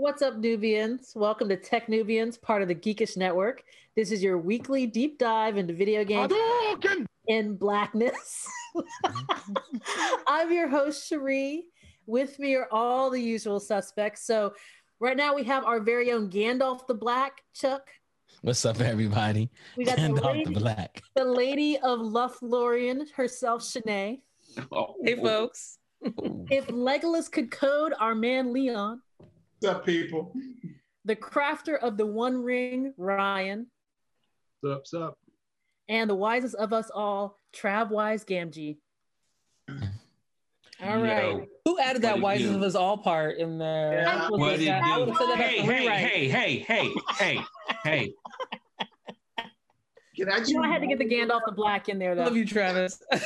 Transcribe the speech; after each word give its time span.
What's 0.00 0.22
up, 0.22 0.36
n00bians? 0.36 1.14
Welcome 1.14 1.50
to 1.50 1.58
Techn00bians, 1.58 2.40
part 2.40 2.62
of 2.62 2.68
the 2.68 2.74
Geekish 2.74 3.18
Network. 3.18 3.62
This 3.94 4.10
is 4.10 4.22
your 4.22 4.38
weekly 4.38 4.86
deep 4.86 5.18
dive 5.18 5.58
into 5.58 5.74
video 5.74 6.04
games 6.04 6.32
in 7.28 7.54
blackness. 7.56 8.48
I'm 10.26 10.50
your 10.50 10.68
host, 10.68 11.06
Cherie. 11.06 11.66
With 12.06 12.38
me 12.38 12.54
are 12.54 12.66
all 12.70 13.10
the 13.10 13.20
usual 13.20 13.60
suspects. 13.60 14.24
So, 14.24 14.54
right 15.00 15.18
now 15.18 15.34
we 15.34 15.44
have 15.44 15.66
our 15.66 15.80
very 15.80 16.12
own 16.12 16.30
Gandalf 16.30 16.86
the 16.86 16.94
Black, 16.94 17.42
Chuck. 17.52 17.90
What's 18.40 18.64
up, 18.64 18.80
everybody? 18.80 19.50
We 19.76 19.84
got 19.84 19.96
the 19.96 20.04
Gandalf 20.04 20.32
lady, 20.32 20.44
the 20.44 20.60
Black. 20.60 21.02
the 21.14 21.24
lady 21.24 21.76
of 21.76 21.98
Lothlorien 21.98 23.10
herself, 23.10 23.60
Shanae. 23.60 24.22
Oh. 24.72 24.94
Hey, 25.04 25.16
folks. 25.16 25.76
If 26.02 26.68
Legolas 26.68 27.30
could 27.30 27.50
code, 27.50 27.92
our 28.00 28.14
man 28.14 28.54
Leon. 28.54 29.02
What's 29.60 29.76
up, 29.76 29.84
people? 29.84 30.32
The 31.04 31.16
crafter 31.16 31.78
of 31.78 31.98
the 31.98 32.06
One 32.06 32.42
Ring, 32.42 32.94
Ryan. 32.96 33.66
What's 34.62 34.94
up? 34.94 35.18
And 35.86 36.08
the 36.08 36.14
wisest 36.14 36.54
of 36.54 36.72
us 36.72 36.90
all, 36.94 37.38
Trav 37.54 37.90
Wise 37.90 38.24
Gamgee. 38.24 38.78
All 40.82 40.96
right. 40.98 41.24
Yo. 41.24 41.46
Who 41.66 41.78
added 41.78 42.00
that 42.02 42.12
What 42.14 42.36
it 42.36 42.44
wisest 42.44 42.54
of 42.54 42.62
us 42.62 42.74
all 42.74 42.96
part 42.96 43.36
in 43.36 43.58
there? 43.58 43.92
Yeah. 44.00 44.30
What 44.30 44.52
said 44.52 44.60
it 44.62 44.64
that- 44.64 44.82
I 44.82 44.94
do? 44.94 45.00
would've 45.00 45.16
said 45.16 45.26
that 45.28 45.36
Hey, 45.38 45.58
as 45.58 45.64
hey, 45.66 46.28
hey, 46.28 46.28
hey, 46.28 46.58
hey, 46.58 46.94
hey, 47.18 47.40
hey. 47.84 48.12
Can 50.20 50.30
I 50.30 50.44
You 50.44 50.54
know, 50.54 50.62
I 50.62 50.68
had 50.68 50.82
to 50.82 50.86
get 50.86 50.98
the 50.98 51.08
Gandalf 51.08 51.40
the 51.46 51.52
Black 51.52 51.88
in 51.88 51.98
there, 51.98 52.14
though. 52.14 52.24
love 52.24 52.36
you, 52.36 52.44
Travis. 52.44 53.02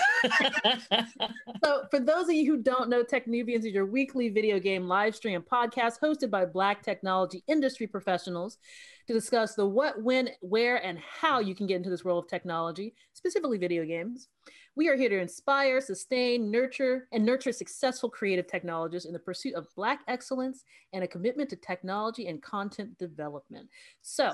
So, 1.65 1.87
for 1.91 1.98
those 1.98 2.29
of 2.29 2.35
you 2.35 2.45
who 2.45 2.62
don't 2.62 2.91
know, 2.91 3.02
Techn00bians 3.02 3.65
is 3.65 3.73
your 3.73 3.87
weekly 3.87 4.29
video 4.29 4.61
game 4.61 4.87
live 4.87 5.16
stream 5.16 5.43
podcast 5.43 5.95
hosted 6.02 6.30
by 6.30 6.45
Black 6.45 6.83
technology 6.83 7.43
industry 7.49 7.87
professionals 7.87 8.59
to 9.07 9.15
discuss 9.15 9.55
the 9.55 9.66
what, 9.66 10.02
when, 10.02 10.29
where, 10.41 10.77
and 10.85 10.99
how 10.99 11.41
you 11.41 11.55
can 11.55 11.66
get 11.66 11.77
into 11.77 11.91
this 11.91 12.05
world 12.05 12.23
of 12.23 12.30
technology, 12.30 12.95
specifically 13.15 13.57
video 13.57 13.85
games. 13.85 14.29
We 14.77 14.88
are 14.88 14.96
here 14.96 15.09
to 15.09 15.21
inspire, 15.21 15.80
sustain, 15.80 16.51
nurture, 16.51 17.09
and 17.13 17.24
nurture 17.24 17.52
successful 17.52 18.11
creative 18.11 18.46
technologists 18.46 19.07
in 19.07 19.15
the 19.15 19.18
pursuit 19.18 19.55
of 19.55 19.66
Black 19.74 20.01
excellence 20.07 20.65
and 20.93 21.02
a 21.02 21.09
commitment 21.09 21.49
to 21.51 21.57
technology 21.57 22.27
and 22.29 22.43
content 22.43 22.99
development. 22.99 23.68
So, 24.02 24.33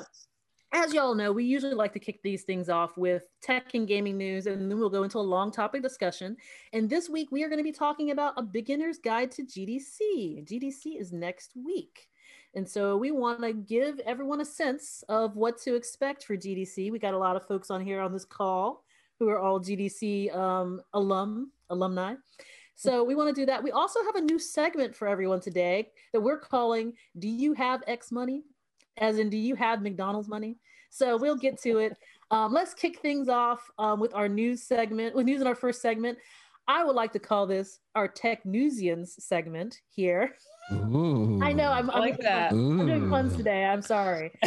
as 0.73 0.95
y'all 0.95 1.15
know, 1.15 1.33
we 1.33 1.45
usually 1.45 1.75
like 1.75 1.93
to 1.95 1.99
kick 1.99 2.23
these 2.23 2.43
things 2.43 2.69
off 2.69 2.97
with 2.97 3.25
tech 3.43 3.75
and 3.75 3.89
gaming 3.89 4.17
news, 4.17 4.47
and 4.47 4.71
then 4.71 4.79
we'll 4.79 4.89
go 4.89 5.03
into 5.03 5.19
a 5.19 5.21
long 5.21 5.51
topic 5.51 5.83
discussion. 5.83 6.37
And 6.73 6.89
this 6.89 7.09
week, 7.09 7.33
we 7.33 7.43
are 7.43 7.49
going 7.49 7.59
to 7.59 7.65
be 7.65 7.73
talking 7.73 8.13
about 8.13 8.35
a 8.37 8.43
beginner's 8.43 8.99
guide 8.99 9.33
to 9.33 9.43
GDC. 9.43 10.47
GDC 10.47 11.01
is 11.01 11.13
next 11.13 11.53
week. 11.57 12.09
And 12.55 12.69
so 12.69 12.97
we 12.97 13.11
want 13.11 13.43
to 13.43 13.53
give 13.53 14.01
everyone 14.01 14.41
a 14.41 14.45
sense 14.45 15.05
of 15.09 15.37
what 15.37 15.59
to 15.63 15.75
expect 15.75 16.25
for 16.25 16.37
GDC. 16.37 16.91
We 16.91 16.99
got 16.99 17.15
a 17.15 17.19
lot 17.19 17.37
of 17.37 17.47
folks 17.47 17.71
on 17.71 17.81
here 17.81 18.01
on 18.01 18.13
this 18.13 18.25
call 18.25 18.85
who 19.19 19.29
are 19.29 19.39
all 19.39 19.61
GDC 19.61 20.35
um, 20.35 20.81
alum, 20.93 21.53
alumni. 21.69 22.15
So 22.75 23.05
we 23.05 23.15
want 23.15 23.35
to 23.35 23.41
do 23.41 23.47
that. 23.47 23.63
We 23.63 23.73
also 23.73 24.03
have 24.05 24.17
a 24.17 24.21
new 24.21 24.39
segment 24.39 24.97
for 24.97 25.07
everyone 25.07 25.41
today 25.41 25.91
that 26.13 26.21
we're 26.21 26.39
calling 26.39 26.95
Do 27.19 27.29
You 27.29 27.53
Have 27.53 27.83
X 27.87 28.11
Money? 28.11 28.43
As 28.99 29.19
in, 29.19 29.31
do 29.31 29.37
you 29.37 29.55
have 29.55 29.83
McDonald's 29.83 30.29
money? 30.29 30.59
So 30.91 31.17
we'll 31.17 31.37
get 31.37 31.61
to 31.63 31.79
it. 31.79 31.97
Um, 32.31 32.53
let's 32.53 32.75
kick 32.75 33.01
things 33.01 33.29
off 33.29 33.69
um, 33.79 34.01
with 34.01 34.15
our 34.15 34.29
news 34.29 34.63
segment, 34.63 35.15
with 35.15 35.27
news 35.27 35.41
in 35.41 35.47
our 35.47 35.55
first 35.55 35.83
segment. 35.83 36.19
I 36.69 36.85
would 36.85 36.95
like 36.95 37.13
to 37.15 37.19
call 37.19 37.47
this 37.47 37.81
our 37.97 38.07
Tech 38.07 38.45
Newsians 38.45 39.09
segment 39.21 39.81
here. 39.89 40.37
Ooh. 40.73 41.41
I 41.43 41.53
know 41.53 41.73
I'm, 41.73 41.91
I 41.91 41.95
I'm, 41.95 42.01
like 42.01 42.19
that. 42.19 42.53
I'm 42.53 42.87
doing 42.87 43.05
Ooh. 43.05 43.11
puns 43.11 43.37
today. 43.37 43.65
I'm 43.65 43.83
sorry. 43.83 44.31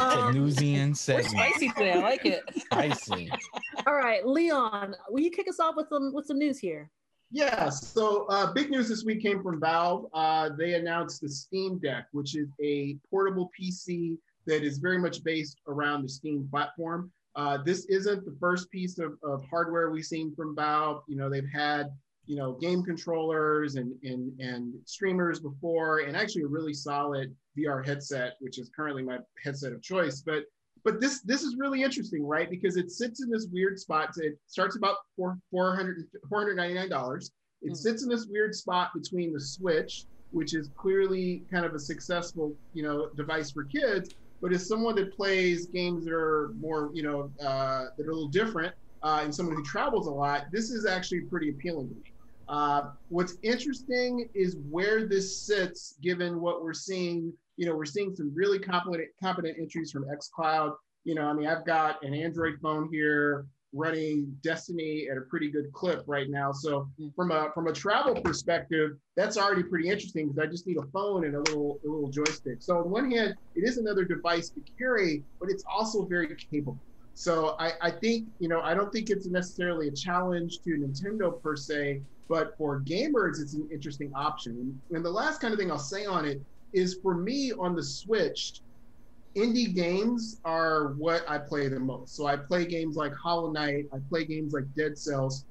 Um, 0.00 0.34
Technusian 0.34 0.88
We're 0.88 0.94
segment. 0.94 1.28
spicy 1.28 1.68
today. 1.68 1.92
I 1.92 1.98
like 1.98 2.24
it. 2.24 2.42
Spicy. 2.56 3.30
All 3.86 3.94
right, 3.94 4.26
Leon, 4.26 4.94
will 5.10 5.20
you 5.20 5.30
kick 5.30 5.46
us 5.48 5.60
off 5.60 5.76
with 5.76 5.88
some 5.88 6.12
with 6.14 6.26
some 6.26 6.38
news 6.38 6.58
here? 6.58 6.90
Yeah. 7.30 7.68
So, 7.68 8.26
uh, 8.28 8.52
big 8.52 8.70
news 8.70 8.88
this 8.88 9.04
week 9.04 9.22
came 9.22 9.42
from 9.42 9.60
Valve. 9.60 10.06
Uh, 10.12 10.50
they 10.58 10.74
announced 10.74 11.20
the 11.20 11.28
Steam 11.28 11.78
Deck, 11.78 12.06
which 12.12 12.36
is 12.36 12.48
a 12.60 12.96
portable 13.08 13.50
PC 13.58 14.18
that 14.46 14.64
is 14.64 14.78
very 14.78 14.98
much 14.98 15.22
based 15.22 15.60
around 15.68 16.02
the 16.02 16.08
Steam 16.08 16.48
platform. 16.50 17.12
Uh, 17.36 17.58
this 17.62 17.84
isn't 17.86 18.24
the 18.24 18.36
first 18.40 18.68
piece 18.70 18.98
of, 18.98 19.12
of 19.22 19.44
hardware 19.48 19.90
we've 19.90 20.04
seen 20.04 20.34
from 20.34 20.56
Valve. 20.56 21.02
You 21.06 21.16
know, 21.16 21.30
they've 21.30 21.48
had 21.52 21.90
you 22.26 22.36
know 22.36 22.52
game 22.52 22.82
controllers 22.82 23.76
and 23.76 23.92
and 24.02 24.38
and 24.40 24.74
streamers 24.84 25.38
before, 25.40 26.00
and 26.00 26.16
actually 26.16 26.42
a 26.42 26.48
really 26.48 26.74
solid 26.74 27.34
VR 27.56 27.86
headset, 27.86 28.34
which 28.40 28.58
is 28.58 28.70
currently 28.74 29.02
my 29.02 29.18
headset 29.42 29.72
of 29.72 29.82
choice. 29.82 30.20
But 30.20 30.44
but 30.84 31.00
this 31.00 31.20
this 31.22 31.42
is 31.42 31.56
really 31.58 31.82
interesting, 31.82 32.26
right? 32.26 32.48
Because 32.50 32.76
it 32.76 32.90
sits 32.90 33.22
in 33.22 33.30
this 33.30 33.46
weird 33.52 33.78
spot. 33.78 34.10
It 34.16 34.38
starts 34.46 34.76
about 34.76 34.96
four, 35.16 35.38
400 35.50 36.06
$499. 36.32 37.30
It 37.62 37.72
Mm. 37.72 37.76
sits 37.76 38.02
in 38.02 38.08
this 38.08 38.26
weird 38.26 38.54
spot 38.54 38.90
between 38.94 39.32
the 39.32 39.40
Switch, 39.40 40.06
which 40.30 40.54
is 40.54 40.70
clearly 40.76 41.44
kind 41.50 41.66
of 41.66 41.74
a 41.74 41.78
successful, 41.78 42.56
you 42.72 42.82
know, 42.82 43.10
device 43.16 43.50
for 43.50 43.64
kids. 43.64 44.14
But 44.40 44.52
as 44.54 44.66
someone 44.66 44.94
that 44.96 45.12
plays 45.14 45.66
games 45.66 46.04
that 46.06 46.14
are 46.14 46.52
more, 46.58 46.90
you 46.94 47.02
know, 47.02 47.30
uh, 47.40 47.86
that 47.96 48.06
are 48.06 48.10
a 48.10 48.14
little 48.14 48.28
different, 48.30 48.74
uh, 49.02 49.20
and 49.22 49.34
someone 49.34 49.56
who 49.56 49.62
travels 49.64 50.06
a 50.06 50.10
lot, 50.10 50.46
this 50.50 50.70
is 50.70 50.86
actually 50.86 51.22
pretty 51.22 51.50
appealing 51.50 51.88
to 51.90 51.94
me. 51.94 52.02
Uh, 52.50 52.90
what's 53.08 53.36
interesting 53.44 54.28
is 54.34 54.56
where 54.68 55.06
this 55.06 55.46
sits, 55.46 55.94
given 56.02 56.40
what 56.40 56.62
we're 56.62 56.74
seeing. 56.74 57.32
You 57.56 57.66
know, 57.66 57.76
we're 57.76 57.84
seeing 57.84 58.14
some 58.14 58.32
really 58.34 58.58
competent, 58.58 59.08
competent 59.22 59.56
entries 59.58 59.92
from 59.92 60.04
xCloud. 60.04 60.74
You 61.04 61.14
know, 61.14 61.22
I 61.22 61.32
mean, 61.32 61.46
I've 61.46 61.64
got 61.64 62.02
an 62.02 62.12
Android 62.12 62.54
phone 62.60 62.88
here 62.90 63.46
running 63.72 64.36
Destiny 64.42 65.06
at 65.08 65.16
a 65.16 65.20
pretty 65.20 65.48
good 65.48 65.72
clip 65.72 66.02
right 66.08 66.28
now. 66.28 66.50
So 66.50 66.88
from 67.14 67.30
a 67.30 67.50
from 67.54 67.68
a 67.68 67.72
travel 67.72 68.20
perspective, 68.20 68.92
that's 69.16 69.36
already 69.36 69.62
pretty 69.62 69.88
interesting 69.88 70.26
because 70.28 70.44
I 70.44 70.50
just 70.50 70.66
need 70.66 70.78
a 70.78 70.86
phone 70.92 71.26
and 71.26 71.36
a 71.36 71.38
little 71.38 71.78
a 71.86 71.88
little 71.88 72.10
joystick. 72.10 72.62
So 72.62 72.78
on 72.78 72.90
one 72.90 73.12
hand, 73.12 73.36
it 73.54 73.68
is 73.68 73.78
another 73.78 74.04
device 74.04 74.50
to 74.50 74.60
carry, 74.76 75.22
but 75.38 75.50
it's 75.50 75.62
also 75.72 76.04
very 76.04 76.34
capable. 76.50 76.80
So 77.20 77.54
I, 77.58 77.72
I 77.82 77.90
think, 77.90 78.28
you 78.38 78.48
know, 78.48 78.62
I 78.62 78.72
don't 78.72 78.90
think 78.90 79.10
it's 79.10 79.26
necessarily 79.26 79.88
a 79.88 79.92
challenge 79.92 80.60
to 80.64 80.70
Nintendo 80.70 81.38
per 81.42 81.54
se, 81.54 82.00
but 82.30 82.56
for 82.56 82.80
gamers, 82.80 83.42
it's 83.42 83.52
an 83.52 83.68
interesting 83.70 84.10
option. 84.16 84.80
And 84.90 85.04
the 85.04 85.10
last 85.10 85.38
kind 85.38 85.52
of 85.52 85.60
thing 85.60 85.70
I'll 85.70 85.78
say 85.78 86.06
on 86.06 86.24
it 86.24 86.40
is 86.72 86.98
for 87.02 87.14
me 87.14 87.52
on 87.52 87.76
the 87.76 87.84
Switch, 87.84 88.62
indie 89.36 89.74
games 89.74 90.40
are 90.46 90.94
what 90.94 91.22
I 91.28 91.36
play 91.36 91.68
the 91.68 91.78
most. 91.78 92.16
So 92.16 92.24
I 92.24 92.36
play 92.36 92.64
games 92.64 92.96
like 92.96 93.12
Hollow 93.22 93.52
Knight, 93.52 93.84
I 93.92 93.98
play 94.08 94.24
games 94.24 94.54
like 94.54 94.64
Dead 94.74 94.96
Cells. 94.96 95.44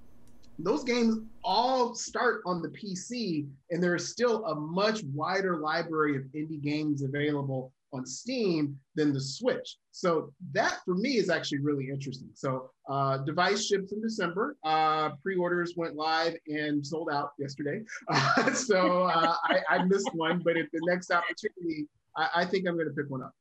Those 0.57 0.83
games 0.83 1.19
all 1.43 1.93
start 1.93 2.41
on 2.47 2.63
the 2.63 2.69
PC, 2.69 3.47
and 3.69 3.81
there 3.81 3.93
is 3.93 4.09
still 4.09 4.43
a 4.45 4.55
much 4.55 5.03
wider 5.13 5.57
library 5.57 6.17
of 6.17 6.23
indie 6.35 6.63
games 6.63 7.03
available 7.03 7.71
on 7.91 8.05
Steam 8.05 8.77
than 8.95 9.13
the 9.13 9.19
Switch. 9.21 9.77
So 9.91 10.31
that 10.53 10.79
for 10.85 10.95
me 10.95 11.17
is 11.17 11.29
actually 11.29 11.59
really 11.59 11.89
interesting. 11.89 12.29
So 12.33 12.71
uh, 12.89 13.17
device 13.19 13.65
ships 13.65 13.91
in 13.91 14.01
December. 14.01 14.55
Uh, 14.63 15.09
pre-orders 15.23 15.73
went 15.75 15.95
live 15.95 16.35
and 16.47 16.85
sold 16.85 17.09
out 17.11 17.31
yesterday. 17.39 17.81
Uh, 18.07 18.53
so 18.53 19.03
uh, 19.03 19.35
I, 19.45 19.59
I 19.69 19.83
missed 19.83 20.09
one, 20.13 20.41
but 20.43 20.57
at 20.57 20.67
the 20.71 20.81
next 20.85 21.11
opportunity, 21.11 21.87
I, 22.15 22.29
I 22.35 22.45
think 22.45 22.67
I'm 22.67 22.75
going 22.75 22.87
to 22.87 22.93
pick 22.93 23.09
one 23.09 23.23
up. 23.23 23.33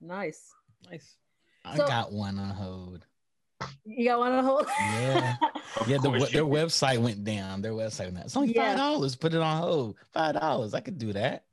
Nice. 0.00 0.50
Nice. 0.90 1.16
I 1.64 1.76
So- 1.76 1.86
got 1.86 2.12
one 2.12 2.38
on 2.38 2.50
hold. 2.50 3.06
You 3.86 4.04
got 4.06 4.18
one 4.18 4.32
on 4.32 4.44
hold? 4.44 4.66
Yeah. 4.68 5.36
Yeah, 5.88 5.98
the, 5.98 6.10
their 6.10 6.42
you- 6.42 6.46
website 6.46 6.98
went 6.98 7.24
down. 7.24 7.60
Their 7.60 7.72
website 7.72 8.04
went 8.04 8.16
down. 8.16 8.24
It's 8.26 8.36
only 8.36 8.54
five 8.54 8.76
dollars. 8.76 9.16
Put 9.16 9.34
it 9.34 9.40
on 9.40 9.60
hold. 9.60 9.96
Five 10.12 10.34
dollars. 10.36 10.72
I 10.72 10.80
could 10.80 10.98
do 10.98 11.12
that. 11.14 11.44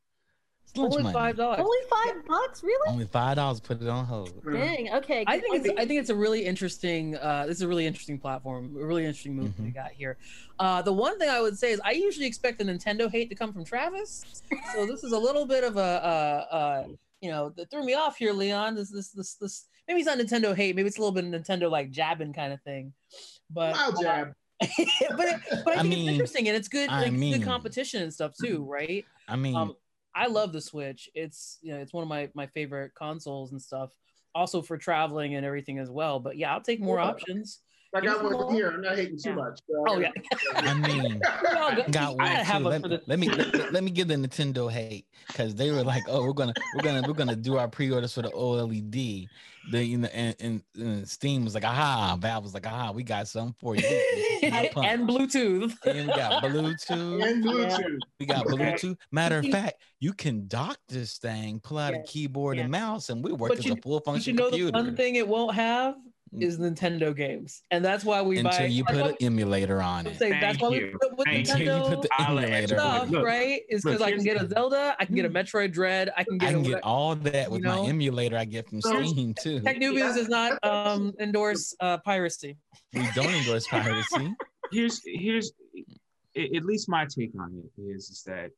It's 0.71 0.77
lunch 0.77 0.93
Only 0.93 1.03
money. 1.03 1.13
five 1.13 1.35
dollars. 1.35 1.59
Only 1.59 1.77
five 1.89 2.25
bucks, 2.25 2.63
really? 2.63 2.89
Only 2.93 3.05
five 3.05 3.35
dollars. 3.35 3.59
Put 3.59 3.81
it 3.81 3.89
on 3.89 4.05
hold. 4.05 4.31
Dang. 4.49 4.93
Okay. 4.93 5.25
I 5.27 5.37
think 5.37 5.65
it's 5.65 5.79
I 5.79 5.85
think 5.85 5.99
it's 5.99 6.09
a 6.09 6.15
really 6.15 6.45
interesting 6.45 7.17
uh 7.17 7.45
this 7.45 7.57
is 7.57 7.61
a 7.61 7.67
really 7.67 7.85
interesting 7.85 8.17
platform, 8.17 8.73
a 8.79 8.85
really 8.85 9.03
interesting 9.05 9.35
move 9.35 9.51
Mhm. 9.51 9.65
we 9.65 9.69
got 9.71 9.91
here. 9.91 10.17
Uh 10.59 10.81
the 10.81 10.93
one 10.93 11.19
thing 11.19 11.27
I 11.29 11.41
would 11.41 11.57
say 11.59 11.71
is 11.73 11.81
I 11.83 11.91
usually 11.91 12.25
expect 12.25 12.57
the 12.57 12.63
Nintendo 12.63 13.11
hate 13.11 13.29
to 13.29 13.35
come 13.35 13.51
from 13.51 13.65
Travis. 13.65 14.23
So 14.73 14.85
this 14.91 15.03
is 15.03 15.11
a 15.11 15.19
little 15.19 15.45
bit 15.45 15.65
of 15.65 15.75
a 15.75 15.79
uh 15.81 16.55
uh 16.55 16.87
you 17.19 17.29
know, 17.29 17.49
that 17.57 17.69
threw 17.69 17.83
me 17.83 17.93
off 17.93 18.15
here, 18.17 18.31
Leon. 18.31 18.75
This 18.75 18.89
this 18.91 19.09
this 19.09 19.33
this 19.35 19.65
maybe 19.89 19.99
it's 19.99 20.07
not 20.07 20.19
Nintendo 20.19 20.55
hate, 20.55 20.77
maybe 20.77 20.87
it's 20.87 20.97
a 20.97 21.01
little 21.01 21.11
bit 21.13 21.25
of 21.25 21.31
Nintendo 21.31 21.69
like 21.69 21.91
jabbing 21.91 22.31
kind 22.31 22.53
of 22.53 22.61
thing. 22.61 22.93
But 23.49 23.73
Wow, 23.73 23.93
jab. 24.01 24.33
but, 24.61 24.69
it, 25.27 25.41
but 25.65 25.75
I 25.75 25.79
I 25.79 25.81
think 25.81 25.89
mean- 25.89 25.99
it's 26.07 26.11
interesting 26.13 26.47
and 26.47 26.55
it's 26.55 26.67
good 26.69 26.87
I 26.89 26.99
like, 27.01 27.07
it's 27.11 27.17
mean- 27.19 27.33
good 27.39 27.43
competition 27.45 28.03
and 28.03 28.13
stuff 28.13 28.33
too, 28.41 28.63
right? 28.63 29.03
I 29.27 29.35
mean, 29.35 29.53
um 29.55 29.75
i 30.15 30.27
love 30.27 30.53
the 30.53 30.61
switch. 30.61 31.09
It's 31.13 31.57
you 31.61 31.73
know 31.73 31.79
it's 31.79 31.93
one 31.93 32.03
of 32.03 32.09
my 32.09 32.29
my 32.33 32.47
favorite 32.47 32.93
consoles 32.95 33.51
and 33.51 33.61
stuff. 33.61 33.93
Also 34.33 34.61
for 34.61 34.77
traveling 34.77 35.35
and 35.35 35.45
everything 35.45 35.79
as 35.79 35.89
well. 35.89 36.19
But 36.19 36.37
yeah 36.37 36.53
i'll 36.53 36.61
take 36.61 36.81
more 36.81 36.99
Yeah. 36.99 37.11
options 37.11 37.61
I 37.93 37.99
Give 37.99 38.11
got 38.13 38.23
one 38.23 38.53
here. 38.55 38.69
I'm 38.71 38.81
not 38.81 38.95
hating 38.95 39.17
too 39.17 39.29
Yeah. 39.31 39.35
much. 39.35 39.59
Oh 39.87 39.99
yeah. 39.99 40.11
I 40.55 40.73
mean, 40.75 41.21
We 41.85 41.91
got 41.91 42.15
one 42.15 42.17
gotta 42.25 42.43
have 42.43 42.61
too. 42.61 42.67
Let, 42.69 42.81
the- 42.83 43.01
let 43.05 43.19
me 43.19 43.29
let, 43.29 43.73
let 43.73 43.83
me 43.83 43.91
give 43.91 44.07
the 44.07 44.15
Nintendo 44.15 44.71
hate 44.71 45.05
because 45.27 45.55
they 45.55 45.71
were 45.71 45.83
like, 45.83 46.03
"Oh, 46.07 46.23
we're 46.25 46.33
gonna 46.33 46.53
we're 46.75 46.83
gonna 46.83 47.05
we're 47.07 47.13
gonna 47.13 47.35
do 47.35 47.57
our 47.57 47.67
pre-orders 47.67 48.13
for 48.13 48.21
the 48.21 48.29
OLED." 48.29 49.27
The 49.71 49.83
you 49.85 49.97
know, 49.99 50.07
and, 50.13 50.35
and, 50.39 50.63
and 50.75 51.07
Steam 51.07 51.43
was 51.43 51.53
like, 51.53 51.65
"Aha!" 51.65 52.17
Valve 52.19 52.43
was 52.43 52.53
like, 52.53 52.65
"Aha! 52.65 52.91
We 52.91 53.03
got 53.03 53.27
something 53.27 53.55
for 53.59 53.75
you." 53.75 53.83
and, 54.41 54.69
and 54.77 55.07
Bluetooth. 55.07 55.73
And 55.85 56.07
we 56.07 56.13
got 56.13 56.43
Bluetooth. 56.43 57.23
And 57.23 57.43
Bluetooth. 57.43 57.99
We 58.19 58.25
got 58.25 58.45
Bluetooth. 58.47 58.97
Matter 59.11 59.37
of 59.39 59.45
fact, 59.47 59.81
you 59.99 60.13
can 60.13 60.47
dock 60.47 60.77
this 60.87 61.17
thing, 61.17 61.59
pull 61.59 61.77
out 61.77 61.93
Yeah. 61.93 61.99
a 61.99 62.03
keyboard 62.03 62.57
and 62.57 62.71
mouse, 62.71 63.09
and 63.09 63.23
we 63.23 63.33
work 63.33 63.49
But 63.49 63.59
as 63.59 63.65
you- 63.65 63.73
a 63.73 63.81
full 63.81 63.99
But 63.99 64.05
function 64.05 64.33
you 64.33 64.39
know 64.39 64.47
computer. 64.49 64.71
the 64.71 64.77
one 64.83 64.95
thing 64.95 65.15
it 65.15 65.27
won't 65.27 65.53
have. 65.55 65.95
Is 66.39 66.57
Nintendo 66.59 67.13
games, 67.15 67.61
and 67.71 67.83
that's 67.83 68.05
why 68.05 68.21
we 68.21 68.37
until 68.37 68.57
buy. 68.59 68.65
you 68.65 68.85
put 68.85 68.95
an 68.95 69.15
emulator 69.19 69.81
on 69.81 70.07
it. 70.07 70.17
say 70.17 70.29
that's 70.29 70.57
Thank 70.57 70.61
why 70.61 70.69
we 70.69 70.75
you. 70.79 70.97
put 71.01 71.17
with 71.17 71.27
Thank 71.27 71.49
Until 71.49 71.89
you 71.89 71.95
put 71.95 72.01
the 72.03 72.21
emulator 72.21 72.75
you- 72.75 72.79
on 72.81 72.95
stuff, 72.97 73.07
it. 73.07 73.11
Look, 73.11 73.25
right? 73.25 73.61
Is 73.69 73.83
because 73.83 74.01
I 74.01 74.11
can 74.11 74.23
get 74.23 74.41
a 74.41 74.47
Zelda, 74.47 74.95
I 74.99 75.05
can 75.05 75.15
get 75.15 75.25
a 75.25 75.29
Metroid 75.29 75.73
Dread, 75.73 76.09
I 76.15 76.23
can 76.23 76.37
get, 76.37 76.49
I 76.49 76.51
get 76.53 76.57
can 76.63 76.65
a 76.65 76.75
get 76.75 76.83
all 76.83 77.15
that 77.15 77.51
with 77.51 77.59
you 77.59 77.65
know? 77.65 77.83
my 77.83 77.89
emulator 77.89 78.37
I 78.37 78.45
get 78.45 78.69
from 78.69 78.79
So- 78.81 79.03
Steam 79.03 79.33
too. 79.33 79.59
Tech 79.59 79.77
Newbies 79.77 80.15
does 80.15 80.29
not 80.29 80.57
um, 80.63 81.13
endorse 81.19 81.75
uh, 81.81 81.97
piracy. 81.97 82.57
We 82.93 83.05
don't 83.13 83.33
endorse 83.33 83.67
piracy. 83.67 84.33
here's 84.71 85.01
here's 85.05 85.51
at 86.37 86.63
least 86.63 86.87
my 86.87 87.05
take 87.05 87.31
on 87.37 87.61
it 87.77 87.81
is 87.81 88.09
is 88.09 88.23
that 88.25 88.51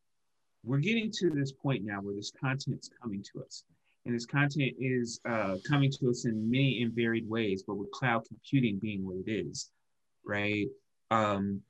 we're 0.63 0.77
getting 0.77 1.11
to 1.11 1.31
this 1.31 1.51
point 1.51 1.83
now 1.83 1.99
where 2.01 2.13
this 2.15 2.31
content's 2.39 2.87
coming 3.01 3.23
to 3.33 3.43
us 3.43 3.63
and 4.05 4.13
this 4.13 4.25
content 4.25 4.73
is 4.79 5.19
uh, 5.29 5.55
coming 5.67 5.91
to 5.91 6.09
us 6.09 6.25
in 6.25 6.49
many 6.49 6.81
and 6.81 6.93
varied 6.93 7.29
ways 7.29 7.63
but 7.65 7.75
with 7.75 7.91
cloud 7.91 8.23
computing 8.27 8.79
being 8.79 9.05
what 9.05 9.17
it 9.25 9.31
is 9.31 9.71
right? 10.25 10.67
Um, 11.11 11.61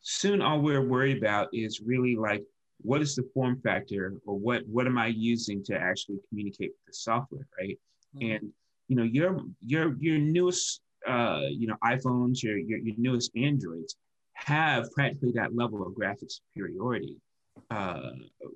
soon 0.00 0.42
all 0.42 0.60
we're 0.60 0.86
worried 0.86 1.18
about 1.18 1.48
is 1.52 1.80
really 1.80 2.16
like 2.16 2.42
what 2.80 3.00
is 3.00 3.14
the 3.14 3.28
form 3.32 3.60
factor 3.62 4.14
or 4.26 4.36
what 4.36 4.62
what 4.66 4.88
am 4.88 4.98
i 4.98 5.06
using 5.06 5.62
to 5.62 5.78
actually 5.78 6.18
communicate 6.28 6.70
with 6.70 6.86
the 6.86 6.94
software 6.94 7.46
right? 7.58 7.78
And 8.20 8.52
you 8.88 8.96
know 8.96 9.04
your 9.04 9.40
your 9.64 9.96
your 10.00 10.18
newest 10.18 10.80
uh, 11.06 11.42
you 11.48 11.66
know 11.66 11.76
iPhones, 11.84 12.42
your, 12.42 12.58
your 12.58 12.78
your 12.78 12.94
newest 12.98 13.30
Androids 13.36 13.96
have 14.34 14.90
practically 14.92 15.32
that 15.32 15.54
level 15.54 15.86
of 15.86 15.94
graphic 15.94 16.28
superiority, 16.30 17.16
uh, 17.70 18.10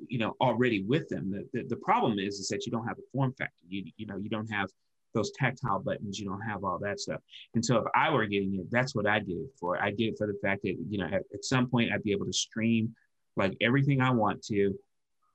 you 0.09 0.19
know, 0.19 0.35
already 0.41 0.83
with 0.85 1.09
them. 1.09 1.31
The, 1.31 1.47
the 1.53 1.69
the 1.69 1.77
problem 1.77 2.19
is 2.19 2.39
is 2.41 2.49
that 2.49 2.67
you 2.67 2.73
don't 2.73 2.87
have 2.87 2.99
a 2.99 3.07
form 3.13 3.33
factor. 3.39 3.65
You 3.69 3.85
you 3.97 4.07
know 4.07 4.17
you 4.17 4.29
don't 4.29 4.51
have 4.51 4.69
those 5.15 5.31
tactile 5.33 5.79
buttons. 5.81 6.19
You 6.19 6.27
don't 6.29 6.41
have 6.43 6.65
all 6.65 6.79
that 6.81 7.01
stuff. 7.01 7.21
And 7.55 7.65
so 7.65 7.77
if 7.79 7.85
I 7.95 8.11
were 8.11 8.27
getting 8.27 8.55
it, 8.57 8.71
that's 8.71 8.95
what 8.95 9.07
I 9.07 9.19
did 9.19 9.39
it 9.39 9.51
for. 9.59 9.81
I 9.83 9.91
did 9.91 10.09
it 10.13 10.19
for 10.19 10.27
the 10.27 10.39
fact 10.43 10.63
that 10.63 10.77
you 10.91 10.99
know 10.99 11.07
at, 11.07 11.23
at 11.33 11.45
some 11.45 11.69
point 11.69 11.93
I'd 11.93 12.03
be 12.03 12.13
able 12.13 12.27
to 12.27 12.33
stream 12.33 12.95
like 13.37 13.57
everything 13.61 14.01
I 14.01 14.11
want 14.11 14.43
to. 14.45 14.75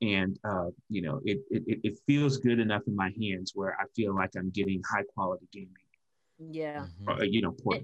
And 0.01 0.39
uh, 0.43 0.69
you 0.89 1.01
know, 1.03 1.21
it, 1.25 1.39
it 1.51 1.79
it 1.83 1.93
feels 2.07 2.37
good 2.37 2.59
enough 2.59 2.83
in 2.87 2.95
my 2.95 3.11
hands 3.21 3.51
where 3.53 3.75
I 3.79 3.85
feel 3.95 4.15
like 4.15 4.31
I'm 4.35 4.49
getting 4.49 4.81
high 4.89 5.03
quality 5.13 5.47
gaming. 5.51 5.69
Yeah. 6.39 6.87
Mhm. 7.03 7.19
Uh, 7.19 7.23
you 7.23 7.41
know, 7.41 7.51
port. 7.51 7.83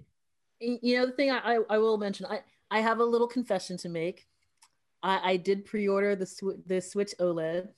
Y- 0.60 0.80
You 0.82 0.98
know, 0.98 1.06
the 1.06 1.12
thing 1.12 1.30
I, 1.30 1.38
I, 1.58 1.60
I 1.70 1.78
will 1.78 2.00
mention, 2.00 2.26
I, 2.26 2.42
I 2.72 2.80
have 2.82 3.00
a 3.00 3.06
little 3.06 3.28
confession 3.28 3.78
to 3.78 3.90
make. 3.90 4.28
I, 5.08 5.32
I 5.32 5.38
did 5.38 5.64
pre-order 5.66 6.16
the 6.16 6.26
Sw- 6.26 6.60
the 6.66 6.82
Switch 6.82 7.14
OLED. 7.20 7.70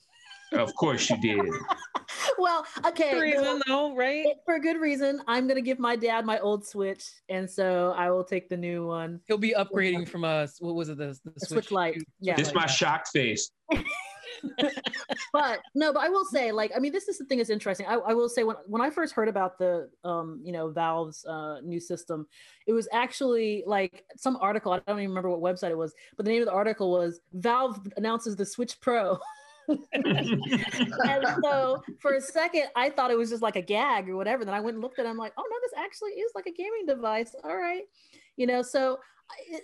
Of 0.52 0.74
course 0.74 1.08
you 1.08 1.20
did. 1.22 1.38
well, 2.38 2.66
okay, 2.84 3.12
Good 3.12 3.14
no, 3.14 3.20
reason, 3.20 3.62
though, 3.68 3.94
right? 3.94 4.26
for 4.44 4.56
a 4.56 4.60
good 4.60 4.80
reason. 4.80 5.22
I'm 5.28 5.46
gonna 5.46 5.60
give 5.60 5.78
my 5.78 5.94
dad 5.94 6.26
my 6.26 6.40
old 6.40 6.66
Switch, 6.66 7.04
and 7.28 7.48
so 7.48 7.94
I 7.96 8.10
will 8.10 8.24
take 8.24 8.48
the 8.48 8.56
new 8.56 8.84
one, 8.84 9.20
He'll 9.28 9.38
be 9.38 9.54
upgrading 9.56 10.08
from 10.08 10.24
us. 10.24 10.56
what 10.60 10.74
was 10.74 10.88
it 10.88 10.98
the, 10.98 11.16
the 11.24 11.30
the 11.36 11.46
Switch 11.46 11.70
Lite. 11.70 12.02
Yeah. 12.20 12.34
This 12.34 12.52
my 12.52 12.66
shock 12.66 13.06
face. 13.12 13.50
but 15.32 15.60
no, 15.74 15.92
but 15.92 16.02
I 16.02 16.08
will 16.08 16.24
say, 16.24 16.52
like, 16.52 16.72
I 16.74 16.78
mean, 16.78 16.92
this 16.92 17.08
is 17.08 17.18
the 17.18 17.24
thing 17.24 17.38
that's 17.38 17.50
interesting. 17.50 17.86
I, 17.86 17.94
I 17.94 18.14
will 18.14 18.28
say 18.28 18.44
when 18.44 18.56
when 18.66 18.82
I 18.82 18.90
first 18.90 19.14
heard 19.14 19.28
about 19.28 19.58
the 19.58 19.88
um, 20.04 20.40
you 20.44 20.52
know, 20.52 20.70
Valve's 20.70 21.24
uh 21.24 21.60
new 21.62 21.80
system, 21.80 22.26
it 22.66 22.72
was 22.72 22.88
actually 22.92 23.64
like 23.66 24.04
some 24.16 24.36
article, 24.40 24.72
I 24.72 24.80
don't 24.86 24.98
even 24.98 25.10
remember 25.10 25.30
what 25.30 25.40
website 25.40 25.70
it 25.70 25.78
was, 25.78 25.94
but 26.16 26.24
the 26.24 26.32
name 26.32 26.42
of 26.42 26.46
the 26.46 26.54
article 26.54 26.90
was 26.90 27.20
Valve 27.32 27.80
announces 27.96 28.36
the 28.36 28.46
Switch 28.46 28.80
Pro. 28.80 29.18
and 29.92 31.26
so 31.42 31.80
for 32.00 32.14
a 32.14 32.20
second 32.20 32.64
I 32.74 32.90
thought 32.90 33.12
it 33.12 33.18
was 33.18 33.30
just 33.30 33.42
like 33.42 33.56
a 33.56 33.62
gag 33.62 34.08
or 34.08 34.16
whatever. 34.16 34.44
Then 34.44 34.54
I 34.54 34.60
went 34.60 34.74
and 34.74 34.82
looked 34.82 34.98
at 34.98 35.06
it, 35.06 35.08
I'm 35.08 35.16
like, 35.16 35.32
oh 35.36 35.44
no, 35.48 35.56
this 35.62 35.84
actually 35.84 36.10
is 36.12 36.32
like 36.34 36.46
a 36.46 36.52
gaming 36.52 36.86
device. 36.86 37.34
All 37.44 37.56
right. 37.56 37.82
You 38.36 38.46
know, 38.46 38.62
so 38.62 38.98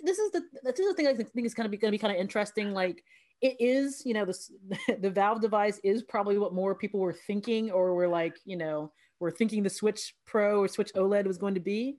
this 0.03 0.17
is 0.17 0.31
the 0.31 0.43
this 0.63 0.79
is 0.79 0.87
the 0.87 0.93
thing 0.93 1.07
I 1.07 1.13
think 1.13 1.45
is 1.45 1.53
kind 1.53 1.65
of 1.65 1.79
going 1.79 1.91
to 1.91 1.91
be 1.91 1.97
kind 1.97 2.13
of 2.13 2.19
interesting. 2.19 2.73
Like 2.73 3.03
it 3.41 3.55
is, 3.59 4.03
you 4.05 4.13
know, 4.13 4.25
this 4.25 4.51
the 4.99 5.09
Valve 5.09 5.41
device 5.41 5.79
is 5.83 6.03
probably 6.03 6.37
what 6.37 6.53
more 6.53 6.75
people 6.75 6.99
were 6.99 7.13
thinking, 7.13 7.71
or 7.71 7.93
were 7.93 8.07
like, 8.07 8.35
you 8.45 8.57
know, 8.57 8.91
were 9.19 9.31
thinking 9.31 9.63
the 9.63 9.69
Switch 9.69 10.15
Pro 10.25 10.59
or 10.61 10.67
Switch 10.67 10.91
OLED 10.95 11.25
was 11.25 11.37
going 11.37 11.53
to 11.55 11.59
be. 11.59 11.97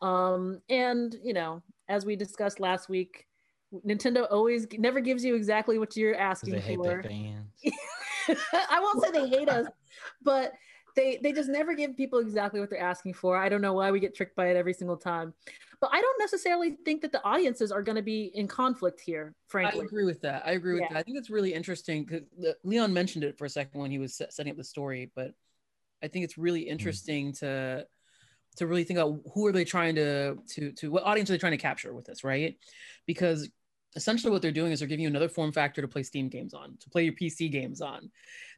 Um, 0.00 0.60
and 0.68 1.16
you 1.22 1.32
know, 1.32 1.62
as 1.88 2.04
we 2.04 2.16
discussed 2.16 2.60
last 2.60 2.88
week, 2.88 3.26
Nintendo 3.86 4.26
always 4.30 4.66
never 4.78 5.00
gives 5.00 5.24
you 5.24 5.34
exactly 5.34 5.78
what 5.78 5.96
you're 5.96 6.14
asking 6.14 6.54
they 6.54 6.60
hate 6.60 6.76
for. 6.76 6.84
their 6.84 7.02
fans. 7.02 7.50
I 8.52 8.80
won't 8.80 9.02
say 9.02 9.10
they 9.10 9.28
hate 9.28 9.48
us, 9.48 9.66
but 10.22 10.52
they 10.96 11.18
they 11.22 11.32
just 11.32 11.48
never 11.48 11.74
give 11.74 11.96
people 11.96 12.18
exactly 12.18 12.60
what 12.60 12.70
they're 12.70 12.80
asking 12.80 13.14
for. 13.14 13.36
I 13.36 13.48
don't 13.48 13.62
know 13.62 13.74
why 13.74 13.90
we 13.90 14.00
get 14.00 14.14
tricked 14.14 14.36
by 14.36 14.48
it 14.48 14.56
every 14.56 14.74
single 14.74 14.96
time. 14.96 15.34
But 15.80 15.90
I 15.92 16.00
don't 16.00 16.18
necessarily 16.18 16.76
think 16.84 17.02
that 17.02 17.12
the 17.12 17.24
audiences 17.24 17.70
are 17.70 17.82
going 17.82 17.96
to 17.96 18.02
be 18.02 18.32
in 18.34 18.48
conflict 18.48 19.00
here, 19.00 19.34
frankly. 19.46 19.82
I 19.82 19.84
agree 19.84 20.04
with 20.04 20.20
that. 20.22 20.44
I 20.44 20.52
agree 20.52 20.74
with 20.74 20.82
Yeah. 20.82 20.88
that. 20.94 20.98
I 20.98 21.02
think 21.02 21.18
it's 21.18 21.30
really 21.30 21.54
interesting 21.54 22.04
because 22.04 22.22
Leon 22.64 22.92
mentioned 22.92 23.24
it 23.24 23.38
for 23.38 23.44
a 23.44 23.48
second 23.48 23.80
when 23.80 23.90
he 23.90 23.98
was 23.98 24.20
setting 24.30 24.50
up 24.50 24.56
the 24.56 24.64
story, 24.64 25.12
but 25.14 25.34
I 26.02 26.08
think 26.08 26.24
it's 26.24 26.36
really 26.38 26.64
hmm. 26.64 26.70
interesting 26.70 27.32
to 27.34 27.86
to 28.56 28.66
really 28.66 28.82
think 28.82 28.98
about 28.98 29.20
who 29.34 29.46
are 29.46 29.52
they 29.52 29.64
trying 29.64 29.94
to 29.94 30.36
to 30.54 30.72
to 30.72 30.90
what 30.90 31.04
audience 31.04 31.30
are 31.30 31.34
they 31.34 31.38
trying 31.38 31.52
to 31.52 31.58
capture 31.58 31.94
with 31.94 32.06
this, 32.06 32.24
right? 32.24 32.56
Because 33.06 33.48
essentially 33.98 34.32
what 34.32 34.40
they're 34.40 34.52
doing 34.52 34.72
is 34.72 34.78
they're 34.78 34.88
giving 34.88 35.02
you 35.02 35.08
another 35.08 35.28
form 35.28 35.52
factor 35.52 35.82
to 35.82 35.88
play 35.88 36.02
Steam 36.02 36.28
games 36.28 36.54
on, 36.54 36.76
to 36.80 36.88
play 36.88 37.04
your 37.04 37.12
PC 37.12 37.50
games 37.50 37.80
on. 37.80 38.10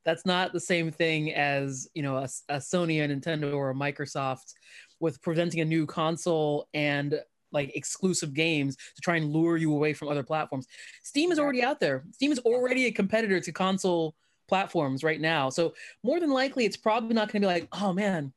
That's 0.04 0.24
not 0.24 0.52
the 0.52 0.60
same 0.60 0.90
thing 0.90 1.34
as 1.34 1.88
you 1.94 2.02
know 2.02 2.18
a, 2.18 2.28
a 2.48 2.56
Sony, 2.56 3.02
a 3.02 3.08
Nintendo, 3.08 3.54
or 3.54 3.70
a 3.70 3.74
Microsoft 3.74 4.54
with 5.00 5.20
presenting 5.22 5.60
a 5.60 5.64
new 5.64 5.86
console 5.86 6.68
and 6.74 7.20
like 7.52 7.74
exclusive 7.74 8.32
games 8.34 8.76
to 8.76 9.02
try 9.02 9.16
and 9.16 9.32
lure 9.32 9.56
you 9.56 9.72
away 9.72 9.92
from 9.92 10.08
other 10.08 10.22
platforms. 10.22 10.66
Steam 11.02 11.32
is 11.32 11.38
already 11.38 11.62
out 11.62 11.80
there. 11.80 12.04
Steam 12.12 12.30
is 12.30 12.38
already 12.40 12.86
a 12.86 12.92
competitor 12.92 13.40
to 13.40 13.50
console 13.50 14.14
platforms 14.48 15.02
right 15.02 15.20
now. 15.20 15.48
So 15.48 15.74
more 16.04 16.20
than 16.20 16.30
likely, 16.30 16.64
it's 16.64 16.76
probably 16.76 17.14
not 17.14 17.32
going 17.32 17.42
to 17.42 17.48
be 17.48 17.52
like, 17.52 17.68
oh 17.72 17.92
man, 17.92 18.32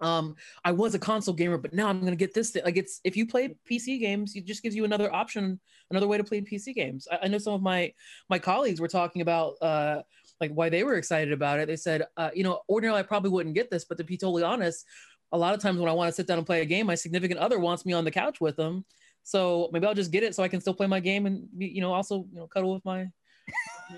um, 0.00 0.36
I 0.64 0.72
was 0.72 0.94
a 0.94 0.98
console 0.98 1.34
gamer, 1.34 1.58
but 1.58 1.72
now 1.72 1.88
I'm 1.88 2.04
to 2.04 2.16
get 2.16 2.34
this. 2.34 2.50
Thing. 2.50 2.64
Like 2.64 2.76
it's 2.76 3.00
if 3.04 3.16
you 3.16 3.26
play 3.26 3.56
PC 3.70 4.00
games, 4.00 4.34
it 4.34 4.46
just 4.46 4.62
gives 4.62 4.74
you 4.74 4.84
another 4.84 5.12
option, 5.12 5.60
another 5.90 6.06
way 6.06 6.16
to 6.16 6.24
play 6.24 6.40
PC 6.40 6.74
games. 6.74 7.06
I, 7.10 7.18
I 7.22 7.28
know 7.28 7.38
some 7.38 7.54
of 7.54 7.62
my 7.62 7.92
my 8.28 8.38
colleagues 8.38 8.80
were 8.80 8.88
talking 8.88 9.22
about 9.22 9.54
uh, 9.60 10.02
like 10.40 10.52
why 10.52 10.68
they 10.68 10.84
were 10.84 10.94
excited 10.94 11.32
about 11.32 11.60
it. 11.60 11.68
They 11.68 11.76
said, 11.76 12.06
uh, 12.16 12.30
you 12.34 12.44
know, 12.44 12.60
ordinarily 12.68 13.00
I 13.00 13.04
probably 13.04 13.30
wouldn't 13.30 13.54
get 13.54 13.70
this, 13.70 13.84
but 13.84 13.98
to 13.98 14.04
be 14.04 14.16
totally 14.16 14.42
honest, 14.42 14.84
a 15.32 15.38
lot 15.38 15.54
of 15.54 15.60
times 15.60 15.78
when 15.78 15.90
I 15.90 15.94
want 15.94 16.08
to 16.08 16.14
sit 16.14 16.26
down 16.26 16.38
and 16.38 16.46
play 16.46 16.62
a 16.62 16.66
game, 16.66 16.86
my 16.86 16.94
significant 16.94 17.38
other 17.38 17.58
wants 17.58 17.84
me 17.84 17.92
on 17.92 18.04
the 18.04 18.10
couch 18.10 18.40
with 18.40 18.56
them. 18.56 18.84
So 19.22 19.68
maybe 19.72 19.86
I'll 19.86 19.94
just 19.94 20.10
get 20.10 20.22
it 20.22 20.34
so 20.34 20.42
I 20.42 20.48
can 20.48 20.60
still 20.60 20.74
play 20.74 20.86
my 20.86 21.00
game 21.00 21.26
and 21.26 21.46
you 21.58 21.80
know 21.82 21.92
also 21.92 22.26
you 22.32 22.40
know 22.40 22.46
cuddle 22.46 22.72
with 22.72 22.84
my 22.84 23.08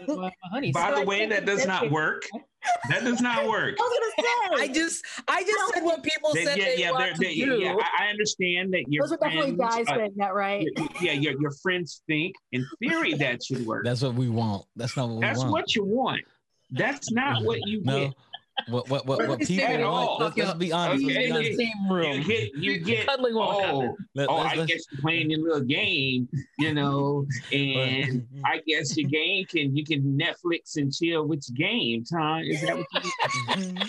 my, 0.08 0.14
my 0.16 0.32
honey. 0.50 0.72
By 0.72 0.88
So 0.90 0.94
the 0.96 1.00
I 1.02 1.04
way, 1.04 1.26
that 1.26 1.44
does 1.46 1.66
not 1.66 1.84
it. 1.84 1.92
work. 1.92 2.22
That 2.90 3.02
does 3.04 3.20
not 3.20 3.46
work. 3.48 3.74
I 3.80 3.82
was 3.82 4.12
going 4.16 4.26
to 4.58 4.62
I 4.62 4.68
just 4.68 5.04
I 5.28 5.42
just 5.42 5.74
said 5.74 5.82
what 5.84 6.02
people 6.02 6.32
They- 6.34 6.44
said 6.44 6.58
yeah, 6.58 6.64
they 6.64 6.76
yeah, 6.78 6.90
want 6.92 7.04
they're- 7.04 7.12
to 7.14 7.18
they- 7.20 7.34
do. 7.34 7.58
yeah, 7.60 7.74
I, 7.98 8.04
I 8.04 8.08
understand 8.08 8.72
that 8.74 8.84
your 8.88 9.04
those 9.04 9.12
are 9.12 9.16
definitely 9.16 9.56
friends, 9.56 9.74
guys 9.76 9.88
uh, 9.88 9.96
saying 9.96 10.12
that, 10.16 10.34
right? 10.34 10.66
your- 10.76 10.88
yeah, 11.00 11.12
your, 11.12 11.40
your 11.40 11.50
friends 11.62 12.02
think 12.06 12.34
in 12.52 12.66
theory 12.78 13.14
that 13.14 13.42
should 13.44 13.66
work. 13.66 13.84
That's 13.84 14.02
what 14.02 14.14
we 14.14 14.28
want. 14.28 14.64
That's 14.76 14.96
not 14.96 15.08
what 15.08 15.14
we 15.16 15.20
That's 15.22 15.38
want. 15.40 15.50
what 15.52 15.74
you 15.74 15.84
want. 15.84 16.22
That's 16.70 17.10
not 17.12 17.42
what 17.44 17.58
you 17.66 17.82
no. 17.82 18.06
get. 18.06 18.14
What 18.68 18.88
what 18.88 19.06
what, 19.06 19.26
what 19.28 19.40
At 19.40 19.48
people 19.48 19.84
all. 19.84 20.18
want? 20.20 20.36
Let's, 20.36 20.48
let's 20.48 20.58
be 20.58 20.72
honest. 20.72 21.04
Okay, 21.04 21.14
Let's 21.14 21.18
be 21.26 21.32
okay. 21.32 21.32
honest. 21.32 21.58
same 21.58 21.68
You 21.88 21.94
room. 21.94 22.22
get, 22.22 22.54
you 22.54 22.78
get. 22.80 23.06
Cuddling 23.06 23.34
won't 23.34 23.54
oh, 23.56 23.60
happen. 23.60 23.96
Oh, 23.98 24.04
Let, 24.14 24.28
oh, 24.28 24.36
let's- 24.36 24.52
I 24.52 24.56
let's- 24.56 24.72
guess 24.72 24.84
you're 24.92 25.00
playing 25.00 25.30
your 25.30 25.40
little 25.40 25.60
game, 25.62 26.28
you 26.58 26.74
know, 26.74 27.26
and 27.52 28.26
I 28.44 28.60
guess 28.66 28.96
your 28.96 29.08
game 29.08 29.46
can 29.46 29.74
you 29.76 29.84
can 29.84 30.18
Netflix 30.18 30.76
and 30.76 30.92
chill 30.94 31.26
with 31.26 31.44
your 31.48 31.68
games, 31.68 32.10
huh? 32.14 32.40
Is 32.44 32.60
that 32.62 32.76
what 32.76 32.86
you? 33.58 33.84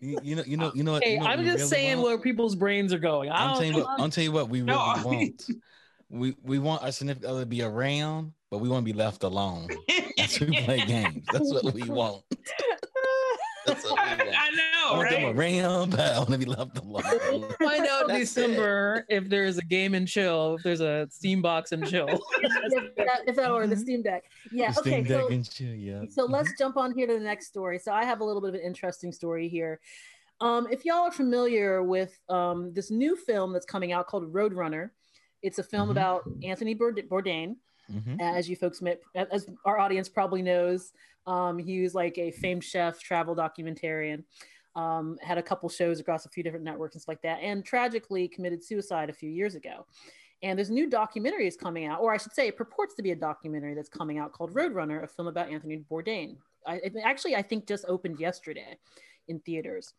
you, 0.00 0.18
you 0.22 0.36
know, 0.36 0.42
you 0.46 0.56
know, 0.56 0.72
you 0.74 0.82
know 0.84 0.92
what? 0.92 1.02
Hey, 1.04 1.14
you 1.14 1.20
know 1.20 1.26
I'm 1.26 1.44
just 1.44 1.56
really 1.56 1.68
saying 1.68 1.96
want? 1.98 2.08
where 2.08 2.18
people's 2.18 2.54
brains 2.54 2.92
are 2.92 2.98
going. 2.98 3.30
I 3.30 3.34
I'm 3.42 3.48
don't 3.48 3.54
telling 3.56 3.72
you 3.74 3.80
what. 3.84 4.00
I'm 4.00 4.10
telling 4.10 4.28
you 4.30 4.32
what 4.32 4.48
we 4.48 4.60
really 4.60 4.72
No, 4.72 4.78
I- 4.78 5.02
want. 5.02 5.50
We 6.08 6.36
we 6.44 6.60
want 6.60 6.84
our 6.84 6.92
significant 6.92 7.28
other 7.28 7.40
to 7.40 7.46
be 7.46 7.62
around, 7.62 8.32
but 8.52 8.58
we 8.58 8.68
want 8.68 8.86
to 8.86 8.92
be 8.92 8.96
left 8.96 9.24
alone 9.24 9.68
as 10.20 10.38
we 10.38 10.56
play 10.62 10.84
games. 10.86 11.26
That's 11.32 11.52
what 11.52 11.74
we 11.74 11.82
want. 11.82 12.22
That's 13.66 13.84
what 13.84 13.98
I, 13.98 14.14
we 14.16 14.24
want. 14.24 14.36
I 14.36 14.46
I 14.46 14.50
know, 14.50 14.98
want 14.98 15.10
them 15.10 15.36
right? 15.36 15.58
around, 15.60 15.90
but 15.92 16.00
I 16.00 16.18
want 16.18 16.30
to 16.30 16.38
be 16.38 16.44
left 16.44 16.78
alone. 16.78 17.02
Find 17.60 17.86
out 17.86 18.02
in 18.02 18.08
That's 18.08 18.34
December 18.34 19.04
if 19.08 19.28
there's 19.28 19.58
a 19.58 19.62
game 19.62 19.94
and 19.94 20.06
chill, 20.06 20.56
if 20.56 20.62
there's 20.62 20.80
a 20.80 21.06
Steam 21.10 21.42
box 21.42 21.72
and 21.72 21.86
chill. 21.86 22.06
if, 22.40 22.94
that, 22.96 23.20
if 23.26 23.36
that 23.36 23.50
were 23.52 23.66
the 23.66 23.76
Steam 23.76 24.02
Deck. 24.02 24.24
Yeah. 24.52 24.70
The 24.72 24.80
Okay. 24.80 24.90
Steam 24.90 25.04
Deck 25.04 25.20
So, 25.22 25.28
and 25.28 25.50
chill, 25.50 25.74
yeah. 25.74 26.02
so 26.08 26.24
let's 26.24 26.52
jump 26.58 26.76
on 26.76 26.94
here 26.94 27.06
to 27.06 27.14
the 27.14 27.20
next 27.20 27.46
story. 27.48 27.78
So 27.78 27.92
I 27.92 28.04
have 28.04 28.20
a 28.20 28.24
little 28.24 28.40
bit 28.40 28.48
of 28.50 28.54
an 28.54 28.60
interesting 28.60 29.12
story 29.12 29.48
here. 29.48 29.80
Um, 30.40 30.68
if 30.70 30.84
y'all 30.84 31.04
are 31.06 31.10
familiar 31.12 31.82
with 31.82 32.18
um, 32.28 32.72
this 32.74 32.90
new 32.90 33.16
film 33.16 33.52
that's 33.52 33.66
coming 33.66 33.92
out 33.92 34.06
called 34.06 34.32
Roadrunner, 34.32 34.90
it's 35.42 35.58
a 35.58 35.62
film 35.62 35.88
Mhm. 35.88 35.92
about 35.92 36.22
Anthony 36.42 36.74
Bourd- 36.74 37.02
Bourdain. 37.08 37.56
Mhm. 37.90 38.20
as 38.20 38.48
you 38.50 38.56
folks 38.56 38.82
may, 38.82 38.96
as 39.14 39.46
our 39.64 39.78
audience 39.78 40.08
probably 40.08 40.42
knows, 40.42 40.92
um, 41.26 41.58
he 41.58 41.80
was 41.80 41.94
like 41.94 42.18
a 42.18 42.30
famed 42.30 42.64
chef, 42.64 43.00
travel 43.00 43.34
documentarian, 43.34 44.22
um, 44.74 45.16
had 45.22 45.38
a 45.38 45.42
couple 45.42 45.68
shows 45.68 46.00
across 46.00 46.26
a 46.26 46.28
few 46.28 46.42
different 46.42 46.64
networks 46.64 46.94
and 46.94 47.02
stuff 47.02 47.08
like 47.08 47.22
that, 47.22 47.38
and 47.42 47.64
tragically 47.64 48.28
committed 48.28 48.62
suicide 48.62 49.10
a 49.10 49.12
few 49.12 49.30
years 49.30 49.54
ago. 49.54 49.86
And 50.42 50.58
there's 50.58 50.70
new 50.70 50.88
documentary 50.88 51.46
is 51.46 51.56
coming 51.56 51.86
out, 51.86 52.00
or 52.00 52.12
I 52.12 52.18
should 52.18 52.34
say, 52.34 52.46
it 52.46 52.56
purports 52.56 52.94
to 52.96 53.02
be 53.02 53.12
a 53.12 53.16
documentary 53.16 53.74
that's 53.74 53.88
coming 53.88 54.18
out 54.18 54.32
called 54.32 54.52
Roadrunner, 54.52 55.02
a 55.02 55.06
film 55.06 55.28
about 55.28 55.50
Anthony 55.50 55.82
Bourdain. 55.90 56.36
I, 56.66 56.76
it 56.76 56.92
actually, 57.02 57.36
I 57.36 57.42
think, 57.42 57.66
just 57.66 57.86
opened 57.88 58.20
yesterday 58.20 58.76
in 59.28 59.40
theaters. 59.40 59.94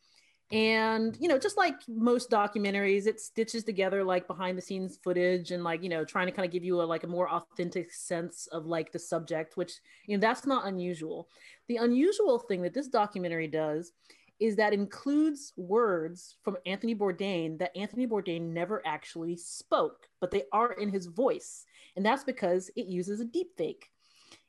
And 0.52 1.18
you 1.20 1.28
know, 1.28 1.38
just 1.38 1.58
like 1.58 1.76
most 1.90 2.30
documentaries, 2.30 3.06
it 3.06 3.20
stitches 3.20 3.66
together 3.66 4.04
like 4.04 4.28
behind 4.28 4.58
the 4.58 4.62
scenes 4.62 4.98
footage 5.04 5.52
and 5.52 5.64
like 5.64 5.84
you 5.84 5.90
know, 5.90 6.06
trying 6.06 6.28
to 6.28 6.32
kind 6.32 6.46
of 6.46 6.54
give 6.54 6.64
you 6.64 6.82
a 6.82 6.84
like 6.84 7.04
a 7.04 7.08
more 7.08 7.30
authentic 7.30 7.92
sense 7.92 8.48
of 8.48 8.66
like 8.66 8.92
the 8.94 9.00
subject, 9.00 9.58
which 9.58 9.74
you 10.06 10.16
know 10.16 10.22
that's 10.22 10.48
not 10.48 10.66
unusual. 10.66 11.28
The 11.68 11.78
unusual 11.78 12.40
thing 12.40 12.62
that 12.62 12.74
this 12.74 12.88
documentary 12.88 13.48
does 13.48 13.92
is 14.40 14.56
that 14.56 14.72
includes 14.72 15.52
words 15.58 16.36
from 16.44 16.58
Anthony 16.66 16.96
Bourdain 16.96 17.58
that 17.60 17.76
Anthony 17.76 18.08
Bourdain 18.08 18.54
never 18.54 18.82
actually 18.86 19.36
spoke, 19.36 20.08
but 20.22 20.32
they 20.32 20.44
are 20.54 20.74
in 20.74 20.90
his 20.90 21.08
voice, 21.08 21.66
and 21.98 22.06
that's 22.06 22.24
because 22.24 22.72
it 22.78 22.86
uses 22.86 23.20
a 23.20 23.26
deep 23.26 23.50
fake. 23.58 23.90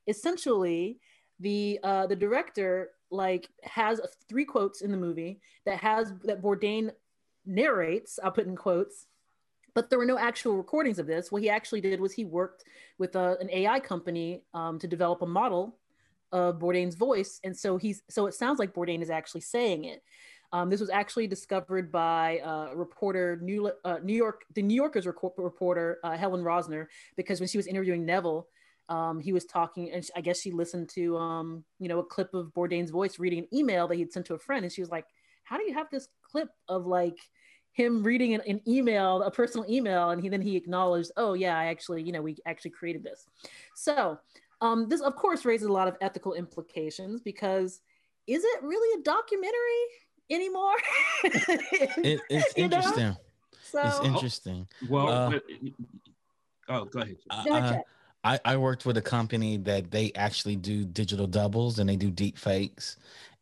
Essentially, 0.06 1.00
the 1.40 1.80
uh, 1.82 2.06
the 2.06 2.16
director 2.16 2.90
like 3.10 3.48
has 3.62 4.00
three 4.28 4.44
quotes 4.44 4.82
in 4.82 4.90
the 4.90 4.96
movie 4.96 5.40
that 5.64 5.78
has 5.78 6.12
that 6.24 6.42
Bourdain 6.42 6.90
narrates. 7.46 8.18
I'll 8.22 8.30
put 8.30 8.46
in 8.46 8.56
quotes, 8.56 9.06
but 9.74 9.90
there 9.90 9.98
were 9.98 10.06
no 10.06 10.18
actual 10.18 10.56
recordings 10.56 10.98
of 10.98 11.06
this. 11.06 11.32
What 11.32 11.42
he 11.42 11.50
actually 11.50 11.80
did 11.80 12.00
was 12.00 12.12
he 12.12 12.24
worked 12.24 12.64
with 12.98 13.16
uh, 13.16 13.36
an 13.40 13.50
AI 13.50 13.80
company 13.80 14.42
um, 14.54 14.78
to 14.78 14.86
develop 14.86 15.22
a 15.22 15.26
model 15.26 15.76
of 16.32 16.58
Bourdain's 16.58 16.94
voice, 16.94 17.40
and 17.44 17.56
so 17.56 17.76
he's 17.76 18.02
so 18.08 18.26
it 18.26 18.34
sounds 18.34 18.58
like 18.58 18.74
Bourdain 18.74 19.02
is 19.02 19.10
actually 19.10 19.40
saying 19.42 19.84
it. 19.84 20.02
Um, 20.52 20.70
this 20.70 20.80
was 20.80 20.90
actually 20.90 21.26
discovered 21.26 21.92
by 21.92 22.38
uh, 22.38 22.74
reporter 22.74 23.38
New, 23.42 23.70
uh, 23.84 23.98
New 24.02 24.16
York, 24.16 24.44
the 24.54 24.62
New 24.62 24.74
Yorker's 24.74 25.06
reporter 25.06 25.98
uh, 26.02 26.16
Helen 26.16 26.42
Rosner, 26.42 26.86
because 27.16 27.38
when 27.38 27.48
she 27.48 27.58
was 27.58 27.66
interviewing 27.66 28.06
Neville, 28.06 28.48
um, 28.88 29.20
he 29.20 29.32
was 29.32 29.44
talking, 29.44 29.90
and 29.92 30.08
I 30.16 30.20
guess 30.20 30.40
she 30.40 30.50
listened 30.50 30.88
to, 30.90 31.16
um, 31.18 31.64
you 31.78 31.88
know, 31.88 31.98
a 31.98 32.04
clip 32.04 32.32
of 32.34 32.52
Bourdain's 32.54 32.90
voice 32.90 33.18
reading 33.18 33.40
an 33.40 33.48
email 33.52 33.86
that 33.88 33.96
he'd 33.96 34.12
sent 34.12 34.26
to 34.26 34.34
a 34.34 34.38
friend, 34.38 34.64
and 34.64 34.72
she 34.72 34.80
was 34.80 34.90
like, 34.90 35.06
"How 35.44 35.56
do 35.58 35.64
you 35.64 35.74
have 35.74 35.88
this 35.90 36.08
clip 36.22 36.48
of 36.68 36.86
like 36.86 37.18
him 37.72 38.02
reading 38.02 38.34
an, 38.34 38.40
an 38.48 38.60
email, 38.66 39.22
a 39.22 39.30
personal 39.30 39.68
email?" 39.70 40.10
And 40.10 40.22
he 40.22 40.28
then 40.28 40.40
he 40.42 40.56
acknowledged, 40.56 41.10
"Oh 41.16 41.34
yeah, 41.34 41.58
I 41.58 41.66
actually, 41.66 42.02
you 42.02 42.12
know, 42.12 42.22
we 42.22 42.36
actually 42.46 42.70
created 42.70 43.02
this." 43.02 43.26
So 43.74 44.18
um, 44.60 44.88
this, 44.88 45.00
of 45.00 45.14
course, 45.16 45.44
raises 45.44 45.68
a 45.68 45.72
lot 45.72 45.88
of 45.88 45.96
ethical 46.00 46.34
implications 46.34 47.20
because 47.20 47.80
is 48.26 48.42
it 48.44 48.62
really 48.62 49.00
a 49.00 49.02
documentary 49.02 49.82
anymore? 50.30 50.74
It, 52.04 52.20
it's 52.30 52.52
interesting. 52.56 53.16
So 53.62 53.82
It's 53.84 54.00
interesting. 54.00 54.66
Well, 54.88 55.08
Uh, 55.08 55.30
but- 55.30 55.44
oh, 56.68 56.84
go 56.86 57.00
ahead. 57.00 57.16
Joe. 57.20 57.44
Go 57.44 57.50
ahead, 57.56 57.64
Uh, 57.64 57.72
Jack. 57.74 57.84
I, 58.28 58.38
I 58.44 58.56
worked 58.58 58.84
with 58.84 58.98
a 58.98 59.02
company 59.02 59.56
that 59.58 59.90
they 59.90 60.12
actually 60.14 60.56
do 60.56 60.84
digital 60.84 61.26
doubles 61.26 61.78
and 61.78 61.88
they 61.88 61.96
do 61.96 62.10
deep 62.10 62.36
fakes. 62.36 62.96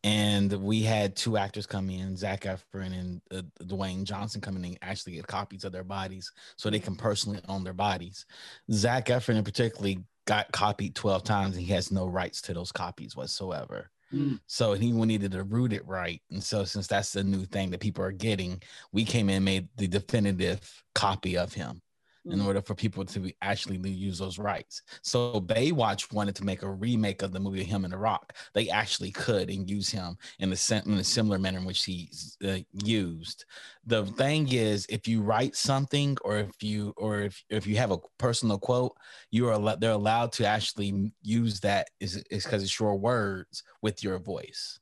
And 0.05 0.53
we 0.63 0.83
had 0.83 1.17
two 1.17 1.37
actors 1.37 1.67
come 1.67 1.91
in, 1.91 2.17
Zac 2.17 2.43
Efron 2.43 2.93
and 2.93 3.21
uh, 3.33 3.43
Dwayne 3.65 4.05
Johnson 4.05 4.41
coming 4.41 4.65
in, 4.65 4.79
actually 4.83 5.15
get 5.15 5.27
copies 5.27 5.65
of 5.65 5.73
their 5.73 5.83
bodies 5.83 6.31
so 6.55 6.71
they 6.71 6.79
can 6.79 6.95
personally 6.95 7.41
own 7.49 7.65
their 7.65 7.73
bodies. 7.73 8.27
Zac 8.71 9.07
Efron, 9.07 9.35
in 9.35 9.43
particularly, 9.43 10.05
got 10.25 10.53
copied 10.53 10.95
12 10.95 11.25
times 11.25 11.57
and 11.57 11.67
he 11.67 11.73
has 11.73 11.91
no 11.91 12.07
rights 12.07 12.41
to 12.43 12.55
those 12.55 12.71
copies 12.71 13.17
whatsoever. 13.17 13.91
Mm. 14.15 14.39
So 14.47 14.75
he 14.75 14.93
needed 14.93 15.33
to 15.33 15.43
root 15.43 15.73
it 15.73 15.85
right. 15.85 16.23
And 16.31 16.41
so, 16.41 16.63
since 16.63 16.87
that's 16.87 17.13
the 17.13 17.25
new 17.25 17.45
thing 17.45 17.71
that 17.71 17.81
people 17.81 18.05
are 18.05 18.13
getting, 18.13 18.63
we 18.93 19.05
came 19.05 19.29
in 19.29 19.37
and 19.37 19.45
made 19.45 19.69
the 19.77 19.89
definitive 19.89 20.85
copy 20.95 21.37
of 21.37 21.53
him 21.53 21.83
in 22.31 22.41
Mm. 22.41 22.47
order 22.47 22.63
for 22.63 22.75
people 22.75 23.05
to 23.05 23.21
be- 23.21 23.37
actually 23.43 23.79
use 23.91 24.19
those 24.19 24.39
rights. 24.39 24.83
So 25.03 25.41
Baywatch 25.41 26.13
wanted 26.13 26.35
to 26.37 26.45
make 26.45 26.63
a 26.63 26.71
remake 26.71 27.23
of 27.23 27.33
the 27.33 27.41
movie 27.41 27.65
Him 27.65 27.85
and 27.85 27.93
the 27.93 27.99
Rock. 27.99 28.37
They 28.55 28.69
actually 28.69 29.13
could 29.13 29.51
and 29.51 29.69
use 29.69 29.89
him 29.91 30.17
in 30.39 30.51
the 30.51 30.83
in 30.87 30.95
a 30.95 31.05
similar 31.05 31.39
manner 31.39 31.59
in 31.59 31.65
which 31.65 31.85
he's 31.85 32.37
uh, 32.45 32.59
used. 32.73 33.45
The 33.85 34.05
thing 34.07 34.53
is, 34.53 34.87
if 34.89 35.07
you 35.07 35.23
write 35.23 35.57
something, 35.57 36.17
or 36.23 36.39
if 36.39 36.63
you 36.63 36.93
or 36.97 37.21
if, 37.21 37.45
if 37.49 37.67
you 37.67 37.77
have 37.77 37.93
a 37.93 37.99
personal 38.19 38.59
quote, 38.59 38.97
you 39.31 39.49
are 39.49 39.77
they're 39.77 39.93
allowed 39.93 40.33
to 40.33 40.47
actually 40.47 41.13
use 41.23 41.61
that 41.61 41.89
is 42.01 42.17
is 42.31 42.45
because 42.45 42.63
it's 42.63 42.79
your 42.81 42.97
words 42.99 43.63
with 43.83 44.03
your 44.03 44.19
voice 44.19 44.81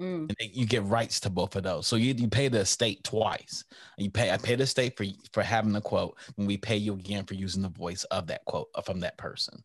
Mm. 0.00 0.28
and 0.28 0.36
they- 0.38 0.50
you 0.52 0.66
get 0.66 0.82
rights 0.84 1.20
to 1.20 1.30
both 1.30 1.54
of 1.56 1.62
those. 1.64 1.86
So 1.86 1.96
you, 1.96 2.14
you 2.14 2.28
pay 2.28 2.48
the 2.48 2.60
estate 2.60 3.04
twice. 3.04 3.64
You 3.98 4.10
pay 4.10 4.30
I 4.30 4.38
pay 4.38 4.54
the 4.54 4.64
estate 4.64 4.96
for 4.96 5.04
for 5.32 5.42
having 5.42 5.72
the 5.72 5.80
quote, 5.80 6.16
and 6.38 6.46
we 6.46 6.56
pay 6.56 6.76
you 6.76 6.94
again 6.94 7.24
for 7.24 7.34
using 7.34 7.62
the 7.62 7.68
voice 7.68 8.04
of 8.04 8.26
that 8.28 8.44
quote 8.46 8.68
uh, 8.74 8.80
from 8.82 9.00
that 9.00 9.18
person. 9.18 9.62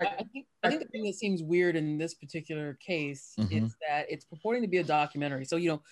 I 0.00 0.06
I 0.06 0.24
think 0.32 0.46
I 0.62 0.68
think 0.68 0.82
the 0.82 0.88
thing 0.88 1.04
that 1.04 1.14
seems 1.14 1.42
weird 1.42 1.76
in 1.76 1.96
this 1.98 2.14
particular 2.14 2.74
case 2.74 3.34
Mhm. 3.38 3.64
is 3.64 3.76
that 3.88 4.06
it's 4.10 4.24
purporting 4.26 4.62
to 4.62 4.68
be 4.68 4.78
a 4.78 4.84
documentary. 4.84 5.44
So 5.46 5.56
you 5.56 5.70
know, 5.70 5.82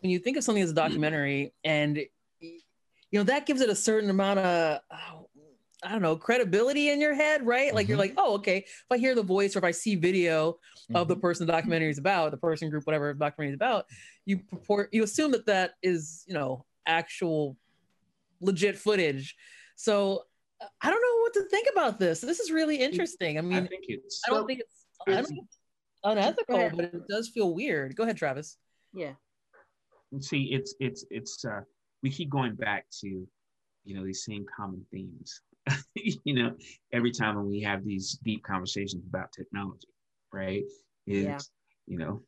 when 0.00 0.10
you 0.10 0.18
think 0.18 0.36
of 0.38 0.44
something 0.44 0.62
as 0.62 0.70
a 0.70 0.74
documentary, 0.74 1.52
and 1.64 1.98
you 2.40 2.60
know 3.12 3.24
that 3.24 3.46
gives 3.46 3.60
it 3.60 3.68
a 3.68 3.74
certain 3.76 4.08
amount 4.10 4.38
of 4.40 4.80
oh, 4.90 5.28
I 5.84 5.90
don't 5.92 6.02
know 6.02 6.16
credibility 6.16 6.88
in 6.90 7.00
your 7.00 7.14
head, 7.14 7.44
right? 7.46 7.74
Like 7.74 7.88
you're 7.88 7.96
Mhm. 7.96 8.00
like, 8.00 8.14
oh, 8.16 8.34
okay. 8.36 8.58
If 8.58 8.84
I 8.90 8.96
hear 8.96 9.14
the 9.14 9.22
voice 9.22 9.54
or 9.54 9.58
if 9.58 9.64
I 9.64 9.70
see 9.70 9.94
video 9.96 10.58
of 10.94 11.08
the 11.08 11.16
Mhm. 11.16 11.20
person 11.20 11.46
the 11.46 11.52
documentary 11.52 11.90
is 11.90 11.98
about, 11.98 12.30
the 12.30 12.36
person 12.38 12.70
group, 12.70 12.86
whatever 12.86 13.12
the 13.12 13.18
documentary 13.18 13.52
is 13.52 13.56
about, 13.56 13.86
you 14.24 14.38
purport 14.38 14.88
you 14.92 15.02
assume 15.02 15.32
that 15.32 15.46
that 15.46 15.74
is 15.82 16.24
you 16.26 16.34
know 16.34 16.64
actual 16.86 17.56
legit 18.40 18.78
footage. 18.78 19.36
So 19.76 20.24
I 20.80 20.88
don't 20.90 21.02
know 21.02 21.20
what 21.22 21.34
to 21.34 21.44
think 21.50 21.68
about 21.70 21.98
this. 21.98 22.20
This 22.20 22.40
is 22.40 22.50
really 22.50 22.76
interesting. 22.76 23.36
I 23.38 23.42
mean, 23.42 23.64
I 23.64 23.66
think 23.66 23.84
it's 23.88 24.22
I 24.26 24.30
don't 24.30 24.42
So, 24.42 24.46
think 24.46 24.60
it's, 24.60 24.86
I 25.06 25.10
don't 25.10 25.18
it's- 25.18 25.28
think 25.28 25.44
it's 25.44 25.58
unethical, 26.04 26.70
but 26.76 26.84
it 26.94 27.06
does 27.08 27.28
feel 27.28 27.52
weird. 27.54 27.94
Go 27.96 28.04
ahead, 28.04 28.16
Travis. 28.16 28.56
Yeah. 28.92 29.14
see 30.20 30.44
it's 30.54 30.74
it's 30.78 31.04
it's 31.10 31.44
uh 31.44 31.60
we 32.02 32.08
keep 32.08 32.30
going 32.30 32.54
back 32.54 32.86
to 33.00 33.26
you 33.84 33.94
know 33.96 34.04
these 34.06 34.24
same 34.24 34.46
common 34.56 34.86
themes 34.92 35.40
you 35.94 36.34
know 36.34 36.54
every 36.92 37.10
time 37.10 37.36
when 37.36 37.48
we 37.48 37.60
have 37.60 37.84
these 37.84 38.18
deep 38.24 38.42
conversations 38.42 39.04
about 39.08 39.32
technology 39.32 39.88
right 40.32 40.64
is 41.06 41.24
Yeah. 41.24 41.38
you 41.86 41.98
know 41.98 42.22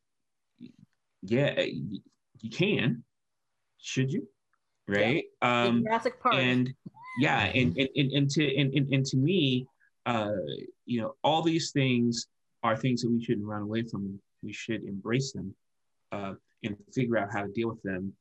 yeah 1.23 1.53
y- 1.57 1.99
you 2.41 2.49
can 2.49 3.03
should 3.79 4.11
you 4.11 4.27
right 4.87 5.25
um 5.41 5.83
Jurassic 5.83 6.19
Park. 6.19 6.35
and 6.35 6.73
yeah 7.19 7.45
and 7.53 7.77
and, 7.77 7.89
and, 7.95 8.11
and 8.11 8.29
to 8.31 8.55
and, 8.57 8.73
and, 8.73 8.93
and 8.93 9.05
to 9.05 9.17
me 9.17 9.65
uh 10.05 10.31
you 10.85 11.01
know 11.01 11.15
all 11.23 11.41
these 11.41 11.71
things 11.71 12.27
are 12.63 12.75
things 12.75 13.01
that 13.01 13.11
we 13.11 13.23
shouldn't 13.23 13.45
run 13.45 13.61
away 13.63 13.83
from 13.83 14.19
we 14.43 14.53
should 14.53 14.83
embrace 14.83 15.31
them 15.33 15.53
uh 16.11 16.33
and 16.63 16.75
figure 16.93 17.17
out 17.17 17.31
how 17.31 17.43
to 17.43 17.51
deal 17.51 17.69
with 17.69 17.81
them 17.83 18.13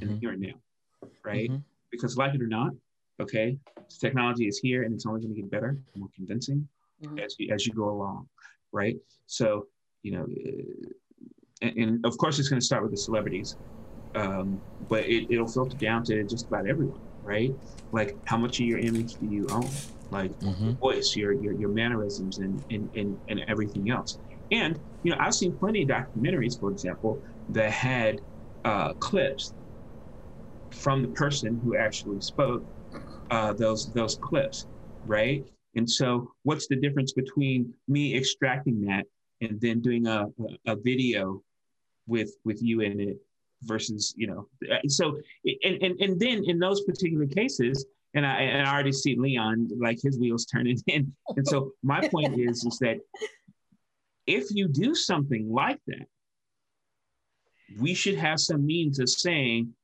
in 0.00 0.08
the 0.08 0.14
Mhm. 0.14 0.20
here 0.20 0.32
and 0.32 0.40
now 0.42 0.58
right 1.24 1.50
Mhm. 1.50 1.62
because 1.90 2.16
like 2.16 2.34
it 2.34 2.42
or 2.42 2.48
not 2.48 2.72
okay 3.20 3.58
technology 4.00 4.46
is 4.46 4.58
here 4.58 4.82
and 4.82 4.92
it's 4.94 5.06
only 5.06 5.20
going 5.20 5.34
to 5.34 5.40
get 5.40 5.50
better 5.50 5.78
more 5.96 6.08
convincing 6.14 6.66
Mhm. 7.02 7.20
as 7.24 7.36
you 7.38 7.52
as 7.54 7.66
you 7.66 7.72
go 7.72 7.88
along 7.90 8.28
right 8.72 8.96
so 9.26 9.66
you 10.02 10.12
know 10.12 10.24
uh, 10.24 10.88
and, 11.62 11.76
and 11.78 12.06
of 12.06 12.16
course 12.18 12.38
it's 12.38 12.48
going 12.48 12.60
to 12.60 12.64
start 12.66 12.82
with 12.82 12.90
the 12.92 12.96
celebrities 12.96 13.56
um, 14.14 14.60
but 14.88 15.04
it, 15.06 15.26
it'll 15.30 15.46
filter 15.46 15.76
down 15.76 16.02
to 16.04 16.24
just 16.24 16.46
about 16.46 16.66
everyone 16.68 17.00
right 17.22 17.50
like 17.92 18.16
how 18.24 18.36
much 18.36 18.60
of 18.60 18.66
your 18.66 18.78
image 18.78 19.14
do 19.16 19.26
you 19.26 19.46
own 19.50 19.70
like 20.10 20.32
Mhm. 20.40 20.78
voice 20.78 21.14
your 21.16 21.32
your, 21.32 21.52
your 21.52 21.70
mannerisms 21.70 22.38
and, 22.38 22.64
and 22.70 22.90
and 22.94 23.18
and 23.28 23.40
everything 23.48 23.90
else 23.90 24.18
and 24.50 24.78
you 25.02 25.10
know 25.10 25.16
i've 25.20 25.34
seen 25.34 25.56
plenty 25.58 25.82
of 25.82 25.88
documentaries 25.88 26.58
for 26.58 26.70
example 26.70 27.20
that 27.48 27.70
had 27.70 28.20
uh, 28.64 28.92
clips 28.94 29.54
from 30.72 31.02
the 31.02 31.08
person 31.08 31.60
who 31.62 31.76
actually 31.76 32.20
spoke 32.20 32.64
uh, 33.30 33.52
those 33.52 33.92
those 33.92 34.16
clips 34.16 34.66
right? 35.06 35.44
And 35.74 35.88
so 35.88 36.32
what's 36.42 36.66
the 36.66 36.76
difference 36.76 37.12
between 37.12 37.72
me 37.88 38.16
extracting 38.16 38.80
that 38.82 39.04
and 39.40 39.60
then 39.60 39.80
doing 39.80 40.06
a, 40.06 40.26
a, 40.66 40.76
video 40.76 41.42
with 42.06 42.34
with 42.44 42.62
you 42.62 42.80
in 42.80 43.00
it 43.00 43.18
versus 43.62 44.14
you 44.16 44.26
know 44.26 44.48
uh, 44.70 44.76
so 44.88 45.18
and 45.44 45.82
and, 45.82 46.00
and 46.00 46.20
then 46.20 46.44
in 46.44 46.58
those 46.58 46.82
particular 46.84 47.26
cases 47.26 47.84
and 48.14 48.24
I, 48.24 48.42
and 48.42 48.66
I 48.66 48.72
already 48.72 48.92
see 48.92 49.16
Leon 49.18 49.68
like 49.78 49.98
his 50.02 50.18
wheels 50.18 50.46
turning 50.46 50.78
in. 50.86 51.12
And 51.36 51.46
so 51.46 51.72
my 51.82 52.06
point 52.08 52.38
is 52.38 52.64
is 52.64 52.78
that 52.78 52.98
if 54.26 54.46
you 54.50 54.68
do 54.68 54.94
something 54.94 55.52
like 55.52 55.80
that 55.88 56.06
we 57.78 57.92
should 57.92 58.16
have 58.16 58.40
some 58.40 58.64
means 58.64 58.98
of 59.00 59.08
saying 59.08 59.74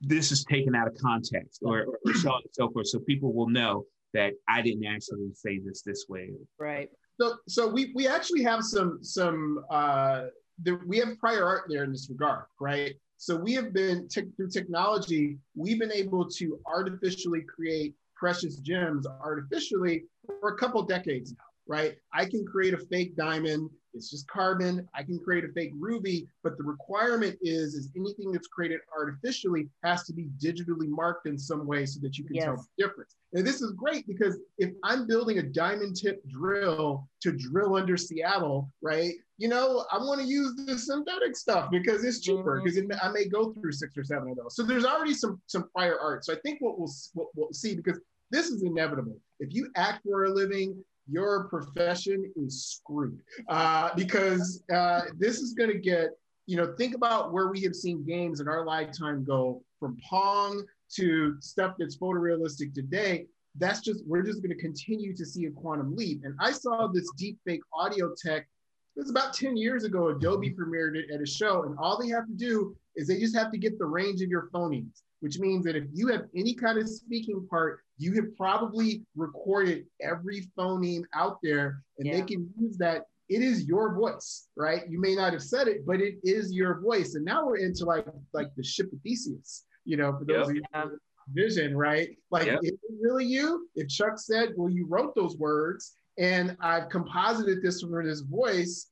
this 0.00 0.32
is 0.32 0.44
taken 0.44 0.74
out 0.74 0.86
of 0.86 0.94
context 0.96 1.60
or, 1.62 1.84
or 2.06 2.14
so 2.14 2.30
on 2.30 2.40
and 2.42 2.52
so 2.52 2.70
forth 2.70 2.88
so 2.88 2.98
people 3.00 3.32
will 3.32 3.48
know 3.48 3.84
that 4.14 4.32
I 4.48 4.62
didn't 4.62 4.86
actually 4.86 5.30
say 5.34 5.60
this 5.64 5.82
this 5.82 6.06
way. 6.08 6.30
Right. 6.58 6.88
So, 7.20 7.36
so 7.46 7.68
we 7.68 7.92
we 7.94 8.08
actually 8.08 8.42
have 8.44 8.62
some 8.64 8.98
some 9.02 9.62
uh, 9.70 10.26
the, 10.62 10.80
we 10.86 10.98
have 10.98 11.18
prior 11.18 11.44
art 11.44 11.64
there 11.68 11.84
in 11.84 11.92
this 11.92 12.08
regard, 12.10 12.44
right? 12.60 12.94
So 13.18 13.36
we 13.36 13.52
have 13.52 13.74
been 13.74 14.08
te- 14.08 14.30
through 14.36 14.48
technology, 14.48 15.36
we've 15.54 15.78
been 15.78 15.92
able 15.92 16.26
to 16.30 16.58
artificially 16.66 17.42
create 17.42 17.94
precious 18.16 18.56
gems 18.56 19.06
artificially 19.06 20.04
for 20.40 20.54
a 20.54 20.56
couple 20.56 20.82
decades 20.82 21.32
now, 21.32 21.44
right? 21.70 21.96
I 22.12 22.24
can 22.24 22.44
create 22.44 22.74
a 22.74 22.78
fake 22.78 23.16
diamond 23.16 23.70
it's 23.94 24.10
just 24.10 24.26
carbon. 24.28 24.88
I 24.94 25.02
can 25.02 25.18
create 25.18 25.44
a 25.44 25.48
fake 25.48 25.72
ruby, 25.76 26.28
but 26.42 26.56
the 26.56 26.64
requirement 26.64 27.36
is 27.42 27.74
is 27.74 27.90
anything 27.96 28.32
that's 28.32 28.46
created 28.46 28.80
artificially 28.96 29.68
has 29.82 30.04
to 30.04 30.12
be 30.12 30.28
digitally 30.42 30.88
marked 30.88 31.26
in 31.26 31.38
some 31.38 31.66
way 31.66 31.86
so 31.86 32.00
that 32.00 32.16
you 32.16 32.24
can 32.24 32.36
yes. 32.36 32.44
tell 32.44 32.56
the 32.56 32.84
difference. 32.84 33.16
And 33.32 33.46
this 33.46 33.60
is 33.60 33.72
great 33.72 34.06
because 34.06 34.38
if 34.58 34.70
I'm 34.84 35.06
building 35.06 35.38
a 35.38 35.42
diamond 35.42 35.96
tip 35.96 36.26
drill 36.28 37.08
to 37.22 37.32
drill 37.32 37.76
under 37.76 37.96
Seattle, 37.96 38.70
right? 38.80 39.14
You 39.38 39.48
know, 39.48 39.86
I 39.90 39.98
want 39.98 40.20
to 40.20 40.26
use 40.26 40.54
the 40.54 40.78
synthetic 40.78 41.36
stuff 41.36 41.70
because 41.70 42.04
it's 42.04 42.20
cheaper 42.20 42.60
because 42.62 42.78
mm-hmm. 42.78 42.92
I 43.02 43.10
may 43.10 43.26
go 43.26 43.52
through 43.52 43.72
six 43.72 43.96
or 43.96 44.04
seven 44.04 44.30
of 44.30 44.36
those. 44.36 44.54
So 44.54 44.62
there's 44.62 44.84
already 44.84 45.14
some 45.14 45.40
some 45.46 45.68
prior 45.74 45.98
art. 45.98 46.24
So 46.24 46.32
I 46.32 46.36
think 46.44 46.60
what 46.60 46.78
we'll 46.78 46.92
what 47.14 47.28
we'll 47.34 47.52
see 47.52 47.74
because 47.74 47.98
this 48.30 48.46
is 48.46 48.62
inevitable. 48.62 49.18
If 49.40 49.52
you 49.52 49.70
act 49.74 50.04
for 50.04 50.26
a 50.26 50.30
living, 50.30 50.84
your 51.08 51.44
profession 51.44 52.32
is 52.36 52.64
screwed 52.64 53.20
uh, 53.48 53.90
because 53.94 54.62
uh, 54.72 55.02
this 55.18 55.40
is 55.40 55.54
going 55.54 55.70
to 55.70 55.78
get, 55.78 56.10
you 56.46 56.56
know, 56.56 56.74
think 56.76 56.94
about 56.94 57.32
where 57.32 57.48
we 57.48 57.60
have 57.62 57.74
seen 57.74 58.04
games 58.04 58.40
in 58.40 58.48
our 58.48 58.64
lifetime 58.64 59.24
go 59.24 59.62
from 59.78 59.96
Pong 60.08 60.64
to 60.96 61.40
stuff 61.40 61.74
that's 61.78 61.96
photorealistic 61.96 62.74
today. 62.74 63.26
That's 63.56 63.80
just, 63.80 64.04
we're 64.06 64.22
just 64.22 64.42
going 64.42 64.54
to 64.54 64.60
continue 64.60 65.14
to 65.16 65.24
see 65.24 65.46
a 65.46 65.50
quantum 65.50 65.96
leap. 65.96 66.22
And 66.24 66.34
I 66.40 66.52
saw 66.52 66.86
this 66.86 67.10
deep 67.16 67.38
fake 67.46 67.62
audio 67.72 68.14
tech. 68.14 68.48
It 68.96 69.00
was 69.00 69.10
about 69.10 69.34
10 69.34 69.56
years 69.56 69.84
ago. 69.84 70.08
Adobe 70.08 70.54
premiered 70.54 70.96
it 70.96 71.10
at 71.12 71.20
a 71.20 71.26
show, 71.26 71.62
and 71.62 71.76
all 71.78 71.98
they 71.98 72.08
have 72.08 72.26
to 72.26 72.34
do 72.34 72.76
is 72.96 73.06
they 73.06 73.18
just 73.18 73.36
have 73.36 73.50
to 73.52 73.58
get 73.58 73.78
the 73.78 73.86
range 73.86 74.20
of 74.20 74.28
your 74.28 74.50
phonemes 74.52 75.02
which 75.20 75.38
means 75.38 75.64
that 75.64 75.76
if 75.76 75.84
you 75.92 76.08
have 76.08 76.24
any 76.34 76.54
kind 76.54 76.78
of 76.78 76.88
speaking 76.88 77.46
part, 77.48 77.80
you 77.98 78.14
have 78.14 78.34
probably 78.36 79.02
recorded 79.14 79.86
every 80.00 80.46
phoneme 80.58 81.04
out 81.14 81.38
there 81.42 81.82
and 81.98 82.06
yeah. 82.06 82.14
they 82.14 82.22
can 82.22 82.48
use 82.58 82.76
that. 82.78 83.04
It 83.28 83.42
is 83.42 83.64
your 83.64 83.94
voice, 83.94 84.48
right? 84.56 84.82
You 84.88 85.00
may 85.00 85.14
not 85.14 85.32
have 85.32 85.42
said 85.42 85.68
it, 85.68 85.86
but 85.86 86.00
it 86.00 86.16
is 86.24 86.52
your 86.52 86.80
voice. 86.80 87.14
And 87.14 87.24
now 87.24 87.46
we're 87.46 87.58
into 87.58 87.84
like 87.84 88.06
like 88.32 88.48
the 88.56 88.64
ship 88.64 88.92
of 88.92 88.98
Theseus, 89.02 89.64
you 89.84 89.96
know, 89.96 90.16
for 90.18 90.24
those 90.24 90.48
yep. 90.52 90.64
of 90.74 90.90
you 90.90 90.98
vision, 91.32 91.76
right? 91.76 92.16
Like, 92.30 92.46
yep. 92.46 92.60
is 92.62 92.72
it 92.72 92.80
really 93.00 93.24
you? 93.24 93.68
If 93.74 93.88
Chuck 93.88 94.18
said, 94.18 94.50
well, 94.56 94.70
you 94.70 94.86
wrote 94.86 95.14
those 95.14 95.36
words 95.36 95.92
and 96.18 96.56
I've 96.60 96.88
composited 96.88 97.62
this 97.62 97.80
from 97.82 98.04
his 98.04 98.22
voice, 98.22 98.88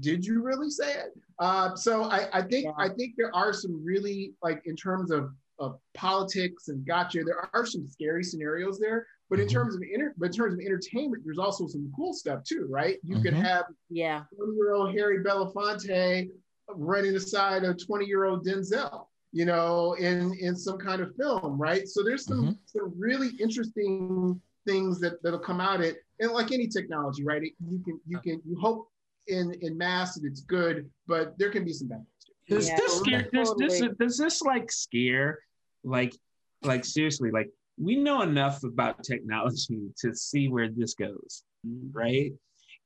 did 0.00 0.24
you 0.24 0.42
really 0.42 0.70
say 0.70 0.92
it? 0.92 1.12
Uh, 1.38 1.74
so 1.74 2.04
I, 2.04 2.28
I 2.32 2.42
think 2.42 2.64
yeah. 2.64 2.72
I 2.78 2.88
think 2.88 3.14
there 3.16 3.34
are 3.34 3.52
some 3.52 3.84
really 3.84 4.34
like 4.42 4.62
in 4.66 4.76
terms 4.76 5.10
of 5.10 5.30
of 5.58 5.78
politics 5.94 6.68
and 6.68 6.86
gotcha. 6.86 7.22
There 7.24 7.48
are 7.52 7.66
some 7.66 7.88
scary 7.88 8.24
scenarios 8.24 8.78
there, 8.78 9.06
but 9.30 9.38
in 9.38 9.46
mm-hmm. 9.46 9.54
terms 9.54 9.76
of 9.76 9.82
inter- 9.82 10.14
but 10.16 10.26
in 10.26 10.32
terms 10.32 10.54
of 10.54 10.60
entertainment, 10.60 11.22
there's 11.24 11.38
also 11.38 11.66
some 11.66 11.90
cool 11.94 12.12
stuff 12.12 12.42
too, 12.44 12.66
right? 12.68 12.98
You 13.04 13.16
mm-hmm. 13.16 13.24
could 13.24 13.34
have 13.34 13.64
yeah 13.90 14.24
20 14.36 14.54
year 14.54 14.74
old 14.74 14.94
Harry 14.94 15.22
Belafonte 15.22 16.30
running 16.68 17.14
aside 17.14 17.64
a 17.64 17.74
20 17.74 18.06
year 18.06 18.24
old 18.24 18.46
Denzel, 18.46 19.06
you 19.32 19.44
know, 19.44 19.94
in 19.94 20.34
in 20.40 20.56
some 20.56 20.78
kind 20.78 21.00
of 21.00 21.14
film, 21.16 21.58
right? 21.58 21.86
So 21.88 22.02
there's 22.02 22.24
some 22.24 22.42
mm-hmm. 22.42 22.52
some 22.66 22.92
really 22.98 23.30
interesting 23.40 24.40
things 24.66 24.98
that 25.00 25.22
that'll 25.22 25.38
come 25.38 25.60
out 25.60 25.80
it, 25.80 25.98
and 26.20 26.32
like 26.32 26.52
any 26.52 26.66
technology, 26.66 27.24
right? 27.24 27.42
It, 27.42 27.52
you 27.68 27.80
can 27.84 28.00
you 28.06 28.18
can 28.18 28.42
you 28.44 28.58
hope 28.60 28.88
in 29.28 29.54
in 29.60 29.78
mass 29.78 30.14
that 30.14 30.26
it's 30.26 30.42
good, 30.42 30.90
but 31.06 31.38
there 31.38 31.50
can 31.50 31.64
be 31.64 31.72
some 31.72 31.88
bad 31.88 32.04
does 32.48 32.68
yeah, 32.68 32.76
this 32.76 32.98
scare? 32.98 33.28
Does 33.32 33.54
this 33.56 33.82
does 33.98 34.18
this 34.18 34.42
like 34.42 34.70
scare? 34.70 35.38
Like, 35.84 36.14
like 36.62 36.84
seriously, 36.84 37.30
like 37.30 37.50
we 37.78 37.96
know 37.96 38.22
enough 38.22 38.62
about 38.64 39.02
technology 39.02 39.88
to 39.98 40.14
see 40.14 40.48
where 40.48 40.68
this 40.68 40.94
goes, 40.94 41.44
right? 41.92 42.32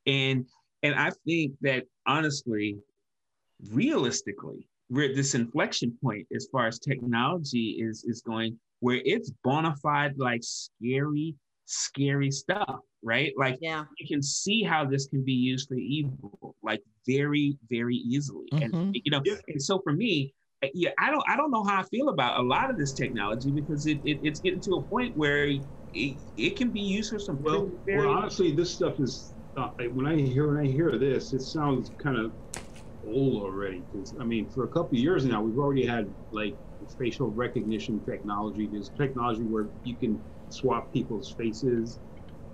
And 0.06 0.46
and 0.82 0.94
I 0.94 1.10
think 1.24 1.54
that 1.62 1.84
honestly, 2.06 2.78
realistically, 3.70 4.68
we're 4.90 5.10
at 5.10 5.16
this 5.16 5.34
inflection 5.34 5.96
point 6.02 6.26
as 6.34 6.48
far 6.50 6.66
as 6.66 6.78
technology 6.78 7.78
is 7.80 8.04
is 8.04 8.22
going, 8.22 8.58
where 8.80 9.00
it's 9.04 9.30
bona 9.44 9.74
fide 9.82 10.18
like 10.18 10.42
scary, 10.42 11.34
scary 11.66 12.30
stuff 12.30 12.80
right? 13.02 13.32
Like 13.36 13.58
yeah. 13.60 13.84
you 13.98 14.06
can 14.06 14.22
see 14.22 14.62
how 14.62 14.84
this 14.84 15.06
can 15.06 15.24
be 15.24 15.32
used 15.32 15.68
for 15.68 15.74
evil, 15.74 16.56
like 16.62 16.82
very, 17.06 17.56
very 17.70 17.96
easily. 17.96 18.46
Mm-hmm. 18.52 18.76
And 18.76 18.96
you 19.02 19.10
know, 19.10 19.22
and 19.48 19.62
so 19.62 19.80
for 19.80 19.92
me, 19.92 20.34
yeah, 20.74 20.90
I 20.98 21.10
don't 21.10 21.22
I 21.28 21.36
don't 21.36 21.50
know 21.50 21.62
how 21.64 21.80
I 21.80 21.84
feel 21.84 22.08
about 22.08 22.40
a 22.40 22.42
lot 22.42 22.70
of 22.70 22.78
this 22.78 22.94
technology 22.94 23.50
because 23.50 23.86
it, 23.86 23.98
it 24.04 24.20
it's 24.22 24.40
getting 24.40 24.60
to 24.62 24.74
a 24.76 24.82
point 24.82 25.16
where 25.16 25.46
it, 25.46 25.64
it 26.36 26.56
can 26.56 26.70
be 26.70 26.80
used 26.80 27.10
for 27.10 27.18
some 27.18 27.42
well, 27.42 27.70
very, 27.86 28.06
well 28.06 28.16
honestly 28.16 28.54
this 28.54 28.74
stuff 28.74 28.94
is 28.98 29.34
uh, 29.56 29.68
when 29.92 30.06
I 30.06 30.16
hear 30.16 30.52
when 30.52 30.64
I 30.64 30.68
hear 30.68 30.98
this 30.98 31.32
it 31.32 31.42
sounds 31.42 31.92
kind 32.02 32.18
of 32.18 32.32
old 33.06 33.42
already 33.42 33.84
because 33.90 34.14
I 34.20 34.24
mean 34.24 34.50
for 34.50 34.64
a 34.64 34.68
couple 34.68 34.98
years 34.98 35.24
now 35.24 35.42
we've 35.42 35.58
already 35.58 35.86
had 35.86 36.12
like 36.32 36.56
facial 36.96 37.28
recognition 37.28 38.04
technology 38.04 38.68
there's 38.70 38.90
technology 38.90 39.42
where 39.42 39.70
you 39.82 39.96
can 39.96 40.22
swap 40.50 40.92
people's 40.92 41.34
faces 41.36 42.00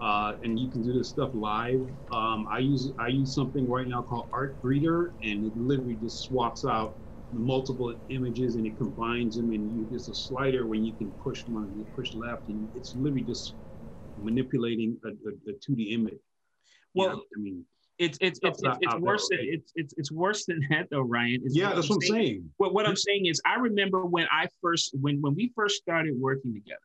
uh, 0.01 0.33
and 0.43 0.59
you 0.59 0.71
can 0.71 0.83
do 0.83 0.93
this 0.93 1.11
stuff 1.11 1.31
live. 1.35 1.81
Um, 2.13 2.47
I 2.51 2.59
use 2.59 2.93
I 2.99 3.07
use 3.07 3.33
something 3.33 3.71
right 3.71 3.87
now 3.87 4.03
called 4.03 4.27
Artbreeder, 4.35 5.11
and 5.23 5.47
it 5.47 5.53
literally 5.57 5.95
just 5.95 6.25
swaps 6.25 6.65
out 6.65 6.97
multiple 7.35 7.95
images 8.09 8.57
and 8.57 8.67
it 8.67 8.77
combines 8.77 9.37
them, 9.37 9.53
and 9.53 9.75
you 9.77 9.87
there's 9.89 10.09
a 10.09 10.15
slider 10.15 10.67
where 10.67 10.79
you 10.79 10.97
can 10.97 11.13
push 11.23 11.43
one, 11.47 11.73
you 11.77 11.87
push 11.95 12.15
left, 12.15 12.49
and 12.49 12.69
it's 12.75 12.95
literally 12.95 13.23
just 13.25 13.55
manipulating 14.17 14.97
a, 15.05 15.09
a, 15.09 15.53
a 15.53 15.55
2D 15.69 15.93
image. 15.93 16.15
Well, 16.95 17.09
you 17.09 17.15
know, 17.15 17.23
I 17.37 17.41
mean. 17.41 17.65
It's 17.97 18.19
it's 18.21 18.41
it's, 18.43 18.61
it's, 18.61 18.79
it's 18.81 18.95
worse 18.97 19.29
than 19.31 19.39
it's, 19.43 19.73
it's 19.77 19.95
it's 19.97 20.11
worse 20.11 20.47
than 20.47 20.67
that 20.71 20.89
though, 20.91 21.03
Ryan. 21.03 21.43
It's 21.45 21.57
yeah, 21.57 21.73
that's 21.73 21.89
what 21.89 21.95
I'm 21.95 22.01
saying. 22.01 22.13
saying. 22.13 22.51
What 22.57 22.75
what 22.75 22.89
I'm 22.89 22.97
saying 22.97 23.27
is, 23.27 23.41
I 23.47 23.55
remember 23.55 24.05
when 24.05 24.27
I 24.33 24.49
first 24.61 24.97
when 25.01 25.21
when 25.21 25.37
we 25.37 25.53
first 25.55 25.77
started 25.77 26.15
working 26.19 26.53
together, 26.53 26.81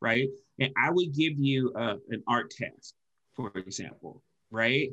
right? 0.00 0.26
And 0.58 0.72
I 0.82 0.90
would 0.90 1.12
give 1.14 1.34
you 1.36 1.70
a, 1.76 1.96
an 2.08 2.22
art 2.26 2.50
task, 2.50 2.94
for 3.34 3.52
example, 3.56 4.22
right? 4.50 4.88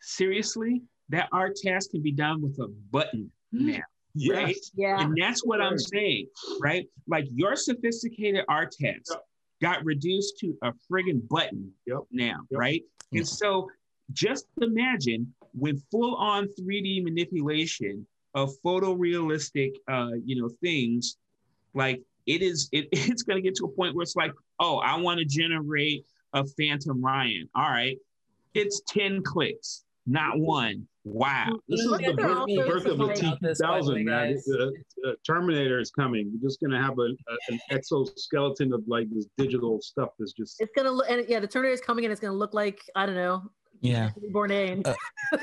Seriously, 0.00 0.80
that 1.10 1.28
art 1.30 1.56
task 1.56 1.90
can 1.90 2.00
be 2.00 2.12
done 2.12 2.40
with 2.40 2.58
a 2.60 2.68
button 2.90 3.30
now. 3.52 3.82
Yes. 4.14 4.36
Right? 4.36 4.56
Yeah. 4.74 5.00
And 5.00 5.16
that's 5.18 5.44
what 5.44 5.60
I'm 5.60 5.78
saying, 5.78 6.26
right? 6.60 6.86
Like 7.08 7.26
your 7.32 7.56
sophisticated 7.56 8.44
art 8.48 8.74
yep. 8.78 8.96
got 9.60 9.84
reduced 9.84 10.38
to 10.40 10.56
a 10.62 10.72
friggin' 10.90 11.26
button 11.28 11.72
yep. 11.86 12.00
now, 12.10 12.36
yep. 12.50 12.58
right? 12.58 12.82
And 13.12 13.26
so 13.26 13.70
just 14.12 14.46
imagine 14.60 15.32
when 15.54 15.82
full 15.90 16.14
on 16.16 16.48
3D 16.60 17.02
manipulation 17.02 18.06
of 18.34 18.52
photorealistic, 18.64 19.72
uh, 19.88 20.10
you 20.24 20.40
know, 20.40 20.50
things 20.60 21.16
like 21.74 22.02
it 22.26 22.42
is 22.42 22.68
it, 22.72 22.88
it's 22.92 23.22
going 23.22 23.36
to 23.36 23.42
get 23.42 23.54
to 23.56 23.64
a 23.64 23.68
point 23.68 23.94
where 23.94 24.02
it's 24.02 24.16
like 24.16 24.32
oh 24.60 24.78
i 24.78 24.96
want 24.96 25.18
to 25.18 25.24
generate 25.24 26.04
a 26.34 26.44
phantom 26.44 27.04
ryan 27.04 27.48
all 27.54 27.68
right 27.68 27.98
it's 28.54 28.82
10 28.88 29.22
clicks 29.22 29.84
not 30.06 30.38
one 30.38 30.86
wow. 31.04 31.58
This 31.68 31.80
is 31.80 31.90
the 31.90 32.14
birth, 32.14 32.46
birth 32.66 32.86
of 32.86 32.98
the 32.98 33.08
t2000 33.08 34.04
man. 34.04 34.38
uh, 35.06 35.12
terminator 35.26 35.80
is 35.80 35.90
coming. 35.90 36.32
We're 36.32 36.48
just 36.48 36.60
going 36.60 36.70
to 36.70 36.80
have 36.80 36.98
a, 36.98 37.02
a, 37.02 37.36
an 37.48 37.60
exoskeleton 37.70 38.72
of 38.72 38.82
like 38.86 39.08
this 39.10 39.26
digital 39.36 39.80
stuff 39.80 40.10
that's 40.18 40.32
just 40.32 40.60
it's 40.60 40.72
going 40.74 40.86
to 40.86 40.92
look 40.92 41.06
and 41.08 41.24
yeah 41.28 41.40
the 41.40 41.46
terminator 41.46 41.74
is 41.74 41.80
coming 41.80 42.04
and 42.04 42.12
it's 42.12 42.20
going 42.20 42.32
to 42.32 42.36
look 42.36 42.54
like 42.54 42.80
i 42.96 43.06
don't 43.06 43.14
know 43.14 43.42
yeah. 43.82 44.10
Bourdain. 44.32 44.86
Uh, 44.86 44.94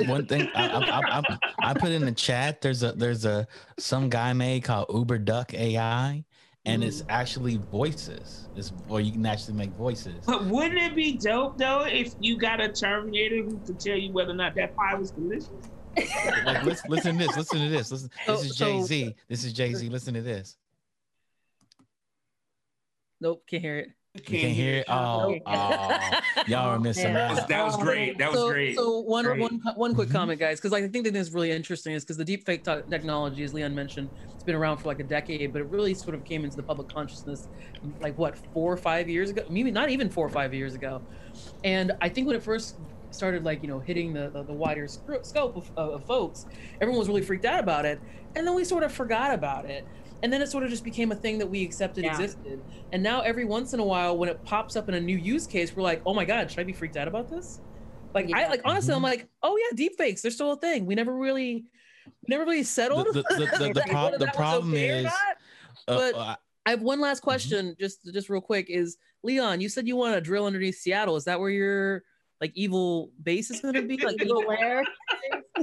one 0.05 0.25
thing 0.25 0.47
I, 0.55 0.69
I, 0.69 1.19
I, 1.19 1.37
I, 1.61 1.73
put 1.73 1.91
in 1.91 2.05
the 2.05 2.13
chat 2.13 2.61
there's 2.61 2.83
a 2.83 2.93
there's 2.93 3.25
a 3.25 3.45
some 3.77 4.09
guy 4.09 4.31
made 4.31 4.63
called 4.63 4.87
Uberduck 4.87 5.53
AI 5.53 6.23
and 6.65 6.83
it's 6.83 7.01
mm. 7.01 7.05
actually 7.09 7.57
voices. 7.71 8.49
It's 8.55 8.73
or 8.87 9.01
you 9.01 9.11
can 9.11 9.25
actually 9.25 9.55
make 9.55 9.71
voices. 9.71 10.25
But 10.25 10.45
wouldn't 10.45 10.79
it 10.79 10.95
be 10.95 11.13
dope 11.13 11.57
though 11.57 11.85
if 11.85 12.13
you 12.19 12.37
got 12.37 12.61
a 12.61 12.69
Terminator 12.69 13.43
who 13.43 13.57
could 13.65 13.79
tell 13.79 13.97
you 13.97 14.11
whether 14.11 14.31
or 14.31 14.35
not 14.35 14.55
that 14.55 14.75
pie 14.75 14.95
was 14.95 15.11
delicious? 15.11 15.49
like 16.45 16.63
listen, 16.63 16.89
listen 16.89 17.17
to 17.17 17.27
this. 17.27 17.37
Listen 17.37 17.59
to 17.59 17.69
this. 17.69 17.91
Listen. 17.91 18.09
This 18.27 18.43
is 18.45 18.55
Jay 18.55 18.81
Z. 18.81 19.15
This 19.27 19.43
is 19.43 19.53
Jay 19.53 19.73
Z. 19.73 19.89
Listen 19.89 20.13
to 20.13 20.21
this. 20.21 20.57
Nope, 23.21 23.43
can't 23.47 23.61
hear 23.61 23.79
it. 23.79 23.89
You 24.15 24.21
can't 24.21 24.53
hear 24.53 24.77
it. 24.77 24.85
Oh, 24.89 25.37
oh, 25.45 26.19
y'all 26.47 26.69
are 26.69 26.79
missing 26.79 27.13
Yeah. 27.13 27.31
out. 27.31 27.47
That 27.47 27.63
was 27.63 27.77
great. 27.77 28.17
That 28.17 28.31
was 28.31 28.39
so, 28.39 28.49
great. 28.49 28.75
So 28.75 29.01
one, 29.01 29.23
Great. 29.23 29.39
one, 29.39 29.61
one 29.75 29.93
quick 29.93 30.09
Mhm. 30.09 30.13
comment, 30.13 30.39
guys, 30.39 30.59
because 30.59 30.73
I 30.73 30.87
think 30.87 31.05
that 31.05 31.15
is 31.15 31.31
really 31.31 31.51
interesting 31.51 31.93
is 31.93 32.03
because 32.03 32.17
the 32.17 32.25
deep 32.25 32.43
fake 32.43 32.63
te- 32.63 32.81
technology, 32.89 33.43
as 33.43 33.53
Leon 33.53 33.75
mentioned, 33.75 34.09
it's 34.33 34.43
been 34.43 34.55
around 34.55 34.77
for 34.77 34.87
like 34.87 34.99
a 34.99 35.03
decade, 35.03 35.53
but 35.53 35.61
it 35.61 35.67
really 35.67 35.93
sort 35.93 36.15
of 36.15 36.23
came 36.25 36.43
into 36.43 36.57
the 36.57 36.63
public 36.63 36.89
consciousness 36.89 37.49
like 38.01 38.17
what 38.17 38.35
four 38.51 38.73
or 38.73 38.77
five 38.77 39.07
years 39.07 39.29
ago, 39.29 39.43
maybe 39.47 39.69
not 39.69 39.91
even 39.91 40.09
four 40.09 40.25
or 40.25 40.29
five 40.31 40.55
years 40.55 40.73
ago. 40.73 41.03
And 41.63 41.91
I 42.01 42.09
think 42.09 42.25
when 42.25 42.35
it 42.35 42.41
first 42.41 42.77
started 43.11 43.43
like 43.43 43.61
you 43.61 43.69
know 43.69 43.79
hitting 43.79 44.11
the 44.13 44.29
the, 44.31 44.41
the 44.43 44.53
wider 44.53 44.87
sc- 44.87 45.01
scope 45.23 45.55
of, 45.55 45.69
of, 45.77 45.89
of 45.93 46.05
folks, 46.05 46.47
everyone 46.81 46.97
was 46.97 47.07
really 47.07 47.21
freaked 47.21 47.45
out 47.45 47.59
about 47.59 47.85
it, 47.85 47.99
and 48.35 48.47
then 48.47 48.55
we 48.55 48.63
sort 48.63 48.81
of 48.81 48.91
forgot 48.91 49.31
about 49.35 49.65
it. 49.65 49.85
And 50.21 50.31
then 50.33 50.41
it 50.41 50.49
sort 50.49 50.63
of 50.63 50.69
just 50.69 50.83
became 50.83 51.11
a 51.11 51.15
thing 51.15 51.37
that 51.37 51.47
we 51.47 51.63
accepted 51.63 52.03
Yeah. 52.03 52.11
existed. 52.11 52.61
And 52.91 53.01
now 53.01 53.21
every 53.21 53.45
once 53.45 53.73
in 53.73 53.79
a 53.79 53.85
while, 53.85 54.17
when 54.17 54.27
it 54.29 54.43
pops 54.43 54.75
up 54.75 54.89
in 54.89 54.95
a 54.95 54.99
new 54.99 55.15
use 55.17 55.47
case, 55.47 55.75
we're 55.75 55.83
like, 55.83 56.01
"Oh 56.05 56.13
my 56.13 56.25
god, 56.25 56.49
should 56.51 56.59
I 56.59 56.63
be 56.63 56.73
freaked 56.73 56.97
out 56.97 57.07
about 57.07 57.29
this?" 57.29 57.59
Like 58.13 58.29
I 58.33 58.47
like 58.47 58.61
honestly, 58.65 58.93
I'm 58.93 58.99
Mhm. 59.01 59.03
like, 59.03 59.27
"Oh 59.43 59.55
yeah, 59.57 59.77
deepfakes, 59.87 60.21
they're 60.21 60.31
still 60.31 60.51
a 60.51 60.57
thing." 60.57 60.85
We 60.85 60.95
never 60.95 61.15
really, 61.15 61.65
never 62.27 62.43
really 62.43 62.63
settled. 62.63 63.07
The- 63.07 63.13
the- 63.13 63.23
the- 63.29 63.35
the- 63.39 63.73
the 63.73 63.93
like, 63.93 64.19
the 64.19 64.31
problem 64.35 64.71
okay 64.73 65.05
is- 65.05 65.11
Uh, 65.87 65.95
But- 65.95 66.15
uh, 66.15 66.35
I 66.65 66.71
have 66.71 66.81
one 66.81 66.97
Mm-hmm. 66.97 67.03
last 67.03 67.21
question, 67.21 67.75
just 67.79 68.03
just 68.13 68.29
real 68.29 68.41
quick. 68.41 68.69
Is 68.69 68.97
Leon? 69.23 69.61
You 69.61 69.69
said 69.69 69.87
you 69.87 69.95
want 69.95 70.15
to 70.15 70.21
drill 70.21 70.45
underneath 70.45 70.75
Seattle. 70.79 71.15
Is 71.15 71.23
that 71.25 71.39
where 71.39 71.49
your 71.49 72.03
like 72.41 72.51
evil 72.55 73.11
base 73.23 73.49
is 73.51 73.59
going 73.61 73.73
to 73.75 73.81
be? 73.81 73.97
Like 73.97 74.21
Evil 74.21 74.39
evil? 74.41 74.47
where? 74.47 74.83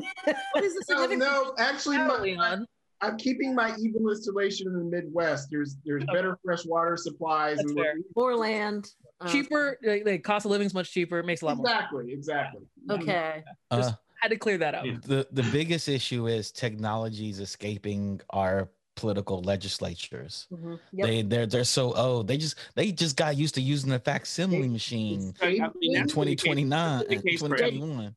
what 0.53 0.65
is 0.65 0.75
the 0.75 0.85
No, 0.89 1.01
significance? 1.03 1.21
no, 1.21 1.55
actually, 1.59 1.97
Seattle, 1.97 2.17
my, 2.19 2.23
Leon. 2.23 2.67
I'm 3.01 3.17
keeping 3.19 3.55
my 3.55 3.75
evil 3.79 4.09
installation 4.11 4.69
in 4.69 4.75
the 4.75 4.85
Midwest. 4.85 5.49
There's 5.51 5.77
there's 5.85 6.05
better 6.07 6.39
fresh 6.45 6.65
water 6.65 6.97
supplies 6.97 7.59
That's 7.59 7.71
and 7.71 7.79
fair. 7.79 7.95
More 8.15 8.37
land. 8.37 8.91
uh, 9.21 9.31
Cheaper. 9.31 9.79
Like, 9.83 10.05
the 10.05 10.19
cost 10.19 10.47
of 10.47 10.51
living's 10.51 10.75
much 10.75 10.91
cheaper. 10.93 11.19
It 11.19 11.27
makes 11.27 11.43
a 11.43 11.47
lot 11.47 11.59
more. 11.59 11.67
Exactly, 11.67 12.13
exactly. 12.13 12.63
Okay. 12.91 13.45
uh, 13.71 13.93
Had 14.21 14.29
to 14.29 14.37
clear 14.37 14.59
that 14.59 14.75
up. 14.75 14.85
The 15.03 15.27
the 15.31 15.43
biggest 15.45 15.89
issue 15.89 16.27
is 16.27 16.51
technologies 16.51 17.39
escaping 17.41 18.21
our 18.31 18.69
political 18.95 19.43
legislatures. 19.43 20.47
Mhm. 20.51 20.81
Yep. 20.93 21.07
They 21.07 21.23
they're 21.23 21.47
they're 21.47 21.65
so 21.65 21.93
old. 21.95 22.29
They 22.29 22.39
just 22.39 22.57
they 22.77 22.93
just 22.93 23.17
got 23.17 23.37
used 23.37 23.55
to 23.57 23.61
using 23.61 23.91
the 23.91 23.99
facsimile 23.99 24.69
machine 24.69 25.35
in 25.43 25.59
that's 25.59 25.75
been 25.75 25.93
the 25.93 26.01
case- 26.01 26.11
2029 26.13 26.71
that's 26.71 27.09
been 27.09 27.19
the 27.19 27.31
case 27.31 27.41
for 27.41 27.49
2021. 27.49 28.17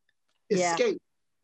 Yeah. 0.49 0.77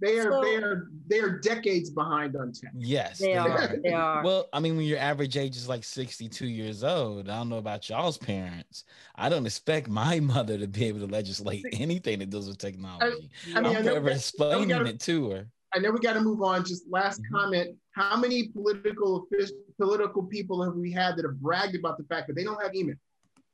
Escape. 0.02 0.16
They 0.16 0.20
are 0.20 0.32
So- 0.32 0.42
they 0.42 0.56
are 0.58 0.88
they 1.08 1.20
are 1.20 1.40
decades 1.40 1.90
behind 1.90 2.36
on 2.36 2.52
tech. 2.52 2.72
Yes, 2.76 3.20
They 3.20 3.36
are. 3.36 3.78
They 3.84 3.92
are. 3.94 4.24
Well, 4.24 4.48
I 4.52 4.60
mean, 4.60 4.76
when 4.78 4.86
your 4.86 4.98
average 5.00 5.38
age 5.38 5.56
is 5.56 5.70
like 5.70 5.84
62 5.84 6.48
years 6.48 6.84
old, 6.84 7.30
I 7.30 7.38
don't 7.38 7.50
know 7.50 7.58
about 7.60 7.88
y'all's 7.90 8.18
parents. 8.18 8.84
I 9.16 9.30
don't 9.30 9.46
expect 9.46 9.88
my 9.88 10.20
mother 10.22 10.58
to 10.58 10.68
be 10.68 10.86
able 10.86 11.00
to 11.02 11.08
legislate 11.08 11.66
anything 11.74 12.20
that 12.20 12.30
deals 12.30 12.48
with 12.48 12.58
technology. 12.58 13.30
I 13.56 13.62
mean, 13.62 13.66
I 13.76 13.80
I'm 13.80 13.86
know 13.86 13.92
forever 13.92 14.10
explaining 14.10 14.70
gotta- 14.70 14.90
it 14.90 15.00
to 15.02 15.30
her. 15.32 15.48
I 15.74 15.80
know 15.80 15.92
we 15.92 16.00
got 16.00 16.14
to 16.14 16.22
move 16.22 16.42
on. 16.42 16.64
Just 16.64 16.86
last 16.90 17.22
Mhm. 17.22 17.32
comment: 17.38 17.78
How 17.92 18.16
many 18.18 18.48
political 18.48 19.28
offic- 19.32 19.52
political 19.78 20.24
people 20.24 20.64
have 20.64 20.74
we 20.76 20.90
had 20.92 21.18
that 21.18 21.26
have 21.26 21.40
bragged 21.42 21.76
about 21.76 21.98
the 21.98 22.06
fact 22.06 22.28
that 22.28 22.34
they 22.36 22.44
don't 22.46 22.62
have 22.62 22.74
email? 22.74 22.96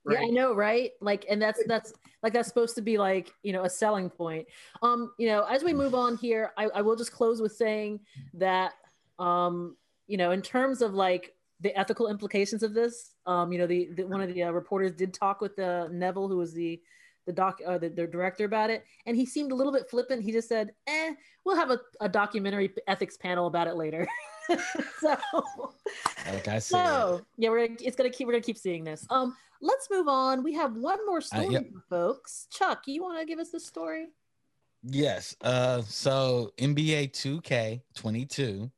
Yeah, 0.09 0.19
I 0.19 0.25
know, 0.27 0.53
right? 0.55 0.91
Like, 0.99 1.25
and 1.29 1.41
that's 1.41 1.61
that's 1.67 1.93
like 2.23 2.33
that's 2.33 2.47
supposed 2.47 2.75
to 2.75 2.81
be 2.81 2.97
like 2.97 3.31
you 3.43 3.53
know 3.53 3.63
a 3.65 3.69
selling 3.69 4.09
point. 4.09 4.47
Um, 4.81 5.13
you 5.17 5.27
know, 5.27 5.43
as 5.43 5.63
we 5.63 5.73
move 5.73 5.93
on 5.93 6.17
here, 6.17 6.51
I, 6.57 6.65
I 6.75 6.81
will 6.81 6.95
just 6.95 7.11
close 7.11 7.41
with 7.41 7.51
saying 7.51 7.99
that 8.33 8.73
um, 9.19 9.75
you 10.07 10.17
know, 10.17 10.31
in 10.31 10.41
terms 10.41 10.81
of 10.81 10.93
like 10.93 11.33
the 11.61 11.77
ethical 11.77 12.07
implications 12.09 12.63
of 12.63 12.73
this, 12.73 13.11
um, 13.27 13.53
you 13.53 13.59
know, 13.59 13.67
the, 13.67 13.89
the 13.95 14.03
one 14.03 14.21
of 14.21 14.33
the 14.33 14.43
uh, 14.43 14.51
reporters 14.51 14.91
did 14.91 15.13
talk 15.13 15.39
with 15.39 15.57
uh, 15.59 15.87
Neville, 15.91 16.27
who 16.27 16.37
was 16.37 16.53
the 16.53 16.81
the 17.27 17.31
doc 17.31 17.59
uh, 17.65 17.77
the, 17.77 17.89
the 17.89 18.07
director 18.07 18.45
about 18.45 18.71
it, 18.71 18.83
and 19.05 19.15
he 19.15 19.25
seemed 19.25 19.51
a 19.51 19.55
little 19.55 19.71
bit 19.71 19.89
flippant. 19.89 20.23
He 20.23 20.31
just 20.31 20.49
said, 20.49 20.71
"Eh, 20.87 21.13
we'll 21.45 21.55
have 21.55 21.69
a, 21.69 21.79
a 21.99 22.09
documentary 22.09 22.73
ethics 22.87 23.15
panel 23.15 23.45
about 23.45 23.67
it 23.67 23.75
later." 23.75 24.07
so 24.99 25.15
Like 26.25 26.47
I 26.47 26.53
said, 26.59 26.61
so 26.61 27.21
yeah, 27.37 27.49
we're 27.49 27.67
gonna 27.67 27.79
it's 27.79 27.95
gonna 27.95 28.09
keep 28.09 28.25
we're 28.27 28.33
gonna 28.33 28.43
keep 28.43 28.57
seeing 28.57 28.83
this. 28.83 29.05
Um, 29.11 29.37
let's 29.61 29.89
move 29.89 30.07
on. 30.07 30.43
We 30.43 30.53
have 30.53 30.75
one 30.75 31.05
more 31.05 31.21
story, 31.21 31.53
yep. 31.53 31.71
for 31.71 31.81
folks. 31.89 32.47
Chuck, 32.51 32.83
you 32.87 33.01
want 33.01 33.19
to 33.19 33.25
give 33.25 33.39
us 33.39 33.49
this 33.49 33.65
story? 33.65 34.07
yes. 34.83 35.35
Uh, 35.41 35.81
so 35.83 36.51
NBA 36.57 37.11
2K22, 37.11 38.71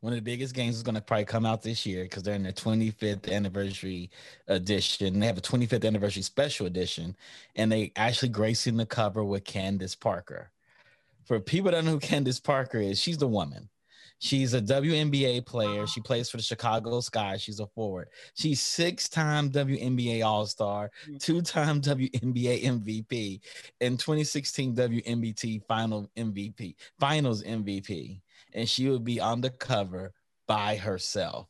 one 0.00 0.12
of 0.12 0.16
the 0.16 0.22
biggest 0.22 0.54
games 0.54 0.76
is 0.76 0.82
going 0.82 0.94
to 0.94 1.00
probably 1.00 1.24
come 1.24 1.44
out 1.44 1.62
this 1.62 1.84
year 1.84 2.04
because 2.04 2.22
they're 2.22 2.34
in 2.34 2.42
their 2.42 2.52
25th 2.52 3.30
anniversary 3.30 4.10
edition. 4.48 5.20
They 5.20 5.26
have 5.26 5.38
a 5.38 5.42
25th 5.42 5.84
anniversary 5.84 6.22
special 6.22 6.66
edition, 6.66 7.16
and 7.56 7.70
they 7.70 7.92
actually 7.96 8.30
gracing 8.30 8.76
the 8.76 8.86
cover 8.86 9.24
with 9.24 9.44
Candace 9.44 9.94
Parker. 9.94 10.50
For 11.24 11.38
people 11.38 11.70
that 11.70 11.76
don't 11.76 11.84
know 11.84 11.92
who 11.92 12.00
Candace 12.00 12.40
Parker 12.40 12.78
is, 12.78 13.00
she's 13.00 13.18
the 13.18 13.28
woman. 13.28 13.68
She's 14.20 14.52
a 14.52 14.60
WNBA 14.60 15.46
player. 15.46 15.86
She 15.86 16.00
plays 16.00 16.28
for 16.28 16.36
the 16.36 16.42
Chicago 16.42 17.00
Sky. 17.00 17.38
She's 17.38 17.58
a 17.58 17.66
forward. 17.66 18.08
She's 18.34 18.60
six-time 18.60 19.50
WNBA 19.50 20.24
All-Star, 20.24 20.90
mm-hmm. 21.04 21.16
two-time 21.16 21.80
WNBA 21.80 22.64
MVP, 22.64 23.40
and 23.80 23.98
2016 23.98 24.76
WNBA 24.76 25.64
Final 25.66 26.10
MVP, 26.18 26.74
Finals 26.98 27.42
MVP. 27.42 28.20
And 28.52 28.68
she 28.68 28.90
would 28.90 29.04
be 29.04 29.20
on 29.20 29.40
the 29.40 29.50
cover 29.50 30.12
by 30.46 30.76
herself. 30.76 31.48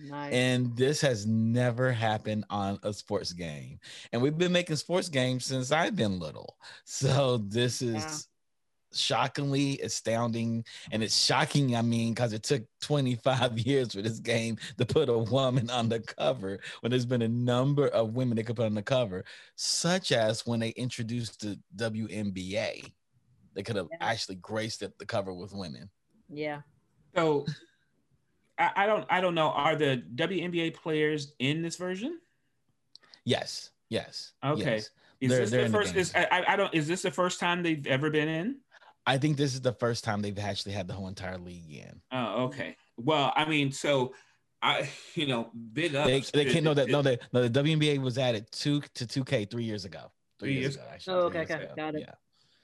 Nice. 0.00 0.32
And 0.32 0.76
this 0.76 1.00
has 1.00 1.24
never 1.24 1.92
happened 1.92 2.44
on 2.50 2.80
a 2.82 2.92
sports 2.92 3.32
game. 3.32 3.78
And 4.12 4.20
we've 4.20 4.38
been 4.38 4.52
making 4.52 4.76
sports 4.76 5.08
games 5.08 5.44
since 5.44 5.70
I've 5.70 5.94
been 5.94 6.18
little. 6.18 6.56
So 6.84 7.38
this 7.38 7.80
is. 7.80 8.28
Shockingly 8.92 9.78
astounding. 9.80 10.64
And 10.92 11.02
it's 11.02 11.16
shocking, 11.24 11.76
I 11.76 11.82
mean, 11.82 12.14
because 12.14 12.32
it 12.32 12.42
took 12.42 12.64
25 12.82 13.58
years 13.66 13.94
for 13.94 14.02
this 14.02 14.18
game 14.20 14.56
to 14.78 14.86
put 14.86 15.08
a 15.08 15.18
woman 15.18 15.70
on 15.78 15.88
the 15.88 16.00
cover 16.00 16.58
when 16.80 16.90
there's 16.90 17.06
been 17.06 17.22
a 17.22 17.28
number 17.28 17.88
of 17.88 18.14
women 18.14 18.36
that 18.36 18.44
could 18.44 18.56
put 18.56 18.66
on 18.66 18.74
the 18.74 18.82
cover, 18.82 19.24
such 19.56 20.12
as 20.12 20.46
when 20.46 20.60
they 20.60 20.70
introduced 20.70 21.40
the 21.40 21.58
WNBA. 21.76 22.92
They 23.54 23.62
could 23.62 23.76
have 23.76 23.88
Yeah. 23.90 23.98
actually 24.00 24.36
graced 24.36 24.80
the 24.80 25.06
cover 25.06 25.32
with 25.34 25.52
women. 25.52 25.90
yeah. 26.28 26.60
So 27.16 27.46
I, 28.58 28.70
I 28.76 28.86
don't 28.86 29.06
I 29.10 29.20
don't 29.20 29.34
know. 29.34 29.48
Are 29.48 29.74
the 29.74 30.02
WNBA 30.14 30.74
players 30.74 31.32
in 31.38 31.62
this 31.62 31.76
version? 31.76 32.20
Yes. 33.24 33.70
Yes. 33.88 34.32
Okay. 34.44 34.74
yes. 34.76 34.90
Is 35.20 35.30
They're- 35.30 35.38
this 35.40 35.50
they're 35.50 35.60
the 35.60 35.66
in 35.66 35.72
the 35.72 35.78
first? 35.78 35.96
is. 35.96 36.12
I, 36.14 36.44
I 36.46 36.56
don't. 36.56 36.72
Is 36.74 36.86
this 36.86 37.02
the 37.02 37.10
first 37.10 37.40
time 37.40 37.62
they've 37.62 37.84
ever 37.86 38.10
been 38.10 38.28
in? 38.28 38.56
I 39.08 39.16
think 39.16 39.38
this 39.38 39.54
is 39.54 39.62
the 39.62 39.72
first 39.72 40.04
time 40.04 40.20
they've 40.20 40.38
actually 40.38 40.72
had 40.72 40.86
the 40.86 40.92
whole 40.92 41.08
entire 41.08 41.38
league 41.38 41.72
in. 41.72 42.02
Oh, 42.12 42.44
okay. 42.44 42.76
Well, 42.98 43.32
I 43.34 43.48
mean, 43.48 43.72
so 43.72 44.12
I, 44.60 44.88
you 45.14 45.26
know, 45.26 45.50
big 45.72 45.94
up. 45.94 46.06
They, 46.06 46.20
they 46.20 46.44
can't 46.44 46.62
know 46.64 46.74
that. 46.74 46.88
No, 46.88 47.00
they, 47.00 47.18
no, 47.32 47.48
the 47.48 47.62
WNBA 47.62 48.02
was 48.02 48.18
added 48.18 48.46
two 48.52 48.82
to 48.96 49.06
two 49.06 49.24
K 49.24 49.46
three 49.46 49.64
years 49.64 49.86
ago. 49.86 50.12
Three 50.38 50.58
years- 50.58 50.76
ago, 50.76 50.84
actually. 50.92 51.14
Oh, 51.14 51.30
three 51.30 51.40
okay, 51.40 51.54
okay, 51.54 51.68
got 51.74 51.94
it. 51.94 52.02
Yeah, 52.02 52.14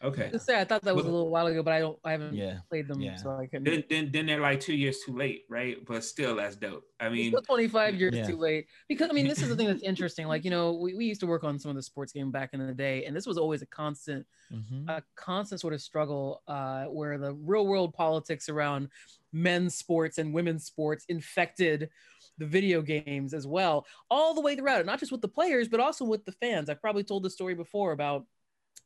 Okay. 0.05 0.29
Just 0.31 0.45
say 0.47 0.61
I 0.61 0.65
thought 0.65 0.83
that 0.83 0.95
was 0.95 1.07
a 1.07 1.11
little 1.11 1.31
while 1.31 1.47
ago, 1.47 1.63
but 1.63 1.73
I 1.73 1.81
don't. 1.81 1.99
I 2.05 2.13
haven't 2.13 2.35
yeah. 2.35 2.59
played 2.69 2.87
them, 2.89 3.01
Yeah. 3.01 3.17
so 3.17 3.31
I 3.31 3.47
couldn't. 3.47 3.65
Then, 3.65 3.85
then, 3.89 4.11
then 4.13 4.27
they're 4.27 4.41
like 4.41 4.61
two 4.61 4.75
years 4.75 4.99
too 5.05 5.17
late, 5.17 5.45
right? 5.49 5.83
But 5.85 6.05
still, 6.05 6.37
that's 6.37 6.57
dope. 6.57 6.85
I 7.01 7.09
mean, 7.09 7.31
still 7.31 7.43
25 7.43 7.95
years 7.95 8.15
Yeah. 8.15 8.27
too 8.27 8.37
late 8.37 8.67
because 8.89 9.09
I 9.11 9.13
mean 9.13 9.27
this 9.27 9.43
is 9.43 9.49
the 9.49 9.57
thing 9.57 9.67
that's 9.67 9.83
interesting. 9.93 10.27
Like 10.27 10.45
you 10.45 10.51
know 10.51 10.75
we, 10.75 10.95
we 10.95 11.07
used 11.07 11.21
to 11.21 11.27
work 11.27 11.43
on 11.43 11.59
some 11.59 11.71
of 11.71 11.77
the 11.77 11.83
sports 11.83 12.13
game 12.13 12.31
back 12.31 12.51
in 12.53 12.65
the 12.65 12.75
day, 12.75 13.05
and 13.07 13.17
this 13.17 13.27
was 13.27 13.39
always 13.39 13.63
a 13.63 13.67
constant 13.67 14.27
Mhm. 14.53 14.89
a 14.91 15.03
constant 15.17 15.61
sort 15.61 15.73
of 15.73 15.81
struggle 15.81 16.43
uh, 16.47 16.85
where 16.85 17.17
the 17.17 17.33
real 17.33 17.67
world 17.67 17.95
politics 17.95 18.51
around 18.51 18.89
men's 19.33 19.75
sports 19.75 20.19
and 20.19 20.35
women's 20.35 20.65
sports 20.67 21.07
infected 21.09 21.89
the 22.37 22.47
video 22.47 22.83
games 22.83 23.33
as 23.33 23.47
well, 23.47 23.87
all 24.11 24.35
the 24.35 24.41
way 24.41 24.55
throughout 24.55 24.81
it, 24.81 24.87
not 24.87 24.99
just 25.01 25.11
with 25.13 25.23
the 25.23 25.29
players, 25.29 25.67
but 25.69 25.81
also 25.81 26.05
with 26.05 26.25
the 26.27 26.33
fans. 26.33 26.69
I've 26.69 26.81
probably 26.81 27.05
told 27.05 27.23
the 27.23 27.31
story 27.31 27.55
before 27.55 27.93
about 27.93 28.27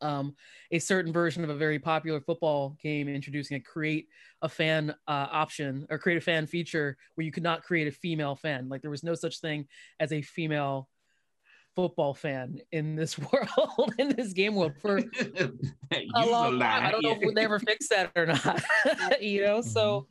um, 0.01 0.35
a 0.71 0.79
certain 0.79 1.13
version 1.13 1.45
of 1.45 1.51
a 1.51 1.55
very 1.55 1.79
popular 1.79 2.21
football 2.21 2.77
game 2.83 3.09
introducing 3.09 3.57
a 3.57 3.61
create 3.61 4.09
a 4.43 4.49
fan 4.49 4.91
uh, 5.07 5.27
option 5.31 5.87
or 5.91 5.99
create 5.99 6.19
a 6.19 6.21
fan 6.21 6.47
feature 6.47 6.97
where 7.15 7.25
you 7.25 7.33
could 7.33 7.43
not 7.43 7.63
create 7.63 7.89
a 7.89 7.93
female 7.93 8.37
fan. 8.37 8.69
Like 8.69 8.83
there 8.83 8.91
was 8.91 9.03
no 9.05 9.15
such 9.15 9.41
thing 9.41 9.67
as 10.01 10.13
a 10.13 10.23
female 10.23 10.89
football 11.75 12.15
fan 12.15 12.59
in 12.73 12.97
this 12.97 13.19
world, 13.33 13.95
in 13.99 14.09
this 14.17 14.33
game 14.33 14.55
world 14.55 14.75
for 14.81 14.99
use 14.99 15.11
a 15.93 16.19
a 16.19 16.27
long 16.27 16.59
time. 16.59 16.85
I 16.85 16.91
don't 16.91 17.03
know 17.03 17.13
if 17.13 17.19
we'll 17.23 17.39
ever 17.39 17.59
fix 17.61 17.89
that 17.89 18.13
or 18.17 18.27
not. 18.27 18.63
you 19.21 19.43
know, 19.43 19.61
so 19.61 20.07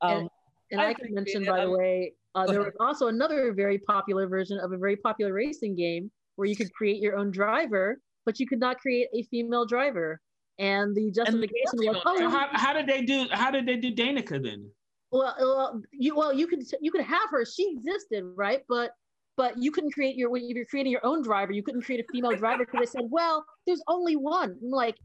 um, 0.00 0.28
And 0.70 0.80
I 0.80 0.88
I 0.88 0.94
can 0.94 1.14
mention, 1.14 1.42
it. 1.42 1.48
by 1.48 1.64
the 1.64 1.70
way, 1.70 2.14
uh, 2.34 2.46
there 2.46 2.60
was 2.60 2.72
also 2.80 3.08
another 3.08 3.52
very 3.52 3.78
popular 3.78 4.26
version 4.26 4.58
of 4.58 4.72
a 4.72 4.76
very 4.76 4.96
popular 4.96 5.32
racing 5.32 5.76
game 5.76 6.10
where 6.36 6.48
you 6.48 6.56
could 6.56 6.72
create 6.72 7.00
your 7.00 7.16
own 7.16 7.30
driver, 7.30 8.00
but 8.24 8.40
you 8.40 8.46
could 8.46 8.60
not 8.60 8.78
create 8.78 9.08
a 9.12 9.22
female 9.24 9.66
driver. 9.66 10.20
and 10.58 10.94
the 10.94 11.10
justification 11.10 11.74
was, 11.74 12.02
oh, 12.06 12.16
So 12.16 12.28
how, 12.30 12.48
how 12.52 12.72
did 12.72 12.86
they 12.86 13.02
do? 13.02 13.26
How 13.30 13.50
did 13.50 13.66
they 13.66 13.76
do 13.76 13.92
Danica 13.92 14.42
then? 14.42 14.70
well, 15.14 15.34
well, 15.38 15.82
you 15.92 16.16
well, 16.16 16.32
you 16.32 16.46
could 16.46 16.64
you 16.80 16.90
could 16.90 17.04
have 17.04 17.30
her. 17.30 17.44
She 17.44 17.72
existed, 17.76 18.24
right? 18.36 18.62
But 18.68 18.90
but 19.36 19.56
you 19.62 19.70
couldn't 19.70 19.92
create 19.92 20.16
your 20.16 20.30
when 20.30 20.48
you're 20.48 20.64
creating 20.64 20.92
your 20.92 21.06
own 21.06 21.22
driver, 21.22 21.52
you 21.52 21.62
couldn't 21.62 21.82
create 21.82 22.04
a 22.04 22.12
female 22.12 22.32
driver 22.36 22.64
because 22.64 22.80
they 22.80 22.98
said, 22.98 23.08
well, 23.10 23.44
there's 23.66 23.82
only 23.86 24.16
one. 24.16 24.58
I'm 24.62 24.70
like, 24.70 24.96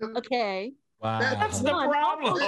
mm-hmm. 0.00 0.16
okay, 0.18 0.72
Wow. 1.00 1.20
That's 1.20 1.60
the 1.60 1.70
problem. 1.70 2.38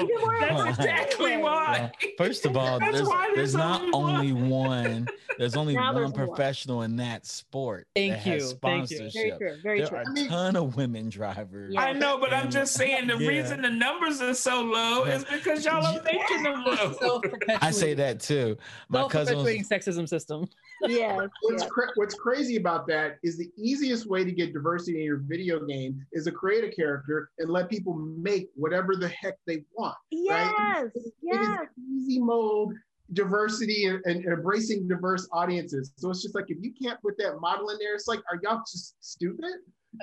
That's 0.41 0.79
exactly 0.79 1.37
why. 1.37 1.93
First 2.19 2.47
of 2.47 2.57
all, 2.57 2.81
That's 2.81 2.93
there's, 2.97 3.09
there's 3.09 3.37
there's 3.37 3.55
not 3.55 3.83
only 3.93 4.31
only 4.31 4.33
one. 4.33 4.49
one. 4.51 5.09
There's 5.39 5.57
only 5.57 5.75
Now 5.75 5.87
one 5.87 5.95
there's 5.95 6.13
one. 6.13 6.27
professional 6.29 6.83
in 6.83 6.97
that 6.97 7.25
sport. 7.25 7.87
Thank 7.95 8.13
that 8.15 8.19
has 8.21 8.53
you, 8.53 8.59
thank 8.61 8.91
you. 8.91 9.09
very 9.11 9.31
true, 9.39 9.57
very 9.63 9.79
There 9.81 9.89
true. 9.89 9.99
are 9.99 10.05
a 10.17 10.27
ton 10.29 10.57
of 10.57 10.77
women 10.77 11.09
drivers. 11.09 11.73
Yeah. 11.73 11.81
I 11.83 11.93
know, 11.93 12.19
but 12.19 12.35
I'm 12.35 12.51
just 12.51 12.75
saying 12.75 13.07
the 13.07 13.17
Yeah. 13.17 13.29
reason 13.29 13.63
the 13.63 13.71
numbers 13.71 14.21
are 14.21 14.35
so 14.35 14.61
low 14.63 15.05
is 15.05 15.25
because 15.25 15.65
y'all 15.65 15.87
are 15.87 16.03
making 16.03 16.43
them 16.43 16.65
low. 16.65 17.23
I 17.63 17.71
say 17.71 17.95
that 17.95 18.21
too. 18.21 18.59
My 18.89 19.07
cousin 19.09 19.37
was, 19.39 19.47
self-perpetuating 19.47 19.65
sexism 19.65 20.09
system. 20.09 20.49
Yes, 20.89 21.15
What's, 21.43 21.63
yes. 21.63 21.71
cra- 21.71 21.91
what's 21.97 22.15
crazy 22.15 22.57
about 22.57 22.87
that 22.87 23.19
is 23.23 23.37
the 23.37 23.51
easiest 23.59 24.07
way 24.09 24.25
to 24.25 24.33
get 24.33 24.55
diversity 24.55 24.97
in 25.01 25.05
your 25.05 25.19
video 25.19 25.63
game 25.67 26.07
is 26.13 26.25
to 26.25 26.33
create 26.33 26.65
a 26.65 26.71
character 26.75 27.29
and 27.39 27.51
let 27.51 27.69
people 27.69 27.93
make 27.93 28.40
whatever 28.55 28.97
the 28.97 29.09
heck 29.09 29.35
they 29.47 29.65
want. 29.75 29.97
Yes, 30.11 30.91
It 30.95 30.99
is 30.99 31.13
yes. 31.23 31.67
easy 31.79 32.21
mode 32.21 32.75
diversity 33.13 33.87
and, 33.87 34.01
and 34.05 34.25
embracing 34.25 34.87
diverse 34.87 35.29
audiences. 35.33 35.93
So 35.97 36.11
it's 36.11 36.23
just 36.23 36.35
like 36.35 36.47
if 36.49 36.59
you 36.61 36.73
can't 36.81 37.01
put 37.03 37.19
that 37.19 37.39
model 37.41 37.71
in 37.71 37.79
there, 37.79 37.95
it's 37.95 38.07
like, 38.09 38.21
are 38.31 38.39
y'all 38.43 38.61
just 38.71 38.95
stupid? 39.01 39.51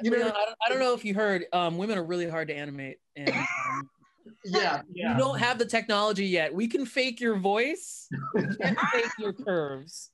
You 0.03 0.11
know, 0.11 0.17
Leon, 0.17 0.31
I, 0.31 0.45
don't, 0.45 0.57
I 0.65 0.69
don't 0.69 0.79
know 0.79 0.93
if 0.93 1.05
you 1.05 1.13
heard. 1.13 1.45
Um, 1.53 1.77
women 1.77 1.97
are 1.97 2.03
really 2.03 2.29
hard 2.29 2.49
to 2.49 2.53
animate, 2.53 2.97
and 3.15 3.29
um, 3.29 3.89
yeah. 4.45 4.81
you 4.93 5.15
don't 5.17 5.39
have 5.39 5.57
the 5.57 5.65
technology 5.65 6.25
yet. 6.25 6.53
We 6.53 6.67
can 6.67 6.85
fake 6.85 7.21
your 7.21 7.37
voice, 7.37 8.09
we 8.33 8.47
can't 8.57 8.77
fake 8.91 9.11
your 9.17 9.31
curves. 9.31 10.11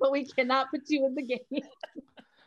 But 0.00 0.10
we 0.10 0.24
cannot 0.24 0.70
put 0.70 0.82
you 0.88 1.06
in 1.06 1.14
the 1.14 1.22
game. 1.22 1.62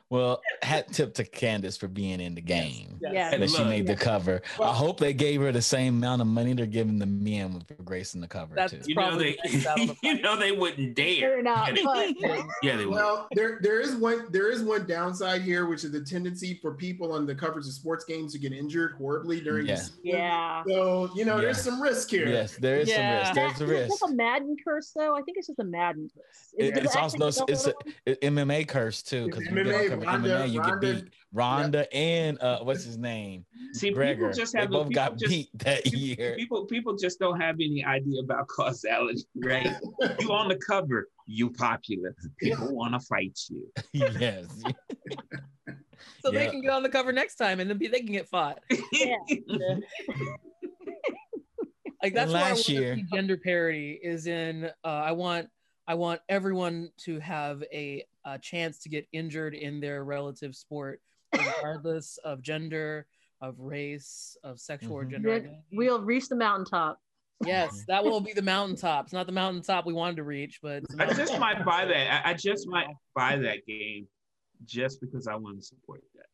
Well, 0.09 0.41
hat 0.61 0.91
tip 0.93 1.13
to 1.15 1.23
Candace 1.25 1.75
for 1.77 1.87
being 1.87 2.19
in 2.21 2.33
the 2.35 2.41
game. 2.41 2.97
Yes. 3.01 3.31
That 3.37 3.49
she 3.49 3.57
Look. 3.59 3.67
made 3.67 3.87
the 3.87 3.95
cover. 3.95 4.41
Well- 4.57 4.69
I 4.69 4.73
hope 4.73 4.99
they 4.99 5.13
gave 5.13 5.41
her 5.41 5.51
the 5.51 5.61
same 5.61 5.97
amount 5.97 6.21
of 6.21 6.27
money 6.27 6.53
they're 6.53 6.65
giving 6.65 6.97
the 6.99 7.05
men 7.05 7.61
for 7.67 7.73
gracing 7.83 8.21
the 8.21 8.27
cover 8.27 8.55
That's- 8.55 8.71
too. 8.85 8.89
You 8.91 8.95
know 8.95 9.17
they, 9.17 9.31
the 9.33 9.37
best 9.51 9.63
battle 9.65 9.87
to 9.87 9.95
you 10.03 10.21
know 10.21 10.35
they 10.37 10.51
wouldn't 10.51 10.95
dare. 10.95 11.19
Fair 11.19 11.39
enough. 11.39 11.69
But 11.83 12.15
Yeah, 12.63 12.77
they 12.77 12.85
would. 12.85 12.95
Well, 12.95 13.27
there 13.33 13.59
there 13.61 13.81
is 13.81 13.95
one 13.95 14.27
there 14.31 14.49
is 14.51 14.63
one 14.63 14.85
downside 14.87 15.41
here, 15.41 15.65
which 15.67 15.83
is 15.83 15.91
the 15.91 16.01
tendency 16.01 16.59
for 16.61 16.73
people 16.73 17.11
on 17.11 17.25
the 17.25 17.35
covers 17.35 17.67
of 17.67 17.73
sports 17.73 18.05
games 18.05 18.33
to 18.33 18.39
get 18.39 18.53
injured 18.53 18.93
horribly 18.97 19.41
during 19.41 19.67
Yeah. 19.67 19.75
the 19.75 19.81
season. 19.81 19.99
yeah. 20.03 20.63
So 20.67 21.09
you 21.15 21.25
know, 21.25 21.39
there's 21.39 21.61
some 21.61 21.81
risk 21.81 22.09
here. 22.09 22.27
Yes, 22.27 22.55
there 22.57 22.77
is 22.77 22.89
Yeah. 22.89 23.33
some 23.33 23.35
risk. 23.43 23.57
There's 23.57 23.61
a 23.61 23.65
That- 23.65 23.83
is 23.83 23.89
risk. 23.89 23.99
that 24.01 24.09
a 24.11 24.15
Madden 24.15 24.55
curse 24.63 24.91
though? 24.95 25.15
I 25.15 25.21
think 25.21 25.37
it's 25.37 25.47
just 25.47 25.59
a 25.59 25.63
Madden 25.63 26.09
curse. 26.15 26.23
Is- 26.57 26.69
It- 26.69 26.77
it's 26.85 26.95
also 26.95 27.27
actually 27.27 27.53
it's 27.53 27.65
go 27.65 27.73
a, 28.07 28.15
MMA 28.25 28.67
curse 28.67 29.01
too 29.03 29.25
because 29.25 29.43
It's 29.97 30.05
you 30.05 30.11
get 30.11 30.21
MMA, 30.21 30.23
on 30.23 30.23
cover 30.23 30.39
Ronda- 30.39 30.53
get 30.53 30.59
Ronda- 30.61 30.93
beat. 31.03 31.13
Ronda 31.33 31.93
and 31.95 32.41
uh, 32.41 32.59
what's 32.63 32.83
his 32.83 32.97
name? 32.97 33.45
McGregor. 33.75 34.15
people 34.15 34.31
just 34.33 34.55
have 34.55 34.69
They 34.69 34.77
both 34.77 34.91
got 34.93 35.17
just, 35.17 35.29
beat 35.29 35.49
that 35.59 35.85
year. 35.93 36.35
People, 36.37 36.65
people 36.65 36.95
just 36.95 37.19
don't 37.19 37.39
have 37.39 37.55
any 37.55 37.83
idea 37.85 38.21
about 38.21 38.47
causality, 38.47 39.23
right? 39.35 39.75
you 40.19 40.31
on 40.31 40.47
the 40.47 40.55
cover, 40.67 41.09
you 41.25 41.49
popular. 41.51 42.15
People 42.39 42.73
want 42.75 42.93
to 42.93 42.99
fight 43.01 43.37
you. 43.49 43.71
yes. 43.93 44.45
So 46.21 46.31
they 46.31 46.47
can 46.49 46.61
get 46.61 46.71
on 46.71 46.83
the 46.83 46.89
cover 46.89 47.11
next 47.11 47.35
time, 47.35 47.59
and 47.59 47.69
then 47.69 47.77
be, 47.77 47.87
they 47.87 47.99
can 48.01 48.11
get 48.13 48.27
fought. 48.29 48.59
Yeah. 48.91 49.15
Like 52.03 52.13
that's 52.13 52.31
And 52.31 52.33
where 52.33 52.43
I 52.43 52.49
last 52.51 52.69
year- 52.69 52.97
gender 53.11 53.37
parity 53.37 53.99
is 54.01 54.27
in. 54.27 54.65
Uh, 54.83 54.87
I 54.87 55.11
want 55.13 55.47
I 55.87 55.95
want 55.95 56.21
everyone 56.29 56.91
to 57.05 57.19
have 57.19 57.63
a, 57.73 58.03
a 58.27 58.37
chance 58.37 58.79
to 58.79 58.89
get 58.89 59.07
injured 59.13 59.53
in 59.55 59.79
their 59.79 60.03
relative 60.03 60.55
sport, 60.55 60.99
regardless 61.33 62.17
of 62.23 62.41
gender, 62.41 63.07
of 63.41 63.55
race, 63.59 64.35
of 64.43 64.59
sexual 64.59 64.93
or 64.93 65.05
Mhm. 65.05 65.11
gender 65.11 65.31
identity. 65.33 65.63
We'll 65.71 66.01
reach 66.03 66.27
the 66.27 66.35
mountaintop. 66.35 66.99
Yes, 67.45 67.85
that 67.87 68.03
will 68.03 68.19
be 68.19 68.33
the 68.33 68.41
mountaintop. 68.41 69.05
It's 69.05 69.13
not 69.13 69.27
the 69.27 69.31
mountaintop 69.31 69.85
we 69.85 69.93
wanted 69.93 70.15
to 70.17 70.23
reach, 70.23 70.59
but 70.61 70.83
I 70.97 71.13
just 71.13 71.37
might 71.39 71.63
buy 71.63 71.85
that. 71.85 72.25
I, 72.25 72.31
I 72.31 72.33
just 72.33 72.67
might 72.67 72.87
buy 73.15 73.37
that 73.37 73.65
game 73.67 74.07
just 74.65 74.99
because 74.99 75.27
I 75.27 75.35
want 75.35 75.59
to 75.59 75.63
support 75.65 76.01
that. 76.15 76.25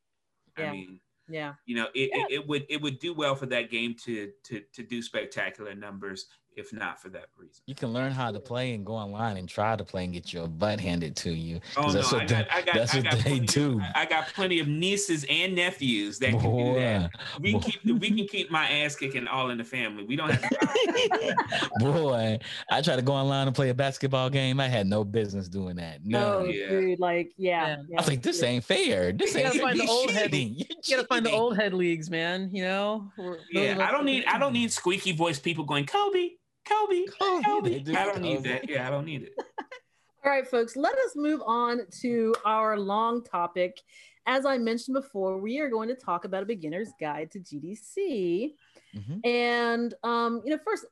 Yeah. 0.58 0.70
I 0.70 0.72
mean, 0.72 1.02
Yeah. 1.28 1.54
you 1.66 1.76
know, 1.76 1.88
it, 1.94 2.10
it, 2.14 2.32
it 2.32 2.48
would 2.48 2.66
it 2.70 2.82
would 2.82 3.00
do 3.00 3.14
well 3.14 3.36
for 3.36 3.48
that 3.48 3.70
game 3.70 3.96
to 4.06 4.32
to 4.46 4.62
to 4.74 4.82
do 4.84 5.02
spectacular 5.02 5.76
numbers, 5.76 6.26
if 6.56 6.72
not 6.74 7.02
for 7.02 7.10
that 7.10 7.26
reason. 7.38 7.62
You 7.66 7.76
can 7.76 7.94
learn 7.94 8.12
how 8.12 8.32
to 8.32 8.40
play 8.40 8.74
and 8.74 8.86
go 8.86 8.94
online 8.94 9.38
and 9.38 9.48
try 9.50 9.76
to 9.76 9.84
play 9.84 10.04
and 10.04 10.14
get 10.14 10.32
your 10.34 10.48
butt 10.48 10.80
handed 10.80 11.16
to 11.18 11.32
you. 11.32 11.60
Oh 11.78 11.84
'Cause 11.84 11.94
no, 11.96 12.00
that's 12.02 12.12
what 12.14 12.22
I 12.22 12.26
they- 12.26 12.34
got, 12.36 12.52
I 12.52 12.62
got, 12.62 12.76
that's 12.76 12.94
I 12.94 12.98
what 12.98 13.04
got 13.06 13.14
they 13.16 13.22
plenty 13.22 13.46
do. 13.48 13.72
Of, 13.74 13.82
I 13.82 14.02
I 14.04 14.06
got 14.06 14.28
plenty 14.28 14.60
of 14.60 14.68
nieces 14.68 15.26
and 15.30 15.56
nephews 15.56 16.20
that 16.20 16.32
can 16.32 16.40
do 16.42 16.74
that. 16.80 17.12
We 17.40 17.52
can 17.54 17.62
boy. 17.62 17.68
keep 17.68 17.84
we 18.02 18.12
can 18.12 18.28
keep 18.28 18.52
my 18.52 18.70
ass 18.70 18.96
kicking 18.96 19.28
all 19.28 19.50
in 19.50 19.58
the 19.58 19.64
family. 19.64 20.04
We 20.04 20.16
don't 20.16 20.30
have 20.30 20.42
to 20.50 21.70
Boy, 21.80 22.40
I 22.72 22.82
tried 22.82 22.98
to 22.98 23.02
go 23.02 23.14
online 23.14 23.48
and 23.48 23.56
play 23.56 23.70
a 23.70 23.74
basketball 23.74 24.30
game. 24.30 24.60
I 24.60 24.68
had 24.68 24.88
no 24.88 25.04
business 25.04 25.48
doing 25.48 25.76
that. 25.78 26.06
No. 26.06 26.40
No, 26.44 26.46
Yeah. 26.46 26.70
dude. 26.70 27.00
Like, 27.00 27.32
yeah. 27.38 27.54
Yeah. 27.68 27.76
yeah. 27.90 27.98
I 27.98 28.02
was 28.02 28.08
like, 28.08 28.22
this 28.22 28.42
ain't 28.44 28.64
fair. 28.64 29.12
This 29.12 29.34
You 29.34 29.42
ain't 29.42 29.48
gotta 29.54 29.60
find 29.60 29.80
the 29.80 29.84
you're 29.86 29.92
old 29.94 30.10
head- 30.12 30.32
cheating. 30.32 30.56
You're 30.86 30.98
gotta 30.98 31.08
find 31.08 31.26
the 31.26 31.32
old 31.32 31.56
head 31.56 31.74
leagues, 31.74 32.10
man. 32.10 32.50
You 32.52 32.64
know. 32.64 33.12
Those 33.18 33.36
of 33.36 33.42
Yeah, 33.52 33.88
I 33.88 33.92
don't 33.92 34.06
need 34.06 34.26
I 34.26 34.38
don't 34.38 34.54
need 34.54 34.72
squeaky 34.72 35.12
voice 35.14 35.40
people 35.40 35.64
going 35.64 35.86
Kobe, 35.86 36.30
Kobe, 36.68 37.06
Kobe, 37.20 37.44
Kobe. 37.44 37.80
do 37.80 37.96
I 37.96 38.06
don't 38.06 38.22
need 38.22 38.38
Kobe. 38.38 38.50
that. 38.50 38.70
Yeah, 38.70 38.88
I 38.88 38.90
don't 38.90 39.06
need 39.06 39.24
it. 39.24 39.34
All 40.26 40.32
right, 40.32 40.48
folks, 40.48 40.76
let 40.78 40.94
us 41.00 41.16
move 41.16 41.42
on 41.46 41.82
to 42.02 42.34
our 42.46 42.80
long 42.80 43.24
topic. 43.24 43.82
As 44.26 44.46
I 44.46 44.58
mentioned 44.58 44.94
before, 44.96 45.38
we 45.38 45.60
are 45.60 45.70
going 45.70 45.90
to 45.90 45.96
talk 45.96 46.24
about 46.24 46.44
a 46.44 46.46
beginner's 46.46 46.90
guide 47.00 47.30
to 47.32 47.40
GDC. 47.40 48.54
Mhm. 48.96 49.26
And 49.26 49.94
um, 50.04 50.42
you 50.46 50.52
know, 50.52 50.60
first, 50.64 50.86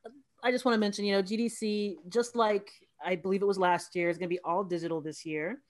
I 0.44 0.52
just 0.52 0.66
want 0.66 0.76
to 0.76 0.80
mention, 0.80 1.06
you 1.06 1.14
know, 1.14 1.24
GDC, 1.24 1.96
just 2.10 2.36
like 2.36 2.70
I 3.04 3.16
believe 3.16 3.42
it 3.42 3.46
was 3.46 3.58
last 3.58 3.96
year, 3.96 4.10
is 4.10 4.18
going 4.18 4.28
to 4.30 4.34
be 4.36 4.40
all 4.44 4.64
digital 4.64 5.00
this 5.00 5.26
year. 5.26 5.62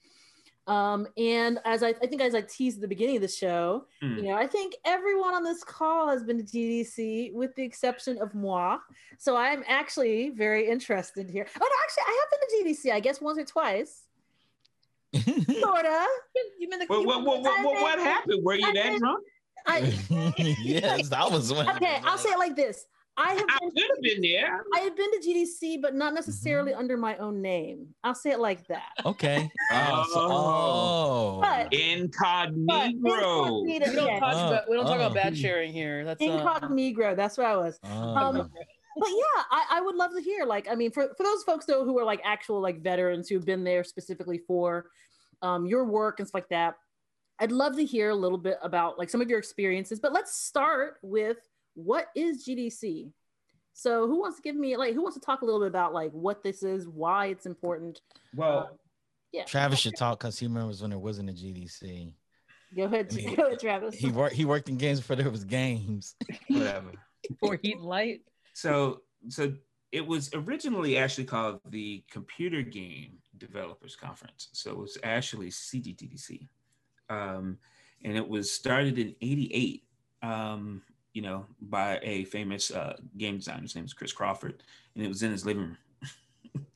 Um, 0.68 1.08
and 1.16 1.58
as 1.64 1.82
I, 1.82 1.88
I 1.88 2.06
think, 2.06 2.22
as 2.22 2.34
I 2.36 2.40
teased 2.42 2.76
at 2.76 2.82
the 2.82 2.88
beginning 2.88 3.16
of 3.16 3.22
the 3.22 3.28
show, 3.28 3.86
Hmm. 4.00 4.16
you 4.18 4.22
know, 4.24 4.34
I 4.36 4.46
think 4.46 4.74
everyone 4.84 5.34
on 5.34 5.42
this 5.42 5.64
call 5.64 6.08
has 6.08 6.22
been 6.22 6.38
to 6.38 6.44
GDC, 6.44 7.32
with 7.34 7.52
the 7.56 7.64
exception 7.64 8.16
of 8.22 8.32
moi. 8.34 8.78
So 9.18 9.36
I'm 9.36 9.64
actually 9.66 10.30
very 10.30 10.68
interested 10.68 11.28
here. 11.28 11.46
Oh 11.56 11.58
no, 11.58 11.66
actually, 11.84 12.04
I 12.06 12.20
have 12.20 12.30
been 12.40 12.74
to 12.74 12.80
GDC. 12.88 12.92
I 12.92 13.00
guess 13.00 13.20
once 13.20 13.38
or 13.38 13.44
twice, 13.44 14.04
sorta. 15.14 16.06
You've 16.58 16.70
been 16.70 16.78
the, 16.78 16.86
What 16.86 17.06
what 17.06 17.24
what 17.24 17.42
what, 17.42 17.64
what, 17.64 17.82
what 17.82 17.98
happened? 17.98 18.44
Were 18.44 18.54
you 18.54 18.72
that 18.72 18.98
drunk? 18.98 19.24
I, 19.66 19.78
yes, 20.62 21.08
that 21.08 21.30
was 21.30 21.52
one. 21.52 21.68
okay, 21.76 22.00
I'll 22.04 22.18
say 22.18 22.30
it 22.30 22.38
like 22.38 22.56
this: 22.56 22.84
I 23.16 23.34
have 23.34 23.44
I 23.48 23.58
been, 23.60 23.70
could 23.72 23.90
have 23.94 24.02
been 24.02 24.22
there. 24.22 24.64
I 24.74 24.80
have 24.80 24.96
been 24.96 25.10
to 25.12 25.28
GDC, 25.28 25.82
but 25.82 25.94
not 25.94 26.14
necessarily 26.14 26.72
Mm-hmm. 26.72 26.80
under 26.80 26.96
my 26.96 27.16
own 27.18 27.42
name. 27.42 27.88
I'll 28.02 28.14
say 28.14 28.30
it 28.30 28.40
like 28.40 28.66
that. 28.68 28.88
Okay. 29.04 29.50
Oh, 29.72 30.04
so- 30.12 30.20
Oh. 30.20 30.28
oh. 31.36 31.40
But- 31.42 31.64
But 31.70 31.74
Incognito. 31.74 32.74
incognito, 32.84 33.62
we 33.64 33.78
don't 33.78 34.06
yeah, 34.06 34.18
talk 34.20 34.32
about 34.32 34.70
we 34.70 34.76
don't 34.76 34.86
talk 34.86 34.94
Oh. 34.98 35.06
about 35.06 35.14
bad 35.14 35.36
sharing 35.36 35.72
here. 35.72 36.04
That's 36.04 36.22
uh, 36.22 36.24
incognito. 36.24 37.14
That's 37.14 37.36
what 37.36 37.46
I 37.46 37.56
was. 37.56 37.78
Oh. 37.84 37.88
Um, 37.90 38.36
but 38.98 39.08
yeah, 39.08 39.42
I, 39.50 39.66
I 39.72 39.80
would 39.82 39.94
love 39.96 40.12
to 40.14 40.20
hear. 40.20 40.44
Like, 40.44 40.68
I 40.70 40.74
mean, 40.74 40.90
for, 40.90 41.08
for 41.16 41.22
those 41.22 41.42
folks 41.44 41.66
though 41.66 41.84
who 41.84 41.98
are 41.98 42.04
like 42.04 42.20
actual 42.24 42.60
like 42.60 42.80
veterans 42.82 43.28
who've 43.28 43.44
been 43.44 43.64
there 43.64 43.84
specifically 43.84 44.38
for 44.46 44.86
um, 45.42 45.66
your 45.66 45.84
work 45.84 46.18
and 46.18 46.28
stuff 46.28 46.40
like 46.42 46.48
that, 46.48 46.76
I'd 47.38 47.52
love 47.52 47.76
to 47.76 47.84
hear 47.84 48.10
a 48.10 48.14
little 48.14 48.38
bit 48.38 48.58
about 48.62 48.98
like 48.98 49.10
some 49.10 49.20
of 49.20 49.28
your 49.28 49.38
experiences. 49.38 49.98
But 50.00 50.12
let's 50.12 50.34
start 50.34 50.96
with 51.02 51.38
what 51.74 52.06
is 52.14 52.46
GDC. 52.46 53.12
So, 53.74 54.06
who 54.06 54.20
wants 54.20 54.36
to 54.36 54.42
give 54.42 54.54
me 54.56 54.76
like 54.76 54.94
who 54.94 55.02
wants 55.02 55.16
to 55.16 55.24
talk 55.24 55.42
a 55.42 55.44
little 55.44 55.60
bit 55.60 55.68
about 55.68 55.94
like 55.94 56.12
what 56.12 56.42
this 56.42 56.62
is, 56.62 56.86
why 56.86 57.26
it's 57.26 57.46
important? 57.46 58.00
Well, 58.34 58.78
Yeah, 59.32 59.44
Travis 59.44 59.78
should 59.78 59.96
talk 59.96 60.20
because 60.20 60.38
he 60.38 60.46
remembers 60.46 60.82
when 60.82 60.90
there 60.90 60.98
wasn't 60.98 61.30
a 61.30 61.32
GDC. 61.32 62.14
go 62.76 62.84
ahead, 62.84 63.08
I 63.10 63.14
mean, 63.14 63.34
go 63.34 63.46
ahead, 63.46 63.60
Travis. 63.60 63.94
He 63.94 64.10
worked. 64.10 64.34
He 64.34 64.44
worked 64.44 64.68
in 64.68 64.76
games 64.76 65.00
before 65.00 65.16
there 65.16 65.30
was 65.30 65.44
games. 65.44 66.16
whatever. 66.48 66.92
for 67.40 67.58
heat 67.62 67.80
light. 67.80 68.20
So 68.52 69.02
so 69.28 69.54
it 69.92 70.06
was 70.06 70.30
originally 70.34 70.96
actually 70.96 71.24
called 71.24 71.60
the 71.68 72.02
Computer 72.10 72.62
Game 72.62 73.18
Developers 73.36 73.94
Conference. 73.94 74.48
So 74.52 74.70
it 74.70 74.78
was 74.78 74.98
actually 75.02 75.50
CGDC. 75.50 76.48
Um, 77.10 77.58
and 78.04 78.16
it 78.16 78.26
was 78.26 78.50
started 78.50 78.98
in 78.98 79.14
88, 79.20 79.84
um, 80.22 80.82
you 81.12 81.22
know, 81.22 81.46
by 81.60 81.98
a 82.02 82.24
famous 82.24 82.70
uh, 82.70 82.96
game 83.16 83.36
designer. 83.36 83.62
His 83.62 83.74
name 83.74 83.84
is 83.84 83.92
Chris 83.92 84.12
Crawford. 84.12 84.62
And 84.94 85.04
it 85.04 85.08
was 85.08 85.22
in 85.22 85.30
his 85.30 85.46
living 85.46 85.76
room. 86.52 86.66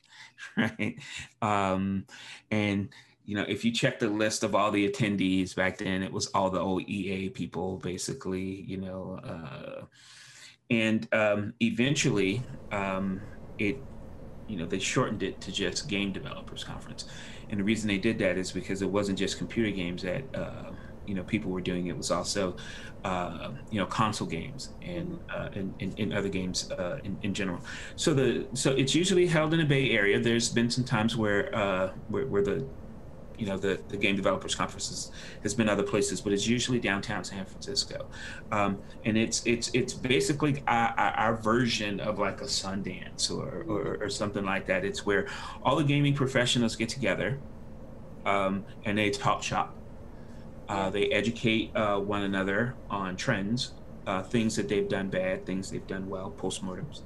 right. 0.57 0.97
Um, 1.41 2.05
and 2.51 2.89
you 3.25 3.35
know, 3.35 3.45
if 3.47 3.65
you 3.65 3.71
check 3.71 3.99
the 3.99 4.07
list 4.07 4.43
of 4.43 4.55
all 4.55 4.71
the 4.71 4.89
attendees 4.89 5.53
back 5.53 5.77
then, 5.77 6.01
it 6.01 6.11
was 6.11 6.27
all 6.27 6.49
the 6.49 6.61
old 6.61 6.83
EA 6.83 7.29
people, 7.29 7.75
basically, 7.77 8.61
you 8.61 8.77
know. 8.77 9.19
Uh, 9.21 9.83
and 10.69 11.13
um, 11.13 11.53
eventually, 11.61 12.41
um, 12.71 13.19
it, 13.59 13.77
you 14.47 14.57
know, 14.57 14.65
they 14.65 14.79
shortened 14.79 15.23
it 15.23 15.41
to 15.41 15.51
just 15.51 15.89
Game 15.89 16.13
Developers 16.13 16.63
Conference. 16.63 17.03
And 17.49 17.59
the 17.59 17.65
reason 17.65 17.89
they 17.89 17.97
did 17.97 18.17
that 18.19 18.37
is 18.37 18.53
because 18.53 18.81
it 18.81 18.89
wasn't 18.89 19.19
just 19.19 19.37
computer 19.37 19.71
games 19.71 20.03
that, 20.03 20.23
uh, 20.33 20.71
you 21.07 21.15
know, 21.15 21.23
people 21.23 21.49
were 21.51 21.61
doing. 21.61 21.87
It 21.87 21.97
was 21.97 22.11
also, 22.11 22.55
uh, 23.03 23.51
you 23.71 23.79
know, 23.79 23.85
console 23.85 24.27
games 24.27 24.73
and, 24.81 25.19
uh, 25.33 25.49
and, 25.53 25.73
and, 25.97 26.13
other 26.13 26.29
games 26.29 26.69
uh, 26.71 26.99
in, 27.03 27.17
in 27.23 27.33
general. 27.33 27.61
So 27.95 28.13
the 28.13 28.45
so 28.53 28.71
it's 28.71 28.93
usually 28.93 29.25
held 29.25 29.53
in 29.53 29.59
the 29.59 29.65
Bay 29.65 29.91
Area. 29.91 30.19
There's 30.19 30.49
been 30.49 30.69
some 30.69 30.83
times 30.83 31.15
where 31.15 31.55
uh, 31.55 31.93
where, 32.09 32.25
where 32.27 32.43
the 32.43 32.65
you 33.37 33.45
know 33.45 33.57
the, 33.57 33.79
the 33.89 33.97
game 33.97 34.15
developers 34.15 34.55
conferences 34.55 35.11
has 35.43 35.53
been 35.53 35.69
other 35.69 35.83
places 35.83 36.19
but 36.21 36.33
it's 36.33 36.47
usually 36.47 36.79
downtown 36.79 37.23
san 37.23 37.45
francisco 37.45 38.07
um, 38.51 38.79
and 39.05 39.17
it's 39.17 39.45
it's 39.45 39.69
it's 39.73 39.93
basically 39.93 40.63
our, 40.67 40.89
our, 40.97 41.35
version 41.35 41.99
of 41.99 42.17
like 42.17 42.41
a 42.41 42.45
sundance 42.45 43.29
or, 43.29 43.63
or, 43.67 43.97
or 44.01 44.09
something 44.09 44.43
like 44.43 44.65
that 44.65 44.83
it's 44.83 45.05
where 45.05 45.27
all 45.63 45.75
the 45.75 45.83
gaming 45.83 46.15
professionals 46.15 46.75
get 46.75 46.89
together 46.89 47.37
um, 48.25 48.65
and 48.85 48.97
they 48.97 49.09
talk 49.09 49.43
shop 49.43 49.76
uh, 50.69 50.89
they 50.89 51.05
educate 51.07 51.75
uh, 51.75 51.99
one 51.99 52.23
another 52.23 52.75
on 52.89 53.15
trends 53.15 53.73
uh, 54.05 54.23
things 54.23 54.55
that 54.55 54.69
they've 54.69 54.89
done 54.89 55.09
bad 55.09 55.45
things 55.45 55.71
they've 55.71 55.87
done 55.87 56.07
well 56.09 56.33
postmortems 56.37 57.01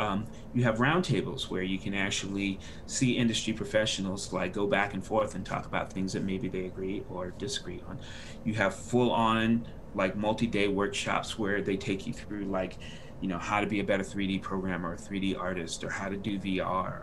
um, 0.00 0.26
you 0.54 0.64
have 0.64 0.78
roundtables 0.78 1.50
where 1.50 1.62
you 1.62 1.78
can 1.78 1.92
actually 1.92 2.58
see 2.86 3.18
industry 3.18 3.52
professionals 3.52 4.32
like 4.32 4.54
go 4.54 4.66
back 4.66 4.94
and 4.94 5.04
forth 5.04 5.34
and 5.34 5.44
talk 5.44 5.66
about 5.66 5.92
things 5.92 6.14
that 6.14 6.24
maybe 6.24 6.48
they 6.48 6.64
agree 6.64 7.04
or 7.10 7.32
disagree 7.32 7.82
on. 7.86 7.98
You 8.42 8.54
have 8.54 8.74
full 8.74 9.10
on 9.10 9.66
like 9.94 10.16
multi-day 10.16 10.68
workshops 10.68 11.38
where 11.38 11.60
they 11.60 11.76
take 11.76 12.06
you 12.06 12.14
through 12.14 12.44
like 12.44 12.78
you 13.20 13.28
know 13.28 13.38
how 13.38 13.60
to 13.60 13.66
be 13.66 13.80
a 13.80 13.84
better 13.84 14.04
3d 14.04 14.40
programmer 14.40 14.92
or 14.92 14.96
3d 14.96 15.38
artist 15.38 15.84
or 15.84 15.90
how 15.90 16.08
to 16.08 16.16
do 16.16 16.38
vr 16.38 16.62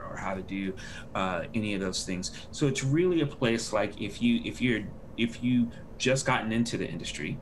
or 0.09 0.15
how 0.17 0.33
to 0.33 0.41
do 0.41 0.73
uh, 1.13 1.43
any 1.53 1.73
of 1.73 1.81
those 1.81 2.05
things 2.05 2.47
so 2.49 2.65
it's 2.65 2.83
really 2.83 3.21
a 3.21 3.27
place 3.27 3.73
like 3.73 4.01
if 4.01 4.21
you 4.21 4.39
if 4.45 4.61
you're 4.61 4.81
if 5.17 5.43
you 5.43 5.69
just 5.97 6.25
gotten 6.25 6.51
into 6.51 6.77
the 6.77 6.87
industry 6.87 7.37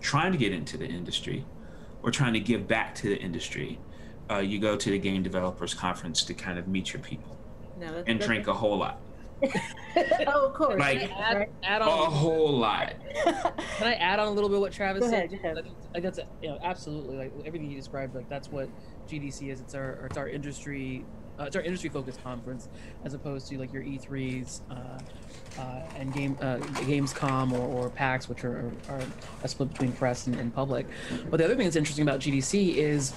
trying 0.00 0.32
to 0.32 0.38
get 0.38 0.52
into 0.52 0.76
the 0.76 0.86
industry 0.86 1.44
or 2.02 2.10
trying 2.10 2.32
to 2.32 2.40
give 2.40 2.66
back 2.66 2.94
to 2.94 3.08
the 3.08 3.16
industry 3.16 3.78
uh, 4.30 4.38
you 4.38 4.58
go 4.58 4.76
to 4.76 4.90
the 4.90 4.98
game 4.98 5.22
developers 5.22 5.74
conference 5.74 6.24
to 6.24 6.34
kind 6.34 6.58
of 6.58 6.68
meet 6.68 6.92
your 6.92 7.02
people 7.02 7.36
no, 7.82 8.04
and 8.06 8.20
drink 8.20 8.46
a 8.46 8.54
whole 8.54 8.78
lot. 8.78 9.00
oh, 10.26 10.46
of 10.46 10.54
course. 10.54 10.78
Like 10.78 11.10
add, 11.18 11.48
add, 11.64 11.82
on 11.82 11.88
a 11.88 12.10
whole 12.10 12.56
lot. 12.58 12.94
Can 13.24 13.88
I 13.88 13.94
add 13.94 14.20
on 14.20 14.28
a 14.28 14.30
little 14.30 14.48
bit 14.48 14.60
what 14.60 14.72
Travis 14.72 15.04
ahead, 15.04 15.36
said? 15.42 15.66
Like 15.92 16.04
that's 16.04 16.20
you 16.40 16.50
know 16.50 16.58
absolutely 16.62 17.16
like 17.16 17.32
everything 17.44 17.68
you 17.68 17.76
described. 17.76 18.14
Like 18.14 18.28
that's 18.28 18.48
what 18.48 18.68
GDC 19.08 19.52
is. 19.52 19.60
It's 19.60 19.74
our 19.74 20.06
it's 20.06 20.16
our 20.16 20.28
industry 20.28 21.04
uh, 21.40 21.44
it's 21.44 21.56
our 21.56 21.62
industry 21.62 21.90
focused 21.90 22.22
conference 22.22 22.68
as 23.04 23.14
opposed 23.14 23.48
to 23.48 23.58
like 23.58 23.72
your 23.72 23.82
E3s 23.82 24.60
uh, 24.70 24.74
uh, 24.74 24.98
and 25.96 26.12
game 26.12 26.36
uh, 26.40 26.56
Gamescom 26.86 27.52
or, 27.52 27.84
or 27.86 27.90
PAX, 27.90 28.28
which 28.28 28.44
are, 28.44 28.72
are, 28.88 28.96
are 28.96 29.02
a 29.42 29.48
split 29.48 29.70
between 29.70 29.92
press 29.92 30.26
and, 30.26 30.36
and 30.36 30.54
public. 30.54 30.86
But 31.30 31.36
the 31.38 31.44
other 31.44 31.54
thing 31.56 31.64
that's 31.64 31.76
interesting 31.76 32.02
about 32.02 32.20
GDC 32.20 32.74
is 32.74 33.12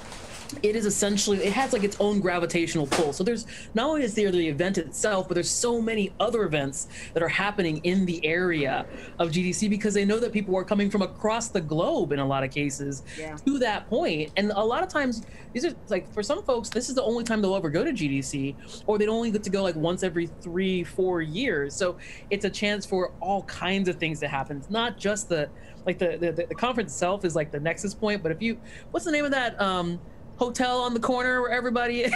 it 0.62 0.76
is 0.76 0.86
essentially 0.86 1.44
it 1.44 1.54
has 1.54 1.74
like 1.74 1.84
its 1.84 1.98
own 2.00 2.20
gravitational 2.20 2.88
pull. 2.88 3.14
So 3.14 3.24
there's 3.24 3.46
not 3.74 3.88
only 3.88 4.04
is 4.04 4.14
there 4.14 4.32
the 4.32 4.48
event 4.48 4.78
itself 4.78 5.28
but 5.28 5.36
there's 5.36 5.50
so 5.50 5.82
many 5.82 6.12
other 6.20 6.44
events 6.44 6.88
that 7.14 7.24
are 7.24 7.30
happening 7.30 7.78
in 7.84 8.06
the 8.06 8.26
area 8.26 8.86
of 9.20 9.30
gdc 9.30 9.70
because 9.70 9.94
they 9.94 10.06
know 10.06 10.20
that 10.20 10.32
people 10.32 10.56
are 10.56 10.64
coming 10.64 10.90
from 10.90 11.02
across 11.02 11.50
the 11.50 11.62
globe 11.62 12.12
in 12.12 12.20
a 12.20 12.26
lot 12.26 12.44
of 12.44 12.52
cases 12.52 13.04
yeah. 13.18 13.36
to 13.38 13.60
that 13.60 13.90
point. 13.90 14.32
And 14.38 14.52
a 14.52 14.64
lot 14.64 14.84
of 14.84 14.90
times 14.90 15.24
these 15.54 15.66
are 15.66 15.74
like 15.90 16.12
for 16.14 16.24
some 16.24 16.44
folks 16.44 16.70
this 16.70 16.90
is 16.90 16.96
the 16.96 17.04
only 17.04 17.24
time 17.24 17.42
they'll 17.42 17.56
ever 17.56 17.70
go 17.70 17.84
to 17.84 17.92
gdc 17.92 18.56
or 18.88 18.98
they 18.98 19.08
only 19.08 19.32
get 19.32 19.44
to 19.44 19.50
go 19.50 19.64
like 19.64 19.76
once 19.76 20.04
every 20.04 20.28
three 20.42 20.84
four 20.84 21.22
years. 21.22 21.76
So 21.76 21.98
it's 22.30 22.46
a 22.46 22.50
chance 22.50 22.86
for 22.86 23.12
all 23.22 23.44
kinds 23.44 23.90
of 23.90 23.98
things 23.98 24.20
to 24.20 24.28
happen. 24.28 24.58
It's 24.58 24.70
not 24.70 24.98
just 24.98 25.30
the 25.30 25.50
like 25.86 26.00
the, 26.00 26.18
the 26.18 26.46
the 26.48 26.56
conference 26.56 26.92
itself 26.92 27.24
is 27.26 27.36
like 27.36 27.52
the 27.52 27.60
nexus 27.60 27.94
point 27.94 28.24
but 28.24 28.32
if 28.32 28.42
you 28.42 28.60
what's 28.92 29.06
the 29.06 29.12
name 29.12 29.24
of 29.24 29.32
that 29.32 29.60
um 29.62 30.00
hotel 30.38 30.82
on 30.82 30.94
the 30.94 31.00
corner 31.00 31.42
where 31.42 31.52
everybody 31.52 32.02
is. 32.02 32.14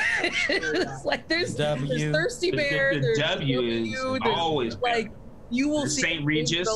like 1.06 1.28
there's, 1.28 1.56
w. 1.56 1.88
there's 1.88 2.14
thirsty 2.14 2.52
bear. 2.52 2.96
The, 2.96 3.00
the, 3.00 3.14
the 3.14 3.22
w, 3.22 3.56
w 3.96 4.16
is 4.16 4.22
always 4.26 4.78
like 4.78 5.12
you 5.50 5.70
will 5.70 5.84
the 5.84 5.90
see 5.90 6.02
St. 6.02 6.26
Regis. 6.26 6.68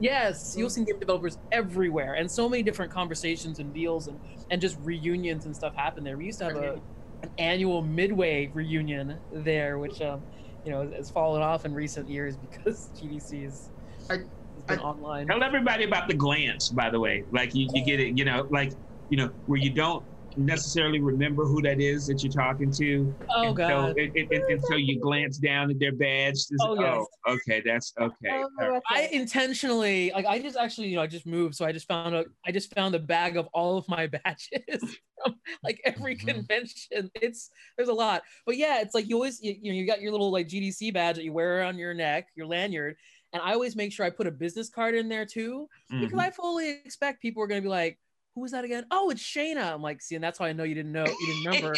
Yes, 0.00 0.54
you'll 0.58 0.70
see 0.70 0.84
game 0.84 0.98
developers 0.98 1.38
everywhere, 1.52 2.14
and 2.14 2.30
so 2.30 2.48
many 2.48 2.62
different 2.62 2.90
conversations 2.90 3.58
and 3.58 3.72
deals 3.72 4.08
and 4.08 4.18
and 4.50 4.60
just 4.60 4.76
reunions 4.82 5.46
and 5.46 5.54
stuff 5.54 5.74
happen 5.74 6.04
there. 6.04 6.16
We 6.16 6.26
used 6.26 6.38
to 6.40 6.46
have 6.46 6.56
a 6.56 6.80
an 7.22 7.30
annual 7.38 7.82
midway 7.82 8.50
reunion 8.52 9.16
there, 9.32 9.78
which 9.78 10.00
um, 10.02 10.22
you 10.64 10.72
know 10.72 10.90
has 10.90 11.10
fallen 11.10 11.42
off 11.42 11.64
in 11.64 11.74
recent 11.74 12.08
years 12.08 12.36
because 12.36 12.90
GDC 12.96 13.46
is. 13.46 13.70
I, 14.10 14.18
been 14.66 14.80
I, 14.80 14.82
online. 14.82 15.26
Tell 15.26 15.42
everybody 15.42 15.84
about 15.84 16.08
the 16.08 16.14
glance, 16.14 16.68
by 16.68 16.90
the 16.90 16.98
way. 16.98 17.24
Like 17.30 17.54
you, 17.54 17.68
you 17.72 17.84
get 17.84 18.00
it, 18.00 18.16
you 18.18 18.24
know, 18.24 18.46
like 18.50 18.72
you 19.10 19.16
know, 19.16 19.30
where 19.46 19.58
you 19.58 19.70
don't 19.70 20.04
necessarily 20.36 21.00
remember 21.00 21.44
who 21.44 21.62
that 21.62 21.80
is 21.80 22.06
that 22.06 22.22
you're 22.22 22.32
talking 22.32 22.70
to. 22.72 23.14
Oh 23.34 23.48
and 23.48 23.56
God! 23.56 23.68
So, 23.68 23.86
it, 23.96 24.12
it, 24.14 24.28
it, 24.30 24.42
and 24.48 24.62
so 24.64 24.76
you 24.76 25.00
glance 25.00 25.38
down 25.38 25.70
at 25.70 25.78
their 25.78 25.92
badge. 25.92 26.38
oh, 26.60 26.80
yes. 26.80 27.06
oh 27.26 27.32
okay, 27.32 27.62
that's 27.64 27.92
okay. 28.00 28.44
Oh, 28.60 28.80
I 28.90 29.08
intentionally, 29.12 30.12
like, 30.14 30.26
I 30.26 30.38
just 30.38 30.56
actually, 30.56 30.88
you 30.88 30.96
know, 30.96 31.02
I 31.02 31.06
just 31.06 31.26
moved, 31.26 31.54
so 31.54 31.64
I 31.64 31.72
just 31.72 31.88
found 31.88 32.14
a, 32.14 32.24
I 32.46 32.52
just 32.52 32.74
found 32.74 32.94
a 32.94 32.98
bag 32.98 33.36
of 33.36 33.48
all 33.52 33.78
of 33.78 33.88
my 33.88 34.06
badges 34.24 34.98
from 35.22 35.36
like 35.62 35.80
every 35.84 36.16
mm-hmm. 36.16 36.28
convention. 36.28 37.10
It's 37.14 37.50
there's 37.76 37.88
a 37.88 37.94
lot, 37.94 38.22
but 38.44 38.56
yeah, 38.56 38.80
it's 38.80 38.94
like 38.94 39.08
you 39.08 39.16
always, 39.16 39.42
you, 39.42 39.56
you 39.60 39.72
know, 39.72 39.78
you 39.78 39.86
got 39.86 40.00
your 40.00 40.12
little 40.12 40.30
like 40.30 40.48
GDC 40.48 40.92
badge 40.92 41.16
that 41.16 41.24
you 41.24 41.32
wear 41.32 41.58
around 41.58 41.78
your 41.78 41.94
neck, 41.94 42.28
your 42.34 42.46
lanyard. 42.46 42.96
And 43.32 43.42
I 43.42 43.52
always 43.52 43.76
make 43.76 43.92
sure 43.92 44.06
I 44.06 44.10
put 44.10 44.26
a 44.26 44.30
business 44.30 44.70
card 44.70 44.94
in 44.94 45.08
there 45.08 45.26
too, 45.26 45.68
because 45.90 46.08
mm-hmm. 46.08 46.20
I 46.20 46.30
fully 46.30 46.70
expect 46.70 47.20
people 47.20 47.42
are 47.42 47.46
going 47.46 47.60
to 47.60 47.66
be 47.66 47.68
like, 47.68 47.98
who 48.36 48.42
was 48.42 48.52
that 48.52 48.64
again? 48.64 48.84
Oh, 48.90 49.08
it's 49.08 49.22
Shayna. 49.22 49.72
I'm 49.72 49.80
like, 49.80 50.02
see, 50.02 50.14
and 50.14 50.22
that's 50.22 50.38
why 50.38 50.50
I 50.50 50.52
know 50.52 50.62
you 50.62 50.74
didn't 50.74 50.92
know, 50.92 51.06
you 51.06 51.26
didn't 51.26 51.46
remember. 51.46 51.74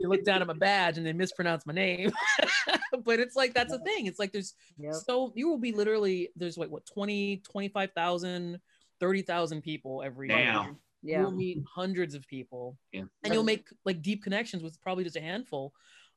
you 0.00 0.08
look 0.08 0.24
down 0.24 0.40
at 0.40 0.48
my 0.48 0.54
badge 0.54 0.96
and 0.96 1.06
they 1.06 1.12
mispronounce 1.12 1.66
my 1.66 1.74
name. 1.74 2.10
but 3.04 3.20
it's 3.20 3.36
like 3.36 3.52
that's 3.52 3.72
a 3.72 3.78
thing. 3.78 4.06
It's 4.06 4.18
like 4.18 4.32
there's 4.32 4.54
yep. 4.78 4.94
so 4.94 5.32
you 5.36 5.46
will 5.46 5.58
be 5.58 5.72
literally 5.72 6.30
there's 6.36 6.56
like 6.56 6.70
what 6.70 6.86
20, 6.86 7.42
25,000, 7.44 8.58
30,000 8.98 9.60
people 9.60 10.02
every 10.02 10.28
Damn. 10.28 10.64
year. 10.64 10.74
Yeah. 11.02 11.20
You'll 11.20 11.32
meet 11.32 11.62
hundreds 11.70 12.14
of 12.14 12.26
people. 12.26 12.78
Yeah. 12.90 13.02
And 13.22 13.34
you'll 13.34 13.44
make 13.44 13.68
like 13.84 14.00
deep 14.00 14.22
connections 14.22 14.62
with 14.62 14.80
probably 14.80 15.04
just 15.04 15.16
a 15.16 15.20
handful. 15.20 15.74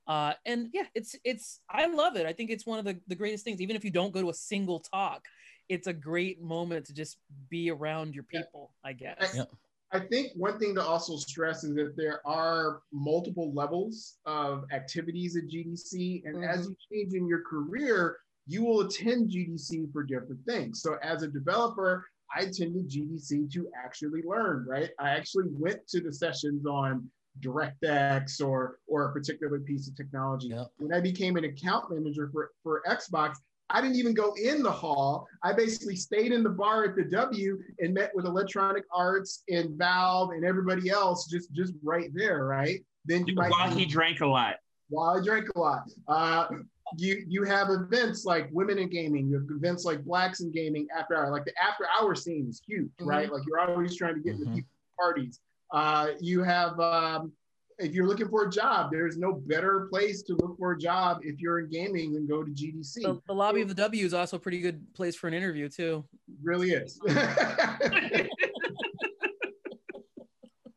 Uh, 0.07 0.31
and 0.45 0.69
yeah, 0.71 0.85
it's 0.95 1.13
it's 1.25 1.59
I 1.69 1.87
love 1.87 2.15
it. 2.15 2.25
I 2.25 2.31
think 2.31 2.51
it's 2.51 2.65
one 2.65 2.79
of 2.79 2.85
the, 2.85 2.97
the 3.07 3.15
greatest 3.15 3.43
things, 3.43 3.59
even 3.59 3.75
if 3.75 3.83
you 3.83 3.91
don't 3.91 4.13
go 4.13 4.21
to 4.21 4.29
a 4.29 4.33
single 4.33 4.79
talk 4.79 5.25
it's 5.69 5.87
a 5.87 5.93
great 5.93 6.41
moment 6.41 6.85
to 6.85 6.93
just 6.93 7.17
be 7.49 7.71
around 7.71 8.15
your 8.15 8.23
people, 8.23 8.71
yeah. 8.83 8.89
I 8.89 8.93
guess. 8.93 9.39
I, 9.39 9.97
I 9.97 9.99
think 9.99 10.31
one 10.35 10.59
thing 10.59 10.75
to 10.75 10.83
also 10.83 11.15
stress 11.17 11.63
is 11.63 11.75
that 11.75 11.95
there 11.95 12.21
are 12.27 12.81
multiple 12.91 13.53
levels 13.53 14.17
of 14.25 14.65
activities 14.71 15.37
at 15.37 15.43
GDC. 15.43 16.25
And 16.25 16.37
mm-hmm. 16.37 16.43
as 16.43 16.67
you 16.67 16.75
change 16.91 17.13
in 17.13 17.27
your 17.27 17.41
career, 17.41 18.17
you 18.47 18.63
will 18.63 18.81
attend 18.81 19.29
GDC 19.29 19.91
for 19.91 20.03
different 20.03 20.45
things. 20.45 20.81
So 20.81 20.97
as 21.01 21.23
a 21.23 21.27
developer, 21.27 22.05
I 22.35 22.41
attended 22.41 22.89
GDC 22.89 23.51
to 23.53 23.69
actually 23.75 24.21
learn, 24.23 24.65
right? 24.67 24.89
I 24.99 25.11
actually 25.11 25.45
went 25.51 25.87
to 25.89 26.01
the 26.01 26.11
sessions 26.11 26.65
on 26.65 27.09
DirectX 27.39 28.41
or 28.43 28.79
or 28.87 29.09
a 29.09 29.13
particular 29.13 29.59
piece 29.59 29.87
of 29.87 29.95
technology. 29.95 30.47
Yep. 30.47 30.67
When 30.77 30.93
I 30.93 30.99
became 30.99 31.37
an 31.37 31.45
account 31.45 31.91
manager 31.91 32.29
for, 32.33 32.51
for 32.63 32.81
Xbox, 32.87 33.35
I 33.69 33.81
didn't 33.81 33.97
even 33.97 34.13
go 34.13 34.33
in 34.41 34.63
the 34.63 34.71
hall. 34.71 35.27
I 35.43 35.53
basically 35.53 35.95
stayed 35.95 36.31
in 36.31 36.43
the 36.43 36.49
bar 36.49 36.85
at 36.85 36.95
the 36.95 37.03
W 37.03 37.59
and 37.79 37.93
met 37.93 38.11
with 38.15 38.25
Electronic 38.25 38.83
Arts 38.93 39.43
and 39.49 39.77
Valve 39.77 40.31
and 40.31 40.45
everybody 40.45 40.89
else 40.89 41.27
just 41.27 41.53
just 41.53 41.73
right 41.83 42.09
there, 42.13 42.45
right? 42.45 42.83
Then 43.05 43.27
you 43.27 43.35
might 43.35 43.51
while 43.51 43.71
he 43.71 43.85
drank 43.85 44.21
a 44.21 44.27
lot. 44.27 44.55
While 44.89 45.17
I 45.19 45.23
drank 45.23 45.49
a 45.55 45.59
lot. 45.59 45.83
Uh, 46.07 46.47
you 46.95 47.25
you 47.27 47.43
have 47.43 47.69
events 47.69 48.23
like 48.23 48.47
women 48.51 48.79
in 48.79 48.89
gaming, 48.89 49.27
you 49.27 49.35
have 49.35 49.47
events 49.49 49.83
like 49.83 50.03
blacks 50.05 50.39
in 50.39 50.51
gaming 50.51 50.87
after 50.97 51.15
hour. 51.15 51.29
Like 51.31 51.45
the 51.45 51.53
after 51.61 51.85
hour 51.99 52.15
scene 52.15 52.47
is 52.49 52.61
huge, 52.65 52.87
mm-hmm. 52.99 53.09
right? 53.09 53.31
Like 53.31 53.43
you're 53.45 53.59
always 53.59 53.95
trying 53.95 54.15
to 54.15 54.21
get 54.21 54.35
mm-hmm. 54.35 54.53
into 54.53 54.65
parties. 54.97 55.39
Uh, 55.71 56.09
you 56.21 56.43
have 56.43 56.79
um, 56.79 57.33
if 57.79 57.93
you're 57.93 58.07
looking 58.07 58.27
for 58.27 58.45
a 58.45 58.49
job, 58.49 58.91
there's 58.91 59.17
no 59.17 59.33
better 59.33 59.87
place 59.91 60.23
to 60.23 60.33
look 60.41 60.57
for 60.57 60.71
a 60.73 60.79
job 60.79 61.19
if 61.21 61.39
you're 61.39 61.59
in 61.59 61.69
gaming 61.69 62.13
than 62.13 62.25
go 62.25 62.43
to 62.43 62.51
GDC. 62.51 63.03
The, 63.03 63.21
the 63.27 63.33
lobby 63.33 63.61
of 63.61 63.67
the 63.67 63.75
W 63.75 64.05
is 64.05 64.13
also 64.13 64.37
a 64.37 64.39
pretty 64.39 64.59
good 64.59 64.81
place 64.93 65.15
for 65.15 65.27
an 65.27 65.33
interview 65.33 65.69
too. 65.69 66.03
Really 66.41 66.71
is. 66.71 66.99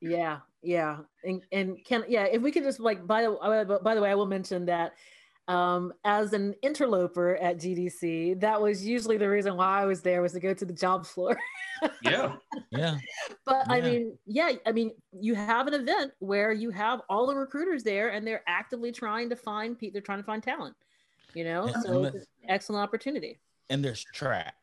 yeah, 0.01 0.41
yeah, 0.63 0.99
and 1.25 1.43
and 1.53 1.83
can 1.85 2.05
yeah, 2.07 2.25
if 2.25 2.43
we 2.43 2.53
could 2.53 2.65
just 2.65 2.81
like 2.81 3.07
by 3.07 3.23
the 3.23 3.33
uh, 3.33 3.79
by 3.79 3.95
the 3.95 4.03
way, 4.03 4.11
I 4.11 4.15
will 4.15 4.27
mention 4.27 4.67
that 4.67 4.93
um, 5.51 5.93
as 6.05 6.33
an 6.33 6.55
interloper 6.63 7.35
at 7.37 7.57
GDC, 7.59 8.41
that 8.41 8.61
was 8.61 8.87
usually 8.87 9.17
the 9.17 9.29
reason 9.29 9.57
why 9.57 9.83
I 9.83 9.85
was 9.85 10.01
there 10.01 10.23
was 10.23 10.33
to 10.33 10.41
go 10.41 10.55
to 10.55 10.65
the 10.65 10.73
job 10.73 11.05
floor. 11.07 11.37
Yeah. 12.03 12.37
Yeah. 12.71 12.99
but 13.45 13.69
I 13.69 13.81
mean, 13.81 14.17
yeah, 14.27 14.53
I 14.65 14.71
mean, 14.71 14.93
you 15.13 15.35
have 15.35 15.67
an 15.67 15.75
event 15.75 16.13
where 16.21 16.53
you 16.53 16.71
have 16.71 17.01
all 17.09 17.27
the 17.27 17.35
recruiters 17.35 17.83
there 17.83 18.11
and 18.11 18.25
they're 18.25 18.45
actively 18.47 18.93
trying 18.93 19.29
to 19.31 19.37
find 19.37 19.77
people, 19.77 19.95
they're 19.95 20.03
trying 20.03 20.21
to 20.21 20.25
find 20.25 20.41
talent, 20.41 20.77
you 21.35 21.43
know? 21.43 21.67
Yeah, 21.67 21.81
so 21.81 22.05
and 22.05 22.15
it's 22.15 22.27
an 22.45 22.51
excellent 22.51 22.83
opportunity. 22.83 23.41
and 23.71 23.85
there's 23.85 24.05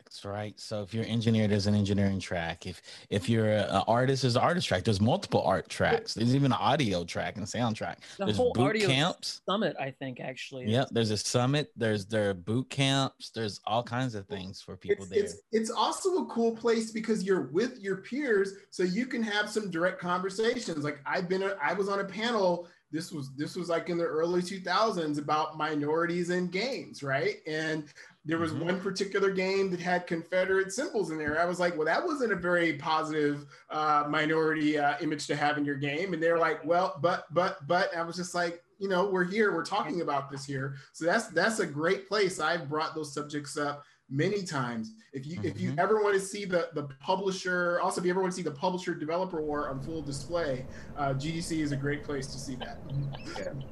tracks 0.08 0.26
right 0.26 0.60
so 0.60 0.82
if 0.82 0.93
you're 0.93 1.03
an 1.03 1.10
engineer 1.10 1.47
there's 1.47 1.68
an 1.68 1.76
engineering 1.76 2.20
track 2.20 2.66
if 2.66 2.82
if 3.10 3.30
you're 3.30 3.49
an 3.49 3.84
artist 3.88 4.22
there's 4.22 4.36
an 4.36 4.41
artist 4.41 4.68
track 4.68 4.84
there's 4.84 5.01
multiple 5.01 5.41
art 5.43 5.68
tracks 5.70 6.14
there's 6.14 6.36
even 6.36 6.51
an 6.51 6.58
audio 6.60 7.03
track 7.03 7.38
and 7.38 7.45
soundtrack 7.45 7.97
The 8.18 8.26
there's 8.26 8.38
whole 8.38 8.53
boot 8.53 8.70
audio 8.70 8.88
camps 8.88 9.41
summit, 9.47 9.76
I 9.80 9.91
think, 9.91 10.20
actually. 10.20 10.70
Yep, 10.70 10.89
there's 10.91 11.12
a 11.12 11.18
summit. 11.18 11.72
There's 11.76 12.05
there 12.05 12.30
are 12.30 12.34
boot 12.34 12.70
camps. 12.70 13.30
There's 13.30 13.60
all 13.66 13.84
kinds 13.84 14.16
of 14.16 14.28
things 14.28 14.62
for 14.62 14.76
people 14.76 15.05
It's, 15.05 15.12
there. 15.12 15.24
it's 15.24 15.36
it's 15.51 15.70
also 15.70 16.24
a 16.24 16.26
cool 16.28 16.55
place 16.55 16.91
because 16.91 17.24
you're 17.24 17.47
with 17.47 17.80
your 17.80 17.97
peers, 17.97 18.53
so 18.70 18.84
you 18.84 19.05
can 19.05 19.24
have 19.24 19.49
some 19.49 19.70
direct 19.70 19.99
conversations. 19.99 20.84
Like 20.84 20.99
I've 21.05 21.30
been, 21.30 21.43
a, 21.43 21.55
I 21.62 21.74
was 21.74 21.89
on 21.89 21.99
a 21.99 22.05
panel. 22.05 22.68
This 22.91 23.11
was 23.11 23.31
this 23.35 23.55
was 23.55 23.67
like 23.67 23.89
in 23.89 23.97
the 23.97 24.05
early 24.05 24.41
2000s 24.41 25.17
about 25.17 25.57
minorities 25.57 26.29
in 26.29 26.47
games, 26.47 27.03
right? 27.03 27.38
And 27.45 27.83
there 28.23 28.38
was 28.38 28.53
Mhm. 28.53 28.63
one 28.63 28.79
particular 28.81 29.29
game 29.31 29.69
that 29.71 29.79
had 29.81 30.07
Confederate 30.07 30.71
symbols 30.71 31.11
in 31.11 31.17
there. 31.17 31.39
I 31.39 31.45
was 31.45 31.59
like, 31.59 31.75
well, 31.75 31.85
that 31.85 32.05
wasn't 32.05 32.31
a 32.31 32.35
very 32.38 32.73
positive 32.73 33.45
uh, 33.69 34.05
minority 34.09 34.77
uh, 34.79 34.95
image 35.01 35.27
to 35.27 35.35
have 35.35 35.57
in 35.57 35.65
your 35.65 35.75
game. 35.75 36.13
And 36.13 36.23
they're 36.23 36.39
like, 36.39 36.63
well, 36.65 36.97
but 37.01 37.25
but 37.33 37.65
but. 37.67 37.95
I 37.95 38.03
was 38.03 38.15
just 38.15 38.33
like, 38.33 38.63
you 38.79 38.88
know, 38.88 39.09
we're 39.09 39.23
here, 39.25 39.53
we're 39.53 39.65
talking 39.65 40.01
about 40.01 40.29
this 40.31 40.45
here. 40.45 40.75
So 40.93 41.03
that's 41.05 41.27
that's 41.27 41.59
a 41.59 41.65
great 41.65 42.07
place. 42.07 42.39
I've 42.39 42.69
brought 42.69 42.95
those 42.95 43.13
subjects 43.13 43.57
up 43.57 43.83
many 44.10 44.43
times. 44.43 44.93
If 45.14 45.26
you 45.26 45.39
if 45.43 45.60
you 45.60 45.72
Mhm. 45.72 45.80
ever 45.80 46.01
want 46.01 46.14
to 46.16 46.20
see 46.20 46.45
the 46.45 46.70
the 46.74 46.84
publisher, 46.99 47.80
also 47.82 47.99
if 48.01 48.05
you 48.05 48.12
ever 48.12 48.22
want 48.22 48.32
to 48.32 48.36
see 48.36 48.43
the 48.43 48.51
publisher 48.51 48.93
developer 48.95 49.41
war 49.41 49.70
on 49.70 49.82
full 49.82 50.01
display, 50.01 50.66
uh, 50.95 51.14
GDC 51.14 51.62
is 51.62 51.72
a 51.72 51.76
great 51.78 52.03
place 52.03 52.28
to 52.28 52.38
see 52.39 52.55
that. 52.55 52.80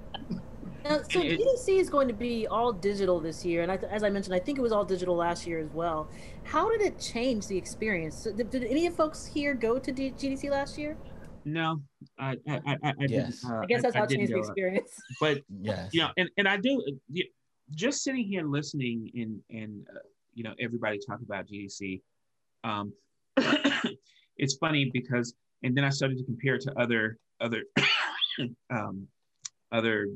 Now, 0.84 1.02
so 1.02 1.20
It- 1.20 1.40
GDC 1.40 1.80
is 1.80 1.90
going 1.90 2.08
to 2.08 2.14
be 2.14 2.46
all 2.46 2.72
digital 2.72 3.20
this 3.20 3.44
year, 3.44 3.64
and 3.64 3.72
I, 3.72 3.76
as 3.90 4.04
I 4.04 4.12
mentioned, 4.12 4.36
I 4.36 4.40
think 4.40 4.60
it 4.60 4.62
was 4.62 4.72
all 4.72 4.86
digital 4.86 5.16
last 5.16 5.48
year 5.48 5.58
as 5.58 5.72
well. 5.74 6.08
How 6.44 6.70
did 6.70 6.82
it 6.82 7.00
change 7.00 7.48
the 7.48 7.58
experience? 7.58 8.16
So 8.16 8.32
Did, 8.32 8.52
did 8.52 8.64
any 8.66 8.86
of 8.86 8.94
folks 8.96 9.26
here 9.26 9.56
go 9.56 9.80
to 9.80 9.92
D- 9.92 10.12
GDC 10.12 10.48
last 10.52 10.78
year? 10.78 10.96
No, 11.44 11.82
I 12.20 12.38
I 12.48 12.62
I, 12.68 12.78
I 12.84 12.94
Yes. 13.00 13.42
didn't. 13.42 13.52
Uh, 13.52 13.62
I 13.62 13.66
guess 13.66 13.82
that's 13.82 13.96
how 13.96 14.04
it 14.04 14.10
changed 14.12 14.32
the 14.32 14.38
experience. 14.38 14.92
But 15.20 15.42
yes. 15.60 15.90
you 15.92 16.02
know, 16.02 16.10
and 16.18 16.30
and 16.38 16.48
I 16.48 16.58
do. 16.58 16.80
Just 17.72 18.04
sitting 18.04 18.26
here 18.28 18.44
listening 18.46 19.10
and 19.16 19.42
and 19.50 19.88
uh, 19.90 19.98
you 20.36 20.44
know 20.44 20.54
everybody 20.60 21.00
talk 21.00 21.22
about 21.22 21.48
GDC, 21.48 22.02
um, 22.64 22.94
it's 24.38 24.56
funny 24.58 24.92
because 24.94 25.34
and 25.64 25.76
then 25.76 25.84
I 25.84 25.90
started 25.90 26.18
to 26.20 26.24
compare 26.24 26.56
it 26.56 26.62
to 26.62 26.80
other 26.80 27.18
other 27.42 27.64
um, 28.70 29.08
other 29.72 30.08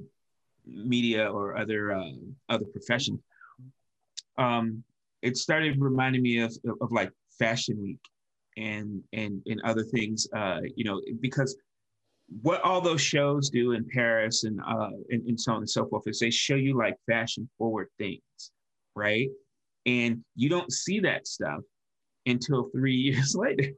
media 0.65 1.31
or 1.31 1.57
other 1.57 1.93
uh, 1.93 2.11
other 2.49 2.65
professions. 2.65 3.19
Um, 4.37 4.83
it 5.21 5.35
started 5.35 5.75
reminding 5.79 6.21
me 6.21 6.39
of, 6.39 6.55
of, 6.65 6.77
of 6.81 6.91
like 6.91 7.11
Fashion 7.37 7.81
Week 7.81 7.99
and 8.57 9.03
and 9.13 9.41
and 9.47 9.61
other 9.63 9.83
things. 9.83 10.27
Uh, 10.35 10.59
you 10.75 10.83
know, 10.83 11.01
because 11.19 11.55
what 12.41 12.61
all 12.61 12.79
those 12.79 13.01
shows 13.01 13.49
do 13.49 13.71
in 13.71 13.85
Paris 13.91 14.43
and 14.43 14.59
uh 14.61 14.89
and, 15.09 15.27
and 15.27 15.39
so 15.39 15.53
on 15.53 15.59
and 15.59 15.69
so 15.69 15.87
forth 15.87 16.03
is 16.07 16.19
they 16.19 16.29
show 16.29 16.55
you 16.55 16.77
like 16.77 16.95
fashion 17.07 17.49
forward 17.57 17.87
things, 17.97 18.51
right? 18.95 19.29
And 19.85 20.23
you 20.35 20.49
don't 20.49 20.71
see 20.71 20.99
that 21.01 21.27
stuff 21.27 21.61
until 22.25 22.69
three 22.71 22.95
years 23.09 23.35
later 23.35 23.71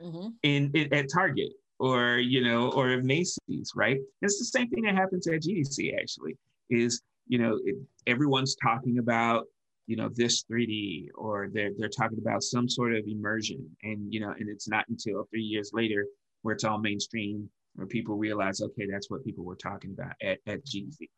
Mhm. 0.00 0.34
in, 0.42 0.70
in 0.74 0.92
at 0.92 1.06
Target 1.12 1.52
or 1.78 2.18
you 2.18 2.42
know 2.42 2.70
or 2.72 2.90
at 2.90 3.04
Macy's, 3.04 3.72
right? 3.76 3.98
It's 4.22 4.38
the 4.38 4.44
same 4.44 4.68
thing 4.68 4.82
that 4.84 4.94
happens 4.94 5.26
at 5.26 5.42
GDC 5.42 5.96
actually. 5.98 6.36
Is 6.70 7.02
you 7.28 7.38
know 7.38 7.60
it, 7.64 7.76
everyone's 8.06 8.56
talking 8.56 8.98
about 8.98 9.46
you 9.86 9.96
know 9.96 10.08
this 10.14 10.44
3D 10.50 11.08
or 11.14 11.48
they're 11.52 11.70
they're 11.78 11.88
talking 11.88 12.18
about 12.18 12.42
some 12.42 12.68
sort 12.68 12.94
of 12.94 13.04
immersion, 13.06 13.64
and 13.82 14.12
you 14.12 14.20
know 14.20 14.30
and 14.30 14.48
it's 14.48 14.68
not 14.68 14.84
until 14.88 15.26
three 15.30 15.42
years 15.42 15.70
later 15.72 16.06
where 16.42 16.54
it's 16.54 16.64
all 16.64 16.78
mainstream 16.78 17.48
where 17.76 17.86
people 17.86 18.16
realize 18.16 18.60
okay 18.60 18.86
that's 18.90 19.10
what 19.10 19.24
people 19.24 19.44
were 19.44 19.56
talking 19.56 19.92
about 19.92 20.12
at, 20.22 20.38
at 20.46 20.64
GDC. 20.66 21.08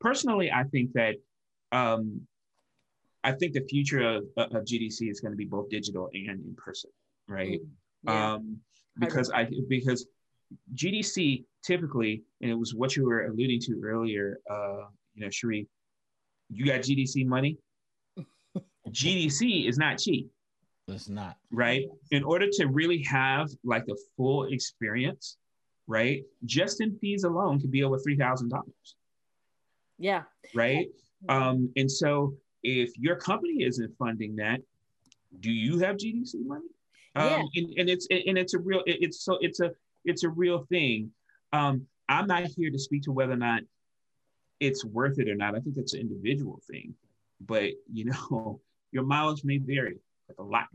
Personally, 0.00 0.50
I 0.52 0.64
think 0.64 0.92
that 0.92 1.16
um, 1.72 2.26
I 3.26 3.32
think 3.32 3.54
the 3.54 3.66
future 3.68 4.00
of, 4.00 4.24
of 4.36 4.64
GDC 4.64 5.10
is 5.10 5.20
going 5.20 5.32
to 5.32 5.36
be 5.36 5.46
both 5.46 5.68
digital 5.68 6.08
and 6.14 6.40
in 6.40 6.54
person, 6.56 6.90
right? 7.26 7.60
Yeah. 8.04 8.34
um, 8.34 8.58
because 9.00 9.32
I 9.32 9.48
because 9.68 10.06
GDC 10.76 11.44
typically, 11.64 12.22
and 12.40 12.52
it 12.52 12.54
was 12.54 12.72
what 12.72 12.94
you 12.94 13.04
were 13.04 13.26
alluding 13.26 13.60
to 13.62 13.80
earlier, 13.84 14.38
uh, 14.48 14.86
you 15.14 15.22
know, 15.22 15.26
Sheree, 15.26 15.66
you 16.50 16.66
got 16.66 16.82
GDC 16.82 17.26
money. 17.26 17.58
GDC 18.90 19.68
is 19.68 19.76
not 19.76 19.98
cheap, 19.98 20.30
it's 20.86 21.08
not. 21.08 21.36
right? 21.50 21.84
In 22.12 22.22
order 22.22 22.46
to 22.48 22.66
really 22.66 23.02
have 23.02 23.48
like 23.64 23.86
the 23.86 23.98
full 24.16 24.44
experience, 24.44 25.36
right? 25.88 26.22
Just 26.44 26.80
in 26.80 26.96
fees 27.00 27.24
alone 27.24 27.58
could 27.60 27.72
be 27.72 27.82
over 27.82 27.98
three 27.98 28.16
thousand 28.16 28.50
dollars, 28.50 28.94
yeah. 29.98 30.22
right? 30.54 30.86
Um, 31.28 31.72
and 31.74 31.90
so 31.90 32.36
if 32.66 32.90
your 32.98 33.14
company 33.16 33.62
isn't 33.62 33.96
funding 33.96 34.36
that, 34.36 34.60
do 35.40 35.50
you 35.52 35.78
have 35.78 35.96
GDC 35.96 36.34
money? 36.44 36.66
Um, 37.14 37.26
Yeah. 37.28 37.42
and, 37.62 37.78
and 37.78 37.88
it's 37.88 38.06
and 38.10 38.36
it's 38.36 38.54
a 38.54 38.58
real 38.58 38.82
it's 38.86 39.20
so 39.24 39.38
it's 39.40 39.60
a 39.60 39.70
it's 40.04 40.24
a 40.24 40.28
real 40.28 40.64
thing. 40.68 41.12
Um, 41.52 41.86
I'm 42.08 42.26
not 42.26 42.44
here 42.44 42.70
to 42.70 42.78
speak 42.78 43.02
to 43.04 43.12
whether 43.12 43.32
or 43.32 43.36
not 43.36 43.62
it's 44.60 44.84
worth 44.84 45.18
it 45.18 45.28
or 45.28 45.34
not. 45.36 45.54
I 45.54 45.60
think 45.60 45.76
that's 45.76 45.94
an 45.94 46.00
individual 46.00 46.60
thing, 46.70 46.94
but 47.40 47.70
you 47.92 48.06
know, 48.06 48.60
your 48.92 49.04
mileage 49.04 49.44
may 49.44 49.58
vary 49.58 49.98
like 50.28 50.38
a 50.38 50.42
lot. 50.42 50.66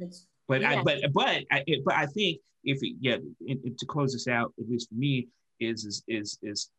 But 0.48 0.64
I 0.64 0.82
but 0.82 1.00
but 1.14 1.44
I 1.52 1.64
it- 1.68 1.84
but 1.84 1.96
I 1.96 2.06
think 2.06 2.39
if 2.64 2.82
it, 2.84 2.96
yeah, 3.02 3.16
and, 3.48 3.60
and 3.66 3.78
to 3.78 3.86
close 3.86 4.14
this 4.14 4.28
out, 4.28 4.54
at 4.60 4.70
least 4.70 4.88
for 4.89 4.96
me, 4.96 5.28
is 5.60 5.84
is 5.86 6.04
is 6.08 6.38
is 6.42 6.70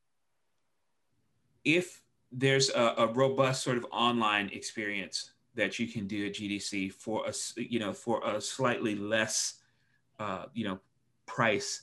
if 1.64 2.00
there's 2.32 2.70
a, 2.70 2.94
a 2.98 3.06
robust 3.12 3.62
sort 3.62 3.76
of 3.76 3.86
online 3.92 4.48
experience 4.52 5.32
that 5.54 5.78
you 5.78 5.86
can 5.86 6.06
do 6.06 6.26
at 6.26 6.34
GDC 6.34 6.92
for 6.92 7.26
a 7.26 7.32
you 7.60 7.78
know 7.78 7.92
for 7.92 8.22
a 8.24 8.40
slightly 8.40 8.94
less 8.94 9.54
uh, 10.18 10.46
you 10.54 10.64
know 10.64 10.78
price, 11.26 11.82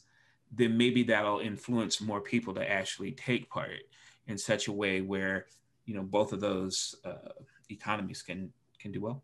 then 0.51 0.77
maybe 0.77 1.03
that'll 1.03 1.39
influence 1.39 2.01
more 2.01 2.21
people 2.21 2.53
to 2.55 2.69
actually 2.69 3.11
take 3.11 3.49
part 3.49 3.69
in 4.27 4.37
such 4.37 4.67
a 4.67 4.71
way 4.71 5.01
where 5.01 5.45
you 5.85 5.93
know 5.93 6.03
both 6.03 6.33
of 6.33 6.39
those 6.39 6.95
uh, 7.05 7.29
economies 7.69 8.21
can 8.21 8.51
can 8.79 8.91
do 8.91 9.01
well. 9.01 9.23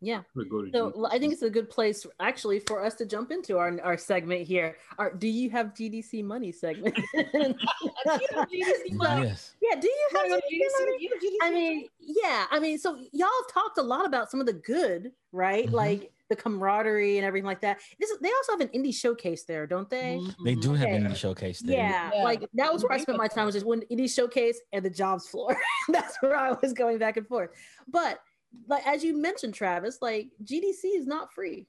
Yeah. 0.00 0.22
Or 0.36 0.44
go 0.44 0.62
to 0.64 0.70
So 0.70 0.90
GDC. 0.90 1.08
I 1.10 1.18
think 1.18 1.32
it's 1.32 1.42
a 1.42 1.50
good 1.50 1.70
place 1.70 2.06
actually 2.20 2.60
for 2.60 2.84
us 2.84 2.94
to 2.96 3.06
jump 3.06 3.30
into 3.30 3.56
our, 3.58 3.80
our 3.82 3.96
segment 3.96 4.46
here. 4.46 4.76
Our 4.98 5.12
do 5.14 5.26
you 5.26 5.48
have 5.50 5.68
GDC 5.74 6.22
money 6.24 6.52
segment? 6.52 6.94
GDC 7.16 8.92
money? 8.92 9.26
Yes. 9.28 9.54
Yeah, 9.62 9.78
do 9.80 9.88
you 9.88 10.08
have 10.16 10.26
You 10.26 10.36
GDC 10.36 10.80
money? 10.80 10.96
you 11.00 11.10
know, 11.10 11.16
GDC 11.16 11.36
I 11.42 11.50
mean, 11.50 11.88
yeah, 12.00 12.44
I 12.50 12.58
mean, 12.60 12.78
so 12.78 12.96
y'all 13.12 13.28
have 13.28 13.52
talked 13.52 13.78
a 13.78 13.82
lot 13.82 14.06
about 14.06 14.30
some 14.30 14.40
of 14.40 14.46
the 14.46 14.52
good, 14.52 15.12
right? 15.32 15.66
Mhm. 15.66 15.72
Like 15.72 16.12
the 16.28 16.34
camaraderie 16.36 17.18
and 17.18 17.24
everything 17.26 17.46
like 17.46 17.60
that. 17.60 17.78
This 18.00 18.10
is, 18.10 18.18
they 18.18 18.30
also 18.32 18.52
have 18.52 18.60
an 18.60 18.68
indie 18.68 18.92
showcase 18.92 19.44
there, 19.44 19.64
don't 19.64 19.88
they? 19.88 20.20
They 20.44 20.56
do 20.56 20.72
have 20.74 20.88
Okay. 20.88 20.98
indie 20.98 21.14
showcase 21.14 21.60
there. 21.60 21.76
Yeah, 21.78 22.10
Yeah. 22.12 22.24
like 22.24 22.44
that 22.54 22.72
was 22.72 22.82
where 22.82 22.92
I 22.92 22.98
spent 22.98 23.16
my 23.16 23.28
time 23.28 23.46
was 23.46 23.54
just 23.54 23.64
one 23.66 23.82
indie 23.92 24.12
showcase 24.12 24.60
and 24.72 24.84
the 24.84 24.90
jobs 24.90 25.28
floor. 25.28 25.56
That's 25.88 26.20
where 26.20 26.36
I 26.36 26.50
was 26.60 26.72
going 26.72 26.98
back 26.98 27.16
and 27.16 27.28
forth. 27.28 27.50
But 27.86 28.20
like 28.68 28.86
as 28.86 29.04
you 29.04 29.16
mentioned, 29.16 29.54
Travis, 29.54 29.98
like 30.00 30.28
GDC 30.44 30.84
is 30.84 31.06
not 31.06 31.32
free. 31.32 31.66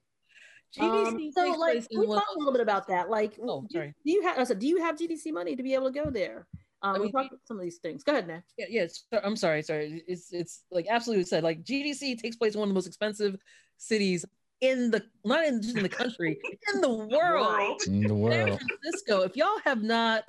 GDC 0.78 0.82
Um, 1.06 1.30
so 1.32 1.42
like 1.52 1.56
place 1.58 1.86
we 1.90 2.06
one 2.06 2.18
talk 2.18 2.26
a 2.34 2.38
little 2.38 2.52
bit 2.52 2.60
about 2.60 2.88
that. 2.88 3.08
Like, 3.08 3.38
Oh, 3.42 3.62
do, 3.62 3.78
sorry. 3.78 3.94
do 4.04 4.12
you 4.12 4.22
have? 4.22 4.38
I 4.38 4.44
said, 4.44 4.58
do 4.58 4.66
you 4.66 4.82
have 4.82 4.96
GDC 4.96 5.32
money 5.32 5.56
to 5.56 5.62
be 5.62 5.74
able 5.74 5.90
to 5.90 6.04
go 6.04 6.10
there? 6.10 6.46
Um, 6.82 6.94
I 6.94 6.98
we 6.98 7.04
mean, 7.06 7.12
talked 7.12 7.28
about 7.28 7.40
some 7.44 7.56
of 7.56 7.62
these 7.64 7.78
things. 7.78 8.04
Go 8.04 8.12
ahead, 8.12 8.26
man. 8.28 8.42
Yeah, 8.56 8.66
yeah. 8.68 8.86
so- 8.86 9.20
I'm 9.24 9.34
sorry, 9.36 9.62
sorry. 9.62 10.04
It's 10.06 10.32
it's 10.32 10.64
like 10.70 10.86
absolutely 10.88 11.24
said. 11.24 11.42
Like 11.42 11.64
GDC 11.64 12.20
takes 12.20 12.36
place 12.36 12.54
in 12.54 12.60
one 12.60 12.68
of 12.68 12.70
the 12.70 12.74
most 12.74 12.86
expensive 12.86 13.36
cities 13.78 14.24
in 14.60 14.90
the 14.90 15.02
not 15.24 15.44
in 15.46 15.62
just 15.62 15.76
in 15.76 15.82
the 15.84 15.88
country, 15.88 16.38
in 16.74 16.80
the 16.80 16.88
world. 17.12 17.80
In 17.86 18.02
the 18.02 18.30
San. 18.30 18.58
Francisco. 18.58 19.22
If 19.22 19.36
y'all 19.36 19.58
have 19.64 19.82
not, 19.82 20.24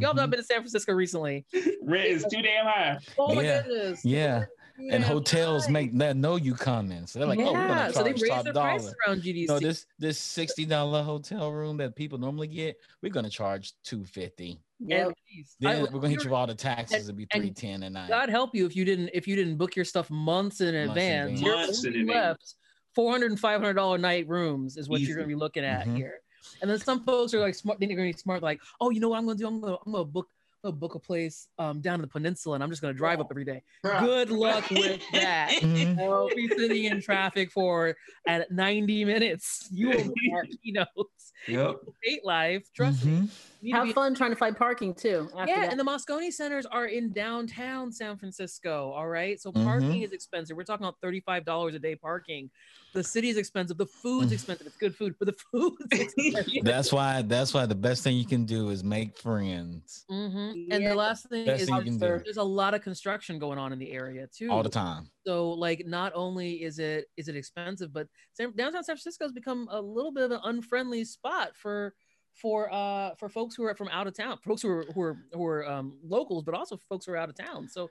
y'all 0.00 0.14
have 0.14 0.16
not 0.16 0.28
Mhm. 0.28 0.30
been 0.30 0.40
to 0.40 0.44
San 0.44 0.58
Francisco 0.60 0.92
recently. 0.94 1.44
Rent 1.82 2.06
is 2.06 2.24
too 2.32 2.40
damn 2.40 2.64
high. 2.66 2.98
Oh 3.18 3.34
my 3.34 3.42
Yeah. 3.42 3.62
goodness. 3.62 4.04
Yeah. 4.04 4.44
And 4.78 4.88
Yeah. 4.90 4.98
hotels 5.00 5.68
make 5.68 5.92
that 5.98 6.16
know 6.16 6.36
you 6.36 6.54
coming. 6.54 7.06
So 7.06 7.18
they're 7.18 7.26
like, 7.28 7.40
oh, 7.40 7.52
we're 7.52 7.66
gonna 7.68 7.92
so 7.92 8.02
they 8.04 8.10
charge 8.10 8.22
raised 8.22 8.32
top 8.34 8.44
their 8.44 8.52
dollar. 8.52 8.68
price 8.78 8.94
around 9.06 9.22
GDC. 9.22 9.36
You 9.40 9.46
know, 9.48 9.58
this 9.58 9.86
this 9.98 10.18
sixty 10.18 10.64
dollar 10.64 11.02
hotel 11.02 11.50
room 11.50 11.76
that 11.78 11.96
people 11.96 12.16
normally 12.18 12.46
get, 12.46 12.76
we're 13.02 13.10
gonna 13.12 13.28
charge 13.28 13.72
two 13.82 14.04
fifty. 14.04 14.60
Yeah. 14.78 15.08
Then 15.58 15.76
I- 15.76 15.82
we're 15.82 15.88
gonna 15.88 16.08
hit 16.10 16.20
you're- 16.20 16.30
with 16.30 16.32
all 16.32 16.46
the 16.46 16.54
taxes. 16.54 17.04
It'd 17.04 17.16
be 17.16 17.26
three 17.34 17.50
ten 17.50 17.82
a 17.82 17.90
night. 17.90 18.08
God 18.08 18.28
help 18.28 18.54
you 18.54 18.66
if 18.66 18.76
you 18.76 18.84
didn't 18.84 19.10
if 19.12 19.26
you 19.26 19.34
didn't 19.34 19.56
book 19.56 19.74
your 19.74 19.84
stuff 19.84 20.08
months 20.10 20.60
in 20.60 20.74
Months 20.74 20.84
in 20.84 20.88
advance. 20.90 21.40
advance. 21.40 21.56
Months 21.66 21.84
in 21.84 21.96
advance. 21.96 22.08
left 22.14 22.54
400 22.94 23.30
and 23.32 23.40
500 23.40 23.74
dollar 23.74 23.98
night 23.98 24.28
rooms 24.28 24.76
is 24.76 24.88
what 24.88 25.00
Easy. 25.00 25.08
you're 25.08 25.16
going 25.18 25.28
to 25.28 25.34
be 25.34 25.38
looking 25.38 25.64
at 25.64 25.86
Mhm. 25.86 25.96
here. 25.96 26.20
And 26.62 26.70
then 26.70 26.78
some 26.80 27.04
folks 27.04 27.32
are 27.34 27.38
like 27.40 27.54
smart. 27.54 27.78
Then 27.78 27.88
they're 27.90 27.96
going 27.96 28.10
to 28.10 28.16
be 28.16 28.20
smart, 28.20 28.42
like, 28.42 28.60
oh, 28.80 28.90
you 28.90 28.98
know 29.00 29.10
what 29.10 29.18
I'm 29.18 29.24
going 29.24 29.36
to 29.36 29.42
do? 29.42 29.46
I'm 29.46 29.60
going 29.60 29.74
to 29.74 29.78
I'm 29.86 29.92
going 29.92 30.04
to 30.04 30.10
book. 30.10 30.28
I'm 30.64 30.72
book 30.72 30.94
a 30.94 30.98
place 30.98 31.48
um, 31.58 31.80
down 31.80 31.94
in 31.96 32.00
the 32.02 32.08
peninsula, 32.08 32.54
and 32.56 32.64
I'm 32.64 32.70
just 32.70 32.82
gonna 32.82 32.94
drive 32.94 33.20
up 33.20 33.28
every 33.30 33.44
day. 33.44 33.62
Good 33.82 34.30
luck 34.30 34.68
with 34.70 35.00
that. 35.12 35.50
Mhm. 35.60 35.98
I'll 35.98 36.28
be 36.34 36.48
sitting 36.48 36.84
in 36.84 37.00
traffic 37.00 37.50
for 37.52 37.96
at 38.26 38.50
90 38.50 39.04
minutes. 39.04 39.68
You 39.70 39.90
will 39.90 40.12
be 40.14 40.32
our 40.34 40.44
keynotes. 40.62 41.32
Yep. 41.46 41.76
State 42.04 42.24
life, 42.24 42.68
trust 42.74 43.04
me. 43.04 43.28
You 43.60 43.72
to 43.72 43.78
Have 43.78 43.86
be- 43.88 43.92
fun 43.92 44.14
trying 44.14 44.30
to 44.30 44.36
find 44.36 44.56
parking 44.56 44.94
too. 44.94 45.28
After 45.36 45.52
yeah, 45.52 45.60
that. 45.62 45.70
and 45.72 45.80
the 45.80 45.84
Moscone 45.84 46.32
centers 46.32 46.64
are 46.66 46.86
in 46.86 47.10
downtown 47.12 47.90
San 47.90 48.16
Francisco. 48.16 48.92
All 48.92 49.08
right. 49.08 49.40
So 49.40 49.50
parking 49.50 50.02
is 50.02 50.12
expensive. 50.12 50.56
We're 50.56 50.62
talking 50.64 50.84
about 50.86 51.00
$35 51.04 51.74
a 51.74 51.78
day 51.78 51.96
parking. 51.96 52.50
The 52.94 53.02
city 53.02 53.28
is 53.30 53.36
expensive. 53.36 53.76
The 53.76 53.86
food's 53.86 54.30
Mm. 54.30 54.34
expensive. 54.34 54.66
It's 54.68 54.76
good 54.76 54.94
food, 54.94 55.16
but 55.18 55.26
the 55.26 55.32
food. 55.52 56.62
That's 56.62 56.92
why. 56.92 57.22
That's 57.22 57.52
why 57.52 57.66
the 57.66 57.74
best 57.74 58.04
thing 58.04 58.16
you 58.16 58.24
can 58.26 58.44
do 58.44 58.70
is 58.70 58.84
make 58.84 59.18
friends 59.18 60.04
Mhm. 60.10 60.68
And 60.70 60.82
Yeah. 60.82 60.90
the 60.90 60.94
last 60.94 61.28
thing 61.28 61.44
Best 61.44 61.62
is 61.62 61.68
thing 61.68 61.76
you 61.78 61.82
can 61.84 61.92
do. 61.94 61.98
there's 61.98 62.36
a 62.36 62.42
lot 62.42 62.74
of 62.74 62.82
construction 62.82 63.38
going 63.38 63.58
on 63.58 63.72
in 63.72 63.78
the 63.78 63.90
area 63.90 64.26
too. 64.28 64.50
all 64.50 64.62
the 64.62 64.68
time. 64.68 65.10
So 65.26 65.50
like 65.50 65.84
not 65.86 66.12
only 66.14 66.62
is 66.62 66.78
it 66.78 67.06
is 67.16 67.28
it 67.28 67.36
expensive, 67.36 67.92
but 67.92 68.06
San, 68.32 68.52
downtown 68.56 68.84
San 68.84 68.94
Francisco 68.96 69.24
has 69.24 69.32
become 69.32 69.68
a 69.70 69.80
little 69.80 70.12
bit 70.12 70.22
of 70.24 70.30
an 70.30 70.40
unfriendly 70.44 71.04
spot 71.04 71.54
for 71.56 71.92
for 72.40 72.72
uh 72.72 73.14
for 73.16 73.28
folks 73.28 73.54
who 73.56 73.64
are 73.64 73.74
from 73.74 73.88
out 73.88 74.06
of 74.06 74.14
town, 74.14 74.38
folks 74.44 74.62
who 74.62 74.68
are 74.70 74.84
who 74.94 75.00
are 75.02 75.16
who 75.32 75.44
are 75.46 75.68
um, 75.68 75.98
locals, 76.04 76.44
but 76.44 76.54
also 76.54 76.76
folks 76.88 77.06
who 77.06 77.12
are 77.12 77.16
out 77.16 77.28
of 77.28 77.34
town. 77.36 77.68
So 77.68 77.90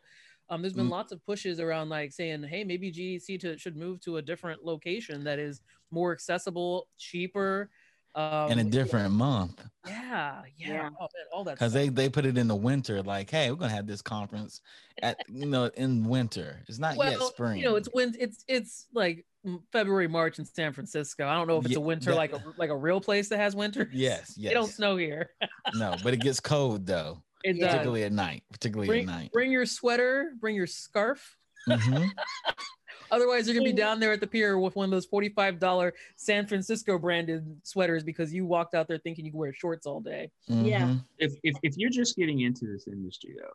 um, 0.50 0.62
there's 0.62 0.74
been 0.74 0.88
Mm. 0.88 0.92
lots 0.92 1.12
of 1.12 1.24
pushes 1.26 1.60
around 1.60 1.90
like 1.90 2.14
saying, 2.14 2.44
hey, 2.44 2.64
maybe 2.64 2.92
GDC 2.92 3.40
to, 3.42 3.58
should 3.58 3.76
move 3.76 4.00
to 4.02 4.18
a 4.18 4.22
different 4.22 4.64
location 4.64 5.24
that 5.26 5.40
is 5.40 5.62
more 5.92 6.14
accessible, 6.14 6.88
cheaper, 6.98 7.70
um, 8.16 8.52
in 8.52 8.60
a 8.60 8.64
different 8.64 9.14
month 9.14 9.64
Yeah, 9.86 10.42
yeah, 10.58 10.68
Yeah. 10.68 10.90
Oh, 11.00 11.04
man, 11.04 11.10
all 11.34 11.44
that. 11.46 11.56
because 11.56 11.74
they 11.74 11.90
they 11.90 12.10
put 12.10 12.26
it 12.26 12.38
in 12.38 12.48
the 12.48 12.56
winter. 12.56 13.02
Like, 13.04 13.30
hey, 13.30 13.52
we're 13.52 13.58
gonna 13.58 13.74
have 13.74 13.88
this 13.88 14.02
conference 14.02 14.62
at 15.02 15.18
you 15.30 15.46
know 15.46 15.66
in 15.76 16.04
winter. 16.08 16.62
It's 16.68 16.80
not 16.80 16.98
yet 16.98 17.22
spring. 17.22 17.58
you 17.60 17.66
know, 17.66 17.76
it's 17.76 17.90
when 17.94 18.16
it's 18.20 18.44
it's 18.48 18.88
like 18.94 19.26
February, 19.72 20.08
March 20.08 20.40
in 20.40 20.46
San 20.46 20.74
Francisco. 20.74 21.26
I 21.28 21.36
don't 21.36 21.48
know 21.48 21.58
if 21.60 21.66
it's 21.66 21.74
Yeah, 21.74 21.78
a 21.78 21.82
winter 21.82 22.10
that- 22.12 22.18
like 22.18 22.34
a 22.34 22.44
like 22.58 22.70
a 22.70 22.76
real 22.76 23.00
place 23.00 23.30
that 23.30 23.38
has 23.38 23.56
winter. 23.56 23.90
yes, 23.94 24.34
yes. 24.38 24.52
It 24.52 24.56
don't 24.56 24.68
snow 24.72 24.98
here. 24.98 25.30
no, 25.76 25.96
but 26.04 26.14
it 26.14 26.20
gets 26.22 26.40
cold 26.40 26.86
though, 26.86 27.22
It 27.44 27.56
Yeah. 27.56 27.66
does. 27.66 27.72
particularly 27.76 28.04
at 28.04 28.12
night. 28.12 28.44
Particularly 28.52 28.88
Bring, 28.88 29.04
at 29.10 29.16
night. 29.16 29.32
bring 29.32 29.52
your 29.52 29.66
sweater, 29.66 30.32
bring 30.40 30.56
your 30.56 30.68
scarf. 30.68 31.38
Mhm. 31.70 32.10
Otherwise, 33.12 33.48
you're 33.48 33.56
gonna 33.56 33.66
be 33.66 33.74
down 33.74 34.00
there 34.00 34.12
at 34.12 34.20
the 34.20 34.28
pier 34.28 34.58
with 34.60 34.76
one 34.76 34.86
of 34.86 34.92
those 34.92 35.06
forty-five 35.06 35.60
dollar 35.60 35.94
San 36.16 36.46
Francisco 36.48 36.98
branded 36.98 37.44
sweaters 37.64 38.04
because 38.04 38.34
you 38.34 38.46
walked 38.46 38.76
out 38.76 38.88
there 38.88 38.98
thinking 38.98 39.26
you 39.26 39.32
could 39.32 39.38
wear 39.40 39.54
shorts 39.54 39.86
all 39.86 40.00
day. 40.00 40.30
Yeah. 40.48 40.86
Mhm. 40.86 41.04
if, 41.18 41.34
if 41.44 41.56
if 41.64 41.78
you're 41.78 41.90
just 41.90 42.16
getting 42.16 42.42
into 42.42 42.66
this 42.66 42.88
industry 42.88 43.36
though, 43.40 43.54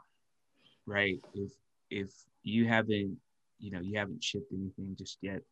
right? 0.86 1.18
If 1.34 1.52
if 1.90 2.10
you 2.42 2.66
haven't, 2.66 3.18
you 3.60 3.70
know, 3.70 3.80
you 3.80 3.98
haven't 3.98 4.22
shipped 4.24 4.52
anything 4.52 4.96
just 4.98 5.18
yet, 5.20 5.42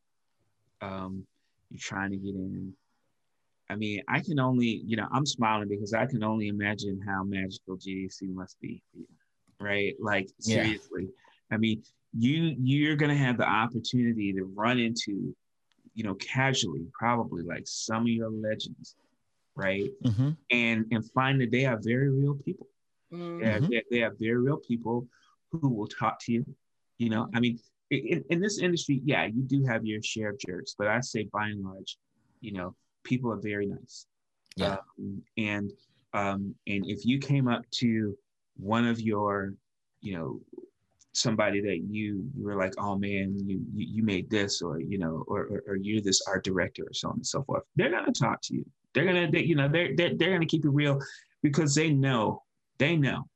um, 0.81 1.27
you're 1.71 1.79
trying 1.79 2.11
to 2.11 2.17
get 2.17 2.35
in. 2.35 2.73
I 3.69 3.77
mean, 3.77 4.03
I 4.09 4.19
can 4.21 4.41
only, 4.41 4.83
you 4.85 4.97
know, 4.97 5.07
I'm 5.13 5.25
smiling 5.27 5.69
because 5.69 5.95
I 5.95 6.07
can 6.07 6.25
only 6.25 6.49
imagine 6.49 7.01
how 7.07 7.23
magical 7.23 7.77
GDC 7.77 8.23
must 8.35 8.59
be 8.61 8.83
for 8.91 8.99
you, 8.99 9.07
right? 9.61 9.95
Like 10.01 10.29
Yeah. 10.41 10.75
I 11.51 11.57
mean, 11.57 11.83
you 12.17 12.57
you're 12.59 12.97
gonna 12.97 13.17
have 13.17 13.37
the 13.37 13.49
opportunity 13.49 14.33
to 14.33 14.45
run 14.45 14.79
into, 14.79 15.35
you 15.95 16.05
know, 16.05 16.15
casually, 16.15 16.87
probably 16.93 17.43
like 17.43 17.65
some 17.67 18.03
of 18.03 18.09
your 18.09 18.31
legends, 18.31 18.97
right? 19.55 19.91
Mhm. 20.05 20.37
and 20.51 20.87
and 20.91 21.11
find 21.13 21.41
that 21.41 21.51
they 21.51 21.67
are 21.67 21.79
very 21.81 22.11
real 22.11 22.35
people. 22.35 22.69
Mm. 23.13 23.41
They, 23.41 23.47
are, 23.47 23.61
they, 23.61 23.83
they 23.91 24.03
are 24.03 24.15
very 24.19 24.39
real 24.39 24.59
people 24.59 25.09
who 25.51 25.69
will 25.69 25.89
talk 25.89 26.19
to 26.21 26.33
you. 26.33 26.47
You 26.99 27.11
know, 27.11 27.29
I 27.35 27.41
mean, 27.41 27.59
in, 27.91 28.25
in 28.31 28.41
this 28.41 28.59
industry, 28.59 29.01
yeah, 29.05 29.25
you 29.27 29.43
do 29.43 29.65
have 29.65 29.85
your 29.85 30.03
share 30.03 30.31
of 30.31 30.39
jerks, 30.39 30.75
but 30.79 30.87
I 30.87 31.01
say 31.01 31.25
by 31.33 31.49
and 31.49 31.65
large, 31.65 31.97
you 32.41 32.53
know, 32.53 32.75
people 33.05 33.33
are 33.33 33.41
very 33.41 33.67
nice. 33.67 34.07
Yeah. 34.57 34.77
Um, 34.99 35.23
and 35.37 35.73
um, 36.13 36.55
and 36.67 36.85
if 36.87 37.05
you 37.05 37.19
came 37.19 37.49
up 37.49 37.63
to 37.73 38.17
one 38.57 38.87
of 38.87 39.01
your, 39.01 39.55
you 40.01 40.17
know, 40.17 40.41
somebody 41.13 41.61
that 41.61 41.85
you, 41.89 42.29
you 42.37 42.45
were 42.45 42.57
like, 42.57 42.75
oh 42.79 42.97
man, 42.97 43.37
you, 43.37 43.61
you 43.75 43.87
you 43.97 44.03
made 44.03 44.31
this, 44.31 44.63
or 44.63 44.81
you 44.81 44.99
know, 44.99 45.25
or, 45.27 45.41
or 45.47 45.63
or 45.69 45.77
you're 45.77 46.01
this 46.01 46.23
art 46.27 46.45
director, 46.45 46.83
or 46.85 46.93
so 46.93 47.09
on 47.09 47.17
and 47.17 47.27
so 47.27 47.43
forth. 47.43 47.65
They're 47.77 47.91
gonna 47.91 48.13
talk 48.13 48.41
to 48.43 48.55
you. 48.55 48.65
They're 48.95 49.05
gonna, 49.05 49.31
they, 49.31 49.43
you 49.43 49.55
know, 49.55 49.69
they're, 49.69 49.95
they're 49.97 50.15
they're 50.17 50.33
gonna 50.33 50.47
keep 50.47 50.65
it 50.65 50.71
real 50.71 51.01
because 51.43 51.75
they 51.75 51.91
know, 51.91 52.43
they 52.79 52.97
know, 52.97 53.27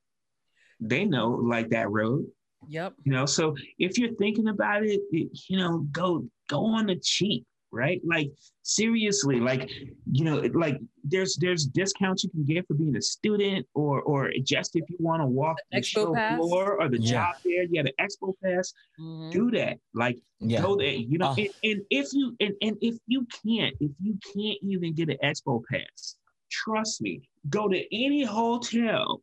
they 0.81 1.05
know 1.05 1.31
like 1.31 1.71
that 1.71 1.91
road 1.91 2.27
Yep. 2.69 2.95
you 3.05 3.13
know 3.13 3.27
so 3.27 3.55
if 3.79 3.99
you're 3.99 4.15
thinking 4.15 4.49
about 4.49 4.85
it, 4.85 5.01
it 5.11 5.29
you 5.49 5.59
know 5.59 5.87
go 5.93 6.27
go 6.49 6.65
on 6.65 6.87
the 6.87 6.97
cheap 6.97 7.47
right 7.75 8.01
like 8.05 8.31
seriously 8.63 9.41
like 9.41 9.69
you 10.13 10.25
know 10.25 10.37
like 10.55 10.79
there's 11.03 11.37
there's 11.41 11.67
discounts 11.67 12.23
you 12.25 12.31
can 12.31 12.45
get 12.45 12.67
for 12.67 12.75
being 12.75 12.97
a 12.97 13.03
student 13.03 13.67
or 13.75 14.01
or 14.03 14.31
just 14.45 14.77
if 14.77 14.85
you 14.89 14.97
want 15.01 15.21
to 15.21 15.27
walk 15.27 15.59
the 15.73 15.81
Expo 15.81 15.85
show 15.85 16.15
pass? 16.15 16.37
floor 16.37 16.81
or 16.81 16.89
the 16.89 16.99
Yeah. 17.01 17.13
job 17.13 17.35
fair 17.43 17.65
you 17.65 17.77
have 17.81 17.87
an 17.87 17.99
expo 18.07 18.33
pass 18.43 18.73
Mhm. 18.99 19.33
do 19.33 19.51
that 19.51 19.79
like 19.93 20.17
Yeah. 20.41 20.63
go 20.63 20.77
there 20.77 20.93
you 20.95 21.19
know 21.19 21.29
Oh. 21.37 21.43
and, 21.43 21.49
and 21.65 21.83
if 21.91 22.07
you 22.13 22.37
and, 22.41 22.55
and 22.63 22.77
if 22.81 22.97
you 23.07 23.27
can't 23.45 23.75
if 23.81 23.91
you 24.01 24.17
can't 24.33 24.59
even 24.63 24.95
get 24.95 25.09
an 25.11 25.19
expo 25.23 25.63
pass 25.71 26.17
trust 26.51 27.03
me 27.03 27.29
go 27.51 27.69
to 27.69 27.81
any 28.05 28.23
hotel 28.25 29.21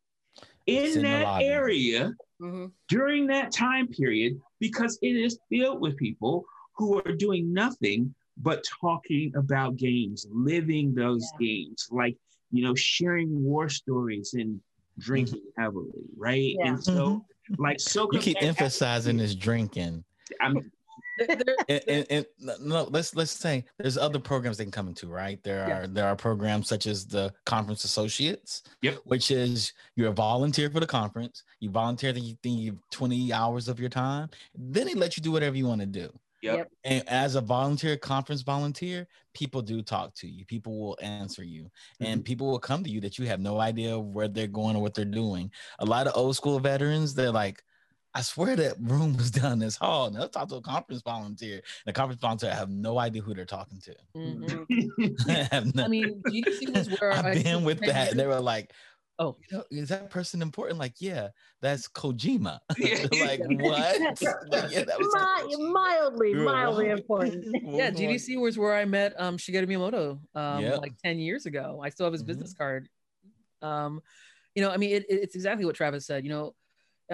in 0.67 0.97
in 0.97 1.01
that 1.03 1.23
lobby. 1.23 1.45
area 1.45 2.13
Mhm. 2.41 2.71
during 2.89 3.27
that 3.27 3.51
time 3.51 3.87
period 3.87 4.31
because 4.59 4.99
it 5.01 5.15
is 5.15 5.39
filled 5.49 5.79
with 5.81 5.95
people 5.97 6.43
who 6.77 6.97
are 6.99 7.15
doing 7.25 7.53
nothing 7.53 8.13
but 8.41 8.63
talking 8.81 9.33
about 9.35 9.75
games, 9.77 10.25
living 10.31 10.93
those 10.93 11.29
games, 11.39 11.87
like, 11.91 12.15
you 12.51 12.63
know, 12.63 12.75
sharing 12.75 13.43
war 13.43 13.69
stories 13.69 14.33
and 14.33 14.59
drinking 14.99 15.41
heavily, 15.57 15.91
right? 16.17 16.55
Yeah. 16.59 16.67
And 16.69 16.83
so, 16.83 17.25
like, 17.57 17.79
so 17.79 18.05
Mm-hmm. 18.05 18.15
You 18.15 18.21
keep 18.21 18.37
emphasizing 18.43 19.17
this 19.17 19.35
drinking. 19.35 20.03
I'm, 20.41 20.71
There- 21.19 21.35
there- 21.35 21.55
and, 21.69 21.83
and, 21.87 22.05
and 22.09 22.25
no, 22.67 22.83
let's 22.89 23.15
let's 23.15 23.31
say 23.31 23.63
there's 23.77 23.97
other 23.97 24.17
programs 24.17 24.57
they 24.57 24.63
can 24.63 24.71
come 24.71 24.87
into, 24.87 25.07
right? 25.07 25.41
There 25.43 25.67
Yeah. 25.67 25.77
are 25.79 25.87
there 25.87 26.07
are 26.07 26.15
programs 26.15 26.67
such 26.67 26.87
as 26.87 27.05
the 27.05 27.31
conference 27.45 27.83
associates, 27.83 28.63
Yep. 28.81 28.99
which 29.05 29.29
is 29.29 29.73
you're 29.95 30.09
a 30.09 30.13
volunteer 30.13 30.69
for 30.71 30.79
the 30.79 30.87
conference. 30.87 31.43
You 31.59 31.69
volunteer, 31.69 32.11
then 32.13 32.23
you 32.23 32.35
think 32.41 32.59
you 32.59 32.71
have 32.71 32.79
20 32.91 33.31
hours 33.33 33.67
of 33.67 33.79
your 33.79 33.89
time. 33.89 34.29
Then 34.57 34.87
they 34.87 34.93
let 34.95 35.15
you 35.15 35.21
do 35.21 35.31
whatever 35.31 35.55
you 35.55 35.67
want 35.67 35.81
to 35.81 35.87
do. 35.87 36.11
Yep. 36.41 36.57
Yep. 36.57 36.71
And 36.85 37.09
as 37.09 37.35
a 37.35 37.41
volunteer, 37.41 37.97
conference 37.97 38.41
volunteer, 38.41 39.07
people 39.33 39.61
do 39.61 39.81
talk 39.81 40.13
to 40.15 40.27
you. 40.27 40.45
People 40.45 40.79
will 40.79 40.97
answer 41.01 41.43
you, 41.43 41.69
and 41.99 42.23
people 42.25 42.49
will 42.49 42.59
come 42.59 42.83
to 42.83 42.89
you 42.89 42.99
that 43.01 43.19
you 43.19 43.25
have 43.27 43.39
no 43.39 43.59
idea 43.59 43.97
where 43.99 44.27
they're 44.27 44.47
going 44.47 44.75
or 44.75 44.81
what 44.81 44.93
they're 44.93 45.05
doing. 45.05 45.51
A 45.79 45.85
lot 45.85 46.07
of 46.07 46.13
old 46.15 46.35
school 46.35 46.59
veterans, 46.59 47.13
they're 47.13 47.31
like, 47.31 47.63
I 48.13 48.21
swear 48.21 48.57
that 48.57 48.75
room 48.79 49.15
was 49.15 49.31
down 49.41 49.59
this 49.59 49.77
hall. 49.77 50.07
And 50.07 50.15
they'll 50.15 50.27
talk 50.27 50.49
to 50.49 50.55
a 50.55 50.61
conference 50.61 51.01
volunteer. 51.01 51.55
and 51.55 51.63
The 51.85 51.93
conference 51.93 52.19
volunteer 52.21 52.53
have 52.53 52.69
no 52.69 52.99
idea 52.99 53.21
who 53.21 53.33
they're 53.33 53.45
talking 53.45 53.79
to. 53.81 53.95
Mhm. 54.17 55.25
I 55.29 55.47
have 55.55 55.73
no- 55.73 55.85
I 55.85 55.87
mean, 55.87 56.21
GDC 56.27 56.75
was 56.75 56.89
where 56.99 57.13
I 57.13 57.19
I've 57.31 57.43
been 57.43 57.63
with 57.63 57.79
that. 57.79 57.87
years. 57.95 58.07
And 58.11 58.19
they 58.19 58.27
were 58.27 58.41
like, 58.41 58.73
Oh. 59.21 59.37
you 59.51 59.57
know, 59.57 59.63
is 59.69 59.89
that 59.89 60.09
person 60.09 60.41
important? 60.41 60.79
Like, 60.79 60.95
yeah, 60.99 61.29
that's 61.61 61.87
Kojima. 61.87 62.59
Like, 62.79 63.41
what? 63.61 63.99
Like, 64.49 64.71
yeah, 64.71 64.83
that 64.83 64.97
was 64.97 65.47
Mi- 65.57 65.71
mildly, 65.71 66.33
mildly 66.33 66.89
important. 66.89 67.45
Yeah, 67.63 67.85
Like, 67.85 67.95
GDC 67.95 68.41
was 68.41 68.57
where 68.57 68.73
I 68.75 68.83
met 68.85 69.13
um, 69.19 69.37
Shigeru 69.37 69.67
Miyamoto 69.67 70.19
um, 70.35 70.63
Yep. 70.63 70.79
like 70.79 70.93
10 71.03 71.19
years 71.19 71.45
ago. 71.45 71.79
I 71.83 71.89
still 71.89 72.05
have 72.07 72.13
his 72.13 72.23
Mhm. 72.23 72.27
business 72.27 72.53
card. 72.53 72.89
Um, 73.61 74.01
you 74.55 74.63
know, 74.63 74.71
I 74.71 74.77
mean, 74.77 74.89
it, 74.95 75.03
it- 75.07 75.19
it's 75.21 75.35
exactly 75.35 75.65
what 75.65 75.75
Travis 75.75 76.05
said. 76.07 76.23
You 76.23 76.31
know, 76.31 76.55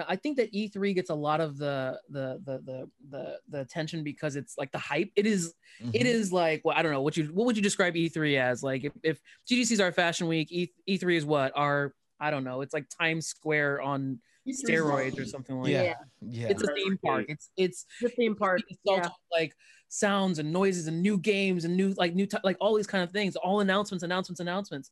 I 0.08 0.16
think 0.16 0.36
that 0.36 0.52
E3 0.52 0.94
gets 0.94 1.10
a 1.10 1.14
lot 1.14 1.40
of 1.40 1.58
the 1.58 1.98
the 2.10 2.40
the 2.44 2.58
the 2.64 2.90
the, 3.10 3.38
the 3.48 3.60
attention 3.60 4.04
because 4.04 4.36
it's 4.36 4.56
like 4.58 4.70
the 4.72 4.78
hype. 4.78 5.10
It 5.16 5.26
is 5.26 5.54
it 5.92 6.02
Mhm. 6.02 6.04
is 6.04 6.32
like 6.32 6.62
well, 6.64 6.76
I 6.76 6.82
don't 6.82 6.92
know 6.92 7.02
what 7.02 7.16
you 7.16 7.24
what 7.26 7.46
would 7.46 7.56
you 7.56 7.62
describe 7.62 7.94
E3 7.94 8.38
as? 8.38 8.62
Like 8.62 8.84
if, 8.84 8.92
if 9.02 9.20
GDC 9.50 9.72
is 9.72 9.80
our 9.80 9.92
fashion 9.92 10.26
week, 10.28 10.52
e, 10.52 10.70
E3 10.88 11.16
is 11.16 11.24
what 11.24 11.52
our 11.56 11.94
I 12.20 12.30
don't 12.30 12.44
know. 12.44 12.60
It's 12.62 12.74
like 12.74 12.86
Times 12.88 13.26
Square 13.28 13.80
on 13.82 14.20
steroids 14.48 15.18
or 15.20 15.24
something 15.24 15.60
like 15.60 15.70
Yeah. 15.70 15.82
that. 15.84 15.96
Yeah. 16.22 16.48
It's 16.48 16.62
a 16.62 16.74
theme 16.74 16.98
park. 17.04 17.26
It's 17.28 17.50
it's 17.56 17.86
The 18.00 18.08
theme 18.08 18.34
park. 18.36 18.60
it's 18.68 18.80
all 18.86 18.96
Yeah. 18.96 19.08
like 19.30 19.54
sounds 19.88 20.38
and 20.38 20.52
noises 20.52 20.86
and 20.86 21.00
new 21.02 21.16
games 21.18 21.64
and 21.64 21.76
new 21.76 21.94
like 21.96 22.14
new 22.14 22.26
t- 22.26 22.36
like 22.44 22.56
all 22.60 22.74
these 22.76 22.86
kind 22.86 23.02
of 23.02 23.10
things 23.10 23.36
all 23.36 23.60
announcements 23.60 24.04
announcements 24.04 24.38
announcements 24.38 24.90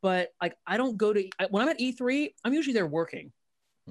but 0.00 0.30
like 0.40 0.56
I 0.66 0.78
don't 0.78 0.96
go 0.96 1.12
to 1.12 1.28
I- 1.38 1.48
when 1.50 1.62
I'm 1.62 1.68
at 1.68 1.78
E3, 1.80 2.32
I'm 2.44 2.54
usually 2.54 2.72
there 2.72 2.86
working. 2.86 3.32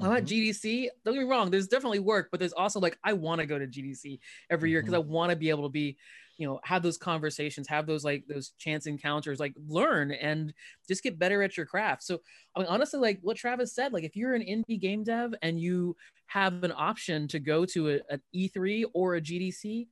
I'm 0.02 0.18
at. 0.18 0.26
GDC. 0.26 0.88
Don't 1.04 1.14
get 1.14 1.24
me 1.24 1.30
wrong. 1.30 1.52
There's 1.52 1.68
definitely 1.68 2.00
work, 2.00 2.30
but 2.32 2.40
there's 2.40 2.54
also 2.54 2.80
like 2.80 2.98
I 3.04 3.14
want 3.14 3.42
to 3.42 3.48
go 3.48 3.58
to 3.58 3.68
GDC 3.68 4.20
every 4.50 4.72
year 4.72 4.82
because 4.82 4.94
mm-hmm. 4.98 5.10
I 5.10 5.14
want 5.14 5.30
to 5.32 5.36
be 5.36 5.50
able 5.50 5.64
to 5.64 5.70
be, 5.70 5.98
you 6.38 6.48
know, 6.48 6.60
have 6.64 6.84
those 6.84 6.98
conversations, 6.98 7.68
have 7.68 7.88
those 7.88 8.04
like 8.04 8.26
those 8.28 8.52
chance 8.58 8.86
encounters, 8.86 9.40
like 9.40 9.54
learn 9.68 10.12
and 10.12 10.54
just 10.88 11.04
get 11.04 11.20
better 11.20 11.42
at 11.44 11.58
your 11.58 11.66
craft. 11.66 12.04
So 12.04 12.20
I 12.56 12.60
mean, 12.60 12.68
honestly, 12.70 13.00
like 13.00 13.20
what 13.22 13.38
Travis 13.38 13.74
said, 13.74 13.94
like 13.94 14.04
if 14.04 14.16
you're 14.16 14.34
an 14.34 14.44
indie 14.44 14.80
game 14.80 15.04
dev 15.04 15.34
and 15.42 15.60
you 15.60 15.96
have 16.28 16.64
an 16.64 16.74
option 16.76 17.28
to 17.30 17.40
go 17.40 17.66
to 17.66 17.90
a, 17.90 18.00
an 18.10 18.22
E3 18.36 18.86
or 18.94 19.16
a 19.16 19.22
GDC, 19.22 19.88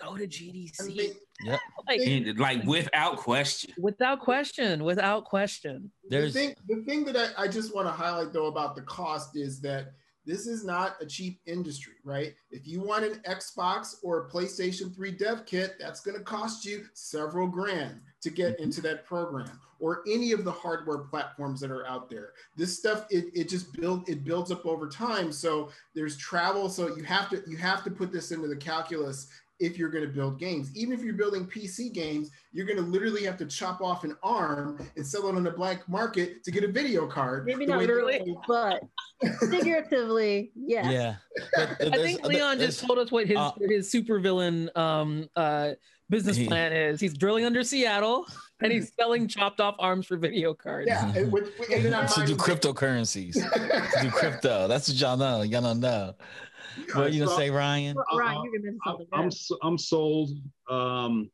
go 0.00 0.16
to 0.16 0.26
GDC. 0.26 0.96
they- 0.96 1.58
Like 1.88 2.00
And, 2.06 2.38
like 2.38 2.64
without 2.64 3.16
question. 3.16 3.72
without 3.78 4.20
question, 4.20 4.84
without 4.84 5.24
question. 5.24 5.90
There's- 6.08 6.32
the 6.34 6.38
thing, 6.38 6.54
the 6.68 6.82
thing 6.84 7.04
that 7.06 7.16
I, 7.38 7.44
I 7.44 7.48
just 7.48 7.74
want 7.74 7.86
to 7.88 7.92
highlight 7.92 8.32
though 8.32 8.46
about 8.46 8.74
the 8.76 8.82
cost 8.82 9.36
is 9.36 9.60
that 9.62 9.92
this 10.26 10.46
is 10.46 10.64
not 10.66 10.96
a 11.00 11.06
cheap 11.06 11.40
industry, 11.46 11.94
right? 12.04 12.34
If 12.50 12.66
you 12.68 12.82
want 12.82 13.04
an 13.04 13.20
Xbox 13.26 13.96
or 14.02 14.26
a 14.26 14.30
PlayStation 14.30 14.94
3 14.94 15.12
dev 15.12 15.46
kit, 15.46 15.76
that's 15.80 16.00
going 16.02 16.16
to 16.18 16.22
cost 16.22 16.64
you 16.66 16.84
several 16.92 17.46
grand 17.48 18.00
to 18.20 18.28
get 18.30 18.58
Mhm. 18.58 18.64
into 18.64 18.82
that 18.82 19.06
program 19.06 19.58
or 19.80 20.02
any 20.06 20.32
of 20.32 20.44
the 20.44 20.52
hardware 20.52 20.98
platforms 20.98 21.58
that 21.60 21.70
are 21.70 21.86
out 21.86 22.10
there. 22.10 22.34
This 22.54 22.76
stuff 22.78 23.06
it, 23.10 23.30
it 23.34 23.48
just 23.48 23.72
build 23.72 24.06
it 24.10 24.22
builds 24.24 24.50
up 24.52 24.66
over 24.66 24.88
time. 24.90 25.32
So 25.32 25.70
there's 25.94 26.18
travel. 26.18 26.68
So 26.68 26.94
you 26.94 27.02
have 27.04 27.30
to 27.30 27.42
you 27.46 27.56
have 27.56 27.82
to 27.84 27.90
put 27.90 28.12
this 28.12 28.30
into 28.30 28.46
the 28.46 28.56
calculus 28.56 29.26
if 29.60 29.78
you're 29.78 29.90
going 29.90 30.04
to 30.04 30.10
build 30.10 30.38
games. 30.38 30.74
Even 30.74 30.92
if 30.92 31.04
you're 31.04 31.14
building 31.14 31.46
PC 31.46 31.92
games, 31.92 32.30
you're 32.52 32.66
going 32.66 32.78
to 32.78 32.82
literally 32.82 33.24
have 33.24 33.36
to 33.38 33.46
chop 33.46 33.80
off 33.80 34.02
an 34.04 34.16
arm 34.22 34.84
and 34.96 35.06
sell 35.06 35.28
it 35.28 35.36
on 35.36 35.44
the 35.44 35.50
black 35.50 35.88
market 35.88 36.42
to 36.44 36.50
get 36.50 36.64
a 36.64 36.68
video 36.68 37.06
card. 37.06 37.46
Maybe 37.46 37.66
not 37.66 37.78
literally, 37.78 38.34
but 38.48 38.82
figuratively, 39.50 40.50
yes. 40.56 40.86
Yeah. 40.90 41.14
But 41.54 41.94
I 41.94 42.02
think 42.02 42.24
Leon 42.24 42.58
just 42.58 42.84
told 42.84 42.98
us 42.98 43.12
what 43.12 43.26
his 43.26 43.36
uh, 43.36 43.52
his 43.60 43.92
supervillain 43.92 44.76
um 44.76 45.28
uh 45.36 45.72
business 46.08 46.36
He- 46.36 46.46
plan 46.46 46.72
is. 46.72 47.00
He's 47.00 47.16
drilling 47.16 47.44
under 47.44 47.62
Seattle 47.62 48.26
and 48.62 48.72
he's 48.72 48.92
selling 48.98 49.28
chopped 49.28 49.60
off 49.60 49.76
arms 49.78 50.06
for 50.06 50.16
video 50.16 50.52
cards. 50.52 50.88
Yeah, 50.88 51.12
and, 51.14 51.32
with, 51.32 51.50
and 51.72 51.82
to 52.08 52.26
do 52.26 52.36
cryptocurrencies. 52.36 53.34
to 53.94 54.02
do 54.02 54.10
crypto. 54.10 54.68
That's 54.68 54.88
what 54.88 54.96
y'all 54.98 55.16
know. 55.16 55.42
Y'all 55.42 55.62
don't 55.62 55.80
know. 55.80 56.14
What 56.94 56.96
are 56.96 57.08
you 57.08 57.20
gonna 57.20 57.30
so- 57.30 57.36
say, 57.38 57.50
Ryan? 57.50 57.96
Uh, 57.98 58.16
Ryan, 58.18 58.42
you're 58.44 58.52
gonna 58.52 58.64
mention 58.64 58.78
I'm 58.86 58.90
something. 58.92 59.06
I'm, 59.12 59.22
good. 59.22 59.32
s- 59.34 59.50
I'm 59.62 59.78
sold. 59.78 60.30
Um, 60.68 61.30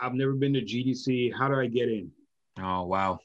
I've 0.00 0.14
never 0.14 0.32
been 0.32 0.52
to 0.54 0.60
GDC. 0.62 1.32
How 1.36 1.48
do 1.48 1.54
I 1.54 1.66
get 1.66 1.88
in? 1.88 2.10
Oh 2.60 2.84
wow. 2.84 3.18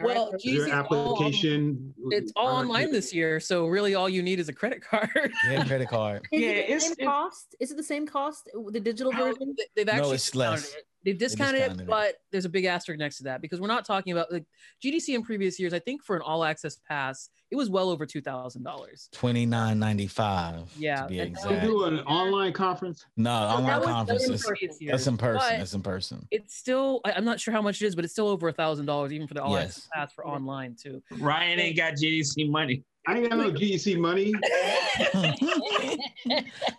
Well, 0.00 0.18
All 0.24 0.32
right. 0.32 0.34
Is 0.36 0.44
GDC 0.44 0.62
an 0.64 0.68
's 0.68 0.72
all 0.72 0.78
application? 1.18 1.94
it's 2.10 2.32
all 2.34 2.46
How 2.46 2.52
do 2.52 2.56
I 2.56 2.60
online 2.62 2.86
get- 2.86 2.92
this 2.92 3.12
year, 3.12 3.38
so 3.40 3.66
really 3.66 3.94
all 3.94 4.08
you 4.08 4.22
need 4.22 4.40
is 4.40 4.48
a 4.48 4.52
credit 4.52 4.80
card. 4.82 5.10
Yeah, 5.50 5.64
credit 5.66 5.88
card. 5.88 6.26
Is 6.32 6.40
Yeah, 6.40 6.48
it 6.48 6.54
the 6.54 6.62
it's- 6.64 6.82
same 6.84 6.92
it's- 6.92 7.06
cost? 7.08 7.54
Is 7.60 7.70
it 7.72 7.76
the 7.76 7.82
same 7.82 8.06
cost? 8.06 8.48
The 8.70 8.80
digital 8.80 9.12
version? 9.12 9.54
they- 9.58 9.66
They've 9.76 9.88
actually 9.88 10.14
it's 10.14 10.34
less. 10.34 10.72
it. 10.74 10.86
They've 11.04 11.18
discounted, 11.18 11.56
discounted 11.60 11.80
it, 11.80 11.84
it. 11.84 11.88
but 11.88 12.14
there's 12.30 12.44
a 12.44 12.48
big 12.48 12.64
asterisk 12.64 12.98
next 12.98 13.16
to 13.18 13.24
that 13.24 13.40
because 13.40 13.60
we're 13.60 13.66
not 13.68 13.84
talking 13.84 14.12
about 14.12 14.30
like 14.32 14.44
GDC 14.84 15.14
in 15.14 15.22
previous 15.22 15.58
years. 15.58 15.72
I 15.74 15.78
think 15.80 16.02
for 16.04 16.14
an 16.16 16.22
all 16.22 16.44
access 16.44 16.78
pass, 16.88 17.28
it 17.50 17.56
was 17.56 17.68
well 17.68 17.90
over 17.90 18.06
two 18.06 18.20
thousand 18.20 18.62
dollars. 18.62 19.08
Twenty 19.12 19.44
nine 19.44 19.78
ninety 19.78 20.06
five. 20.06 20.70
Yeah, 20.78 21.02
To 21.02 21.08
be 21.08 21.18
and 21.20 21.36
They 21.36 21.60
do 21.60 21.84
an 21.84 22.00
online 22.00 22.52
conference. 22.52 23.04
No, 23.16 23.30
that 23.30 23.54
online 23.56 23.78
was- 23.80 23.88
conferences. 23.88 24.44
previous 24.46 24.80
years. 24.80 24.92
That's 24.92 25.06
in 25.08 25.16
person. 25.16 25.38
But 25.50 25.58
That's 25.58 25.74
in 25.74 25.82
person. 25.82 26.28
it's 26.30 26.54
still 26.54 27.00
I, 27.04 27.12
I'm 27.12 27.24
not 27.24 27.40
sure 27.40 27.52
how 27.52 27.62
much 27.62 27.82
it 27.82 27.86
is, 27.86 27.94
but 27.96 28.04
it's 28.04 28.12
still 28.12 28.28
over 28.28 28.48
a 28.48 28.52
thousand 28.52 28.86
dollars 28.86 29.12
even 29.12 29.26
for 29.26 29.34
the 29.34 29.42
all 29.42 29.56
access 29.56 29.78
Yes. 29.78 29.88
pass 29.92 30.12
for 30.12 30.26
online 30.26 30.76
too. 30.80 31.02
Ryan 31.18 31.58
ain't 31.58 31.76
got 31.76 31.94
GDC 31.94 32.48
money. 32.50 32.84
I 33.06 33.18
ain't 33.18 33.28
got 33.30 33.38
no 33.38 33.50
GDC 33.50 33.98
money. 33.98 34.32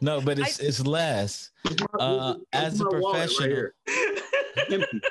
no, 0.01 0.21
but 0.21 0.39
it's 0.39 0.59
it's 0.59 0.85
less. 0.85 1.51
My- 1.65 1.71
Uh, 1.99 2.35
as 2.53 2.79
a 2.79 2.85
my 2.85 2.99
wallet 2.99 3.29
right 3.39 3.71
professional- 3.85 4.71
empty, 4.71 5.01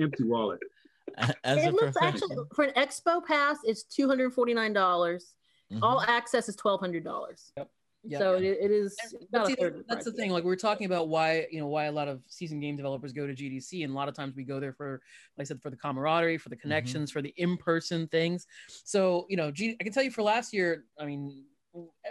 empty 0.00 0.24
wallet. 0.24 0.60
As 1.44 1.58
a 1.58 1.68
it 1.68 1.74
looks 1.74 1.96
actually 2.00 2.36
for 2.54 2.64
an 2.64 2.72
expo 2.74 3.24
pass, 3.24 3.58
it's 3.64 3.82
two 3.82 4.06
hundred 4.06 4.32
forty 4.32 4.54
nine 4.54 4.72
dollars. 4.72 5.34
Mhm. 5.72 5.80
All 5.82 6.00
access 6.02 6.48
is 6.48 6.54
twelve 6.54 6.78
hundred 6.80 7.02
dollars. 7.02 7.52
Yeah. 8.04 8.18
So 8.20 8.34
it, 8.36 8.44
it 8.44 8.70
is 8.70 8.96
about 9.12 9.30
but 9.32 9.46
see, 9.48 9.52
a 9.54 9.56
third. 9.56 9.76
of 9.80 9.86
that's 9.88 10.04
the 10.04 10.12
thing. 10.12 10.30
Like 10.30 10.44
we 10.44 10.52
are 10.52 10.56
talking 10.56 10.86
about 10.86 11.08
why 11.08 11.46
you 11.50 11.58
know 11.60 11.66
why 11.66 11.86
a 11.86 11.92
lot 11.92 12.08
of 12.08 12.22
seasoned 12.28 12.62
game 12.62 12.76
developers 12.76 13.12
go 13.12 13.26
to 13.26 13.34
GDC, 13.34 13.82
and 13.84 13.92
a 13.92 13.96
lot 13.96 14.08
of 14.08 14.14
times 14.14 14.36
we 14.36 14.44
go 14.44 14.60
there 14.60 14.72
for, 14.72 15.00
like 15.36 15.44
I 15.44 15.48
said, 15.48 15.60
for 15.60 15.70
the 15.70 15.76
camaraderie, 15.76 16.38
for 16.38 16.48
the 16.48 16.54
Mm-hmm. 16.56 16.62
connections, 16.62 17.10
for 17.10 17.20
the 17.22 17.34
in-person 17.36 18.08
things. 18.08 18.46
So 18.68 19.26
you 19.28 19.36
know, 19.36 19.50
G- 19.50 19.76
I 19.80 19.84
can 19.84 19.92
tell 19.92 20.02
you 20.04 20.10
for 20.12 20.22
last 20.22 20.52
year, 20.54 20.84
I 20.98 21.06
mean, 21.06 21.44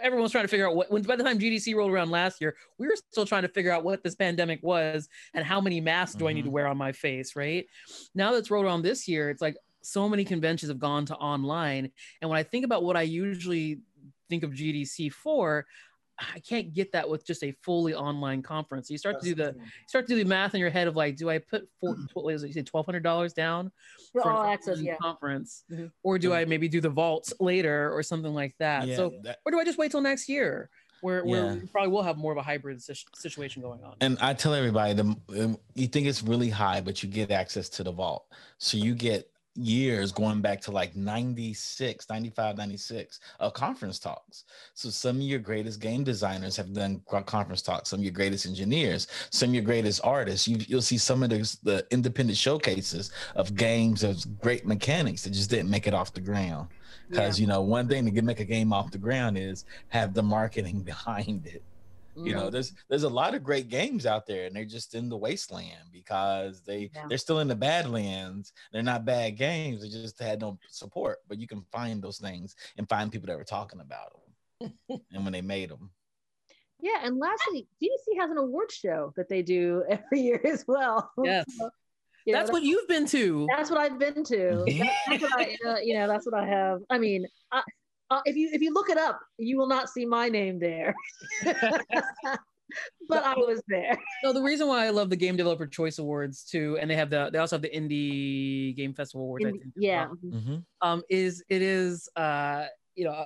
everyone 0.00 0.22
was 0.22 0.30
trying 0.32 0.44
to 0.44 0.48
figure 0.48 0.68
out 0.68 0.76
what. 0.76 0.90
When 0.90 1.02
by 1.02 1.16
the 1.16 1.24
time 1.24 1.38
GDC 1.38 1.74
rolled 1.74 1.90
around 1.90 2.10
last 2.10 2.40
year, 2.40 2.54
we 2.78 2.86
were 2.86 2.96
still 3.10 3.26
trying 3.26 3.42
to 3.42 3.48
figure 3.48 3.72
out 3.72 3.82
what 3.82 4.04
this 4.04 4.14
pandemic 4.14 4.60
was 4.62 5.08
and 5.34 5.44
how 5.44 5.60
many 5.60 5.80
masks 5.80 6.16
do 6.16 6.28
I 6.28 6.32
need 6.34 6.42
to 6.44 6.50
Mhm. 6.50 6.52
wear 6.52 6.66
on 6.68 6.76
my 6.76 6.92
face. 6.92 7.34
Right 7.34 7.66
now, 8.14 8.32
that's 8.32 8.50
rolled 8.50 8.66
around 8.66 8.82
this 8.82 9.08
year. 9.08 9.30
It's 9.30 9.42
like 9.42 9.56
so 9.80 10.08
many 10.08 10.24
conventions 10.24 10.68
have 10.70 10.78
gone 10.78 11.06
to 11.06 11.16
online, 11.16 11.90
and 12.20 12.30
when 12.30 12.38
I 12.38 12.42
think 12.42 12.64
about 12.66 12.84
what 12.84 12.96
I 12.96 13.02
usually 13.02 13.80
think 14.28 14.42
of 14.42 14.50
GDC 14.50 15.12
for. 15.12 15.66
I 16.34 16.40
can't 16.40 16.74
get 16.74 16.90
that 16.92 17.08
with 17.08 17.24
just 17.24 17.44
a 17.44 17.52
fully 17.62 17.94
online 17.94 18.42
conference. 18.42 18.90
You 18.90 18.98
start 18.98 19.20
to 19.20 19.24
do 19.24 19.34
the 19.36 19.54
start 19.86 20.08
to 20.08 20.14
do 20.16 20.22
the 20.24 20.28
math 20.28 20.52
in 20.52 20.60
your 20.60 20.68
head 20.70 20.88
of 20.88 20.96
like, 20.96 21.16
do 21.16 21.30
I 21.30 21.38
put 21.38 21.68
four, 21.80 21.96
what 22.14 22.24
was 22.24 22.42
it, 22.42 22.48
you 22.48 22.52
say 22.52 22.62
twelve 22.62 22.86
hundred 22.86 23.04
dollars 23.04 23.32
down 23.32 23.70
For 24.12 24.22
an 24.22 24.28
all 24.28 24.36
online 24.38 24.52
access, 24.54 24.80
yeah. 24.80 24.96
conference, 24.96 25.62
Mhm. 25.70 25.92
or 26.02 26.18
do 26.18 26.32
I 26.34 26.44
maybe 26.44 26.68
do 26.68 26.80
the 26.80 26.90
vaults 26.90 27.32
later 27.38 27.92
or 27.94 28.02
something 28.02 28.34
like 28.34 28.54
that? 28.58 28.88
Yeah, 28.88 28.96
so, 28.96 29.12
that- 29.22 29.38
or 29.46 29.52
do 29.52 29.60
I 29.60 29.64
just 29.64 29.78
wait 29.78 29.92
till 29.92 30.00
next 30.00 30.28
year, 30.28 30.70
where 31.02 31.24
where 31.24 31.44
Yeah. 31.44 31.54
we 31.54 31.66
probably 31.68 31.92
will 31.92 32.02
have 32.02 32.16
more 32.18 32.32
of 32.32 32.38
a 32.38 32.42
hybrid 32.42 32.82
situation 32.82 33.62
going 33.62 33.84
on? 33.84 33.94
And 34.00 34.18
I 34.20 34.34
tell 34.34 34.54
everybody, 34.54 34.94
the 34.94 35.56
you 35.76 35.86
think 35.86 36.08
it's 36.08 36.24
really 36.24 36.50
high, 36.50 36.80
but 36.80 37.00
you 37.00 37.08
get 37.08 37.30
access 37.30 37.68
to 37.68 37.84
the 37.84 37.92
vault. 37.92 38.26
So 38.58 38.76
you 38.76 38.96
get 38.96 39.30
years 39.58 40.12
going 40.12 40.40
back 40.40 40.60
to 40.62 40.70
like 40.70 40.94
96, 40.94 42.06
95, 42.08 42.56
96 42.56 43.20
of 43.40 43.52
conference 43.52 43.98
talks. 43.98 44.44
So 44.74 44.88
some 44.88 45.16
of 45.16 45.22
your 45.22 45.40
greatest 45.40 45.80
game 45.80 46.04
designers 46.04 46.56
have 46.56 46.72
done 46.72 47.02
conference 47.26 47.62
talks, 47.62 47.90
some 47.90 48.00
of 48.00 48.04
your 48.04 48.12
greatest 48.12 48.46
engineers, 48.46 49.08
some 49.30 49.50
of 49.50 49.54
your 49.54 49.64
greatest 49.64 50.00
artists. 50.04 50.46
You, 50.46 50.58
you'll 50.66 50.82
see 50.82 50.98
some 50.98 51.22
of 51.22 51.30
the, 51.30 51.58
the 51.62 51.86
independent 51.90 52.38
showcases 52.38 53.10
of 53.34 53.54
games 53.56 54.02
of 54.04 54.40
great 54.40 54.66
mechanics 54.66 55.24
that 55.24 55.30
just 55.30 55.50
didn't 55.50 55.70
make 55.70 55.86
it 55.86 55.94
off 55.94 56.12
the 56.12 56.20
ground. 56.20 56.68
Because, 57.10 57.40
you 57.40 57.46
know, 57.46 57.62
one 57.62 57.88
thing 57.88 58.04
to 58.04 58.10
get 58.10 58.24
make 58.24 58.40
a 58.40 58.44
game 58.44 58.72
off 58.72 58.90
the 58.90 58.98
ground 58.98 59.38
is 59.38 59.64
have 59.88 60.14
the 60.14 60.22
marketing 60.22 60.80
behind 60.84 61.46
it 61.46 61.62
you 62.24 62.34
know 62.34 62.50
there's 62.50 62.72
there's 62.88 63.04
a 63.04 63.08
lot 63.08 63.34
of 63.34 63.42
great 63.42 63.68
games 63.68 64.06
out 64.06 64.26
there 64.26 64.46
and 64.46 64.54
they're 64.56 64.64
just 64.64 64.94
in 64.94 65.08
the 65.08 65.16
wasteland 65.16 65.90
because 65.92 66.60
they 66.62 66.90
Yeah. 66.94 67.06
they're 67.08 67.18
still 67.18 67.40
in 67.40 67.48
the 67.48 67.56
badlands 67.56 68.52
they're 68.72 68.82
not 68.82 69.04
bad 69.04 69.36
games 69.36 69.82
they 69.82 69.88
just 69.88 70.18
had 70.18 70.40
no 70.40 70.58
support 70.68 71.18
but 71.28 71.38
you 71.38 71.46
can 71.46 71.64
find 71.72 72.02
those 72.02 72.18
things 72.18 72.56
and 72.76 72.88
find 72.88 73.12
people 73.12 73.26
that 73.28 73.38
were 73.38 73.44
talking 73.44 73.80
about 73.80 74.12
them 74.60 74.72
and 75.12 75.24
when 75.24 75.32
they 75.32 75.42
made 75.42 75.70
them 75.70 75.90
Yeah, 76.80 77.00
and 77.02 77.18
lastly, 77.18 77.66
GDC 77.82 78.20
has 78.20 78.30
an 78.30 78.38
award 78.38 78.70
show 78.70 79.12
that 79.16 79.28
they 79.28 79.42
do 79.42 79.84
every 79.90 80.20
year 80.20 80.40
as 80.44 80.64
well. 80.68 81.10
Yes. 81.22 81.44
You 82.26 82.34
know, 82.34 82.40
That's 82.40 82.52
what 82.52 82.62
you've 82.62 82.86
been 82.88 83.06
to. 83.06 83.46
that's 83.56 83.70
what 83.70 83.80
I've 83.80 83.98
been 83.98 84.22
to. 84.24 84.62
That's 85.08 85.22
what 85.22 85.32
I, 85.40 85.56
uh, 85.66 85.76
you 85.82 85.94
know, 85.96 86.06
that's 86.06 86.26
what 86.26 86.34
I 86.34 86.44
have. 86.46 86.80
I 86.90 86.98
mean, 86.98 87.26
I, 87.50 87.62
uh, 88.10 88.20
if 88.24 88.36
you 88.36 88.50
if 88.52 88.62
you 88.62 88.72
look 88.72 88.90
it 88.90 88.98
up, 88.98 89.20
you 89.38 89.58
will 89.58 89.68
not 89.68 89.88
see 89.88 90.06
my 90.06 90.28
name 90.28 90.58
there. 90.58 90.94
but 93.08 93.24
I 93.24 93.34
was 93.34 93.62
there. 93.68 93.98
No, 94.24 94.32
the 94.32 94.42
reason 94.42 94.68
why 94.68 94.86
I 94.86 94.90
love 94.90 95.10
the 95.10 95.16
Game 95.16 95.36
Developer 95.36 95.66
Choice 95.66 95.98
Awards 95.98 96.44
too, 96.44 96.78
and 96.80 96.90
they 96.90 96.96
have 96.96 97.10
the 97.10 97.30
they 97.32 97.38
also 97.38 97.56
have 97.56 97.62
the 97.62 97.70
Indie 97.70 98.74
Game 98.76 98.94
Festival 98.94 99.24
Awards. 99.24 99.44
I 99.44 99.50
think, 99.50 99.62
yeah. 99.76 100.06
well. 100.06 100.16
mm-hmm. 100.24 100.56
um, 100.82 101.02
is 101.08 101.42
it 101.48 101.62
is 101.62 102.08
uh, 102.16 102.66
you 102.94 103.04
know 103.04 103.24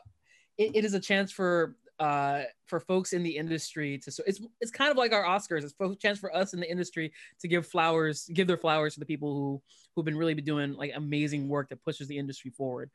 it, 0.59 0.77
it 0.77 0.85
is 0.85 0.95
a 0.95 1.01
chance 1.01 1.31
for 1.31 1.77
uh, 1.99 2.43
for 2.67 2.81
folks 2.81 3.13
in 3.13 3.23
the 3.23 3.37
industry 3.37 3.99
to 3.99 4.11
so 4.11 4.25
it's 4.27 4.41
it's 4.61 4.73
kind 4.73 4.91
of 4.91 4.97
like 4.97 5.13
our 5.13 5.25
Oscars. 5.25 5.63
It's 5.63 5.75
a 5.79 5.95
chance 5.97 6.19
for 6.19 6.35
us 6.35 6.55
in 6.55 6.61
the 6.61 6.71
industry 6.71 7.13
to 7.41 7.49
give 7.49 7.67
flowers, 7.67 8.29
give 8.33 8.47
their 8.47 8.57
flowers 8.57 8.95
to 8.95 9.01
the 9.01 9.07
people 9.07 9.35
who 9.35 9.63
who've 9.95 10.05
been 10.05 10.17
really 10.17 10.35
doing 10.35 10.75
like 10.75 10.93
amazing 10.95 11.49
work 11.49 11.69
that 11.69 11.85
pushes 11.85 12.09
the 12.09 12.19
industry 12.19 12.51
forward. 12.51 12.91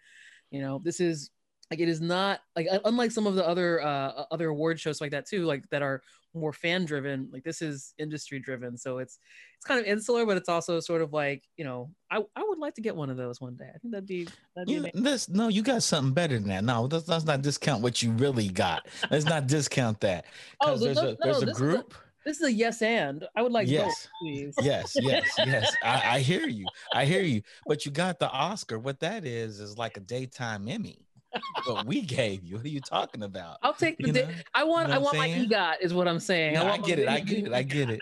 You 0.52 0.62
know, 0.62 0.82
this 0.84 1.00
is 1.00 1.30
like 1.72 1.80
it 1.80 1.90
is 1.90 2.02
not 2.02 2.40
like 2.56 2.68
unlike 2.86 3.12
some 3.12 3.28
of 3.28 3.36
the 3.36 3.46
other 3.48 3.82
uh 3.82 4.26
other 4.32 4.50
award 4.50 4.80
shows 4.80 5.02
like 5.02 5.12
that 5.12 5.26
too 5.28 5.46
like 5.46 5.68
that 5.70 5.82
are 5.82 6.02
more 6.34 6.54
fan 6.54 6.86
driven 6.86 7.28
like 7.34 7.44
this 7.44 7.62
is 7.62 7.94
industry 7.98 8.40
driven 8.40 8.78
so 8.78 9.00
it's 9.00 9.18
it's 9.56 9.66
kind 9.66 9.80
of 9.80 9.86
insular 9.88 10.26
but 10.26 10.38
it's 10.38 10.50
also 10.50 10.80
sort 10.80 11.02
of 11.02 11.12
like 11.12 11.44
you 11.56 11.66
know 11.66 11.90
i 12.12 12.18
i 12.36 12.44
would 12.44 12.60
like 12.60 12.76
to 12.76 12.82
get 12.82 12.96
one 12.96 13.10
of 13.10 13.18
those 13.18 13.42
one 13.42 13.56
day 13.56 13.70
i 13.74 13.78
think 13.80 13.92
that'd 13.92 14.06
be 14.06 14.28
that'd 14.56 14.68
be 14.68 14.74
you, 14.74 15.02
this 15.02 15.28
no 15.30 15.48
you 15.48 15.64
got 15.64 15.82
something 15.82 16.14
better 16.14 16.38
than 16.38 16.48
that 16.48 16.64
no 16.64 16.84
let's, 16.92 17.08
let's 17.08 17.26
not 17.26 17.42
discount 17.42 17.82
what 17.82 18.04
you 18.04 18.12
really 18.12 18.50
got 18.50 18.88
let's 19.10 19.26
not 19.26 19.48
discount 19.48 20.00
that 20.00 20.26
Oh, 20.62 20.78
because 20.78 20.82
there's 20.82 20.98
no, 20.98 21.08
a 21.10 21.18
there's 21.24 21.42
no, 21.42 21.44
a 21.44 21.46
this 21.46 21.56
is 21.56 21.58
a- 21.58 21.60
group 21.62 21.94
This 22.26 22.38
is 22.42 22.44
a 22.48 22.52
yes 22.52 22.82
and. 22.82 23.26
I 23.38 23.42
would 23.42 23.54
like 23.54 23.68
both, 23.68 23.74
Yes. 23.74 24.08
please. 24.22 24.54
yes, 24.62 24.98
yes, 25.00 25.24
yes. 25.38 25.74
I, 25.82 26.16
I 26.16 26.20
hear 26.20 26.46
you. 26.46 26.66
I 26.94 27.06
hear 27.06 27.22
you. 27.22 27.42
But 27.66 27.86
you 27.86 27.92
got 27.92 28.20
the 28.20 28.30
Oscar. 28.30 28.78
What 28.80 29.00
that 29.00 29.24
is 29.24 29.62
is 29.62 29.78
like 29.78 29.96
a 29.96 30.02
daytime 30.02 30.68
Emmy. 30.68 31.07
What 31.66 31.86
we 31.86 32.02
gave 32.02 32.44
you. 32.44 32.56
What 32.56 32.66
are 32.66 32.70
you 32.70 32.80
talking 32.82 33.24
about? 33.24 33.58
I'll 33.62 33.74
take 33.74 33.98
the. 33.98 34.08
You 34.08 34.14
know? 34.14 34.28
I 34.54 34.64
want. 34.64 34.90
know 34.90 34.96
I 34.96 34.98
want 34.98 35.16
I'm 35.16 35.20
my 35.20 35.28
saying? 35.28 35.50
EGOT 35.50 35.74
is 35.82 35.94
what 35.94 36.08
I'm 36.08 36.20
saying. 36.20 36.54
No, 36.54 36.64
I 36.66 36.78
my 36.78 36.86
get 36.86 37.00
it. 37.00 37.08
I 37.10 37.20
get 37.20 37.46
it. 37.48 37.54
I 37.54 37.64
get 37.64 37.90
it. 37.90 38.02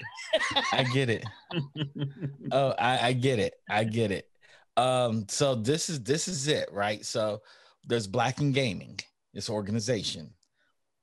I 0.72 0.84
get 0.94 1.10
it. 1.10 1.26
Oh, 2.52 2.74
I, 2.78 3.08
I 3.08 3.14
get 3.14 3.40
it. 3.40 3.56
I 3.70 3.84
get 3.84 4.12
it. 4.12 4.30
Um, 4.78 5.26
so 5.30 5.56
this 5.56 5.90
is 5.90 6.04
this 6.04 6.28
is 6.28 6.48
it, 6.48 6.70
right? 6.72 7.04
So 7.06 7.42
there's 7.88 8.08
Black 8.08 8.40
and 8.40 8.54
Gaming, 8.54 9.00
this 9.34 9.50
organization. 9.50 10.32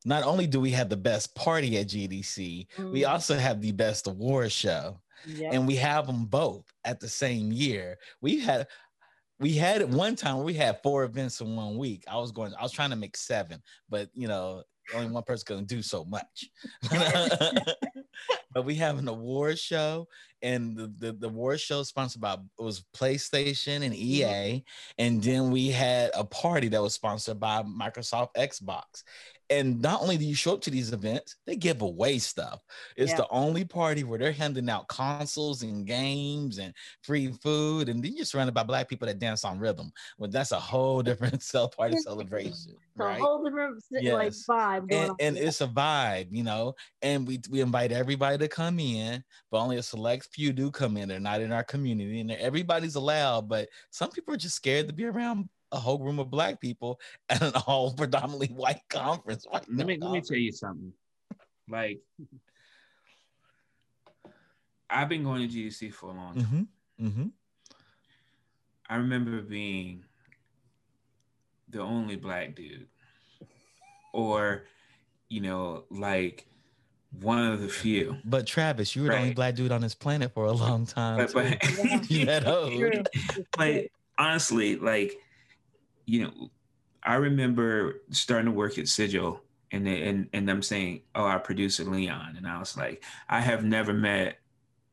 Not 0.04 0.24
only 0.24 0.46
do 0.46 0.60
we 0.60 0.70
have 0.72 0.88
the 0.88 0.96
best 0.96 1.34
party 1.34 1.78
at 1.78 1.88
GDC, 1.88 2.66
we 2.90 3.02
Mm. 3.02 3.08
also 3.08 3.36
have 3.36 3.60
the 3.60 3.72
best 3.72 4.06
award 4.06 4.52
show. 4.52 4.98
And 5.52 5.66
we 5.68 5.76
have 5.76 6.08
them 6.08 6.24
both 6.26 6.64
at 6.84 6.98
the 6.98 7.08
same 7.08 7.52
year. 7.52 7.96
We 8.20 8.40
had 8.40 8.66
we 9.40 9.54
had 9.54 9.80
it 9.80 9.88
one 9.88 10.16
time 10.16 10.42
we 10.42 10.54
had 10.54 10.82
four 10.82 11.04
events 11.04 11.40
in 11.40 11.56
one 11.56 11.76
week. 11.76 12.04
I 12.08 12.16
was 12.16 12.32
going, 12.32 12.52
I 12.58 12.62
was 12.62 12.72
trying 12.72 12.90
to 12.90 12.96
make 12.96 13.16
seven, 13.16 13.62
but 13.88 14.08
you 14.14 14.28
know, 14.28 14.62
only 14.94 15.10
one 15.10 15.22
person 15.22 15.56
can 15.56 15.64
do 15.64 15.82
so 15.82 16.04
much. 16.04 16.50
but 18.52 18.64
we 18.64 18.74
have 18.76 18.98
an 18.98 19.08
award 19.08 19.58
show, 19.58 20.08
and 20.42 20.76
the, 20.76 20.92
the, 20.98 21.12
the 21.12 21.28
award 21.28 21.60
show 21.60 21.82
sponsored 21.82 22.20
by 22.20 22.34
it 22.34 22.40
was 22.58 22.84
PlayStation 22.94 23.84
and 23.84 23.94
EA, 23.94 24.22
mm-hmm. 24.24 24.58
and 24.98 25.22
then 25.22 25.50
we 25.50 25.68
had 25.68 26.10
a 26.14 26.24
party 26.24 26.68
that 26.68 26.82
was 26.82 26.94
sponsored 26.94 27.38
by 27.40 27.62
Microsoft 27.62 28.34
Xbox. 28.36 29.02
And 29.50 29.82
not 29.82 30.00
only 30.00 30.16
do 30.16 30.24
you 30.24 30.34
show 30.34 30.54
up 30.54 30.62
to 30.62 30.70
these 30.70 30.94
events, 30.94 31.36
they 31.46 31.56
give 31.56 31.82
away 31.82 32.18
stuff. 32.18 32.62
It's 32.96 33.10
Yeah. 33.10 33.18
the 33.18 33.28
only 33.28 33.66
party 33.66 34.02
where 34.02 34.18
they're 34.18 34.32
handing 34.32 34.70
out 34.70 34.88
consoles 34.88 35.62
and 35.62 35.86
games 35.86 36.56
and 36.58 36.72
free 37.02 37.32
food, 37.32 37.90
and 37.90 38.02
then 38.02 38.16
you're 38.16 38.24
surrounded 38.24 38.54
by 38.54 38.62
black 38.62 38.88
people 38.88 39.06
that 39.06 39.18
dance 39.18 39.44
on 39.44 39.58
rhythm. 39.58 39.92
Well, 40.16 40.30
that's 40.30 40.52
a 40.52 40.60
whole 40.60 41.02
different 41.36 41.42
cell 41.42 41.68
party 41.68 41.98
celebration, 41.98 42.76
right? 42.96 43.18
a 43.18 43.22
whole 43.22 43.44
different 43.44 43.82
like 43.92 44.02
Yes. 44.02 44.46
vibe 44.48 44.88
going 44.88 45.10
and, 45.10 45.20
and 45.20 45.36
it's 45.36 45.60
a 45.60 45.66
vibe, 45.66 46.28
you 46.30 46.44
know. 46.44 46.74
And 47.02 47.28
we 47.28 47.40
we 47.50 47.60
invite 47.60 47.92
everybody 48.12 48.38
to 48.38 48.48
come 48.48 48.78
in, 48.78 49.24
but 49.50 49.58
only 49.58 49.78
a 49.78 49.82
select 49.82 50.28
few 50.32 50.52
do 50.52 50.70
come 50.70 50.96
in. 50.96 51.08
They're 51.08 51.18
not 51.18 51.40
in 51.40 51.50
our 51.50 51.64
community, 51.64 52.20
and 52.20 52.30
everybody's 52.30 52.94
allowed. 52.94 53.48
But 53.48 53.68
some 53.90 54.10
people 54.10 54.34
are 54.34 54.38
just 54.38 54.56
scared 54.56 54.86
to 54.88 54.92
be 54.92 55.06
around 55.06 55.48
a 55.72 55.78
whole 55.78 55.98
room 55.98 56.18
of 56.18 56.30
black 56.30 56.60
people 56.60 57.00
at 57.30 57.40
an 57.40 57.52
all 57.66 57.92
predominantly 57.94 58.48
white 58.48 58.82
conference. 58.90 59.46
White 59.48 59.64
let 59.68 59.86
me 59.86 59.96
let 59.98 60.12
me 60.12 60.20
tell 60.20 60.36
you 60.36 60.52
something. 60.52 60.92
Like, 61.68 62.00
I've 64.90 65.08
been 65.08 65.24
going 65.24 65.48
to 65.48 65.54
GDC 65.54 65.92
for 65.94 66.10
a 66.10 66.14
long 66.14 66.34
time. 66.34 66.68
Mhm, 66.98 67.08
mhm. 67.08 67.32
I 68.90 68.96
remember 68.96 69.40
being 69.40 70.04
the 71.70 71.80
only 71.80 72.16
black 72.16 72.54
dude, 72.54 72.88
or 74.12 74.64
you 75.30 75.40
know, 75.40 75.84
like 75.90 76.46
one 77.20 77.52
of 77.52 77.60
the 77.60 77.68
few. 77.68 78.16
But 78.24 78.46
Travis, 78.46 78.96
you 78.96 79.02
were 79.02 79.08
the 79.08 79.18
only 79.18 79.34
black 79.34 79.54
dude 79.54 79.72
on 79.72 79.80
this 79.80 79.94
planet 79.94 80.32
for 80.32 80.44
a 80.44 80.52
long 80.52 80.86
time. 80.86 81.18
But 81.18 81.32
but 81.32 82.10
you 82.10 82.24
that 82.26 82.46
old. 82.46 83.08
But 83.56 83.86
honestly, 84.18 84.76
like, 84.76 85.18
you 86.06 86.24
know, 86.24 86.50
I 87.02 87.14
remember 87.14 88.02
starting 88.10 88.46
to 88.46 88.52
work 88.52 88.78
at 88.78 88.88
Sigil 88.88 89.42
and 89.72 89.86
they, 89.86 90.02
and 90.02 90.28
and 90.32 90.48
them 90.48 90.62
saying, 90.62 91.02
"Oh, 91.14 91.24
I 91.24 91.32
our 91.32 91.40
producer 91.40 91.84
Leon," 91.84 92.34
and 92.36 92.46
I 92.46 92.58
was 92.58 92.76
like, 92.76 93.02
"I 93.28 93.40
have 93.40 93.64
never 93.64 93.92
met 93.92 94.38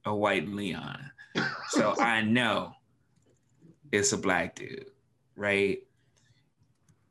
a 0.06 0.16
white 0.16 0.48
Leon, 0.48 1.12
so 1.70 1.96
I 2.00 2.22
know 2.22 2.74
it's 3.92 4.14
a 4.14 4.18
black 4.18 4.56
dude, 4.56 4.86
right?" 5.36 5.80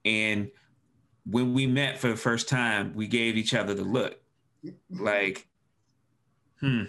And 0.05 0.51
when 1.27 1.53
we 1.53 1.67
met 1.67 1.99
for 1.99 2.09
the 2.09 2.17
first 2.17 2.49
time, 2.49 2.95
we 2.95 3.07
gave 3.07 3.37
each 3.37 3.53
other 3.53 3.75
the 3.75 3.85
look, 3.85 4.18
like, 4.91 5.49
"Hmm, 6.61 6.85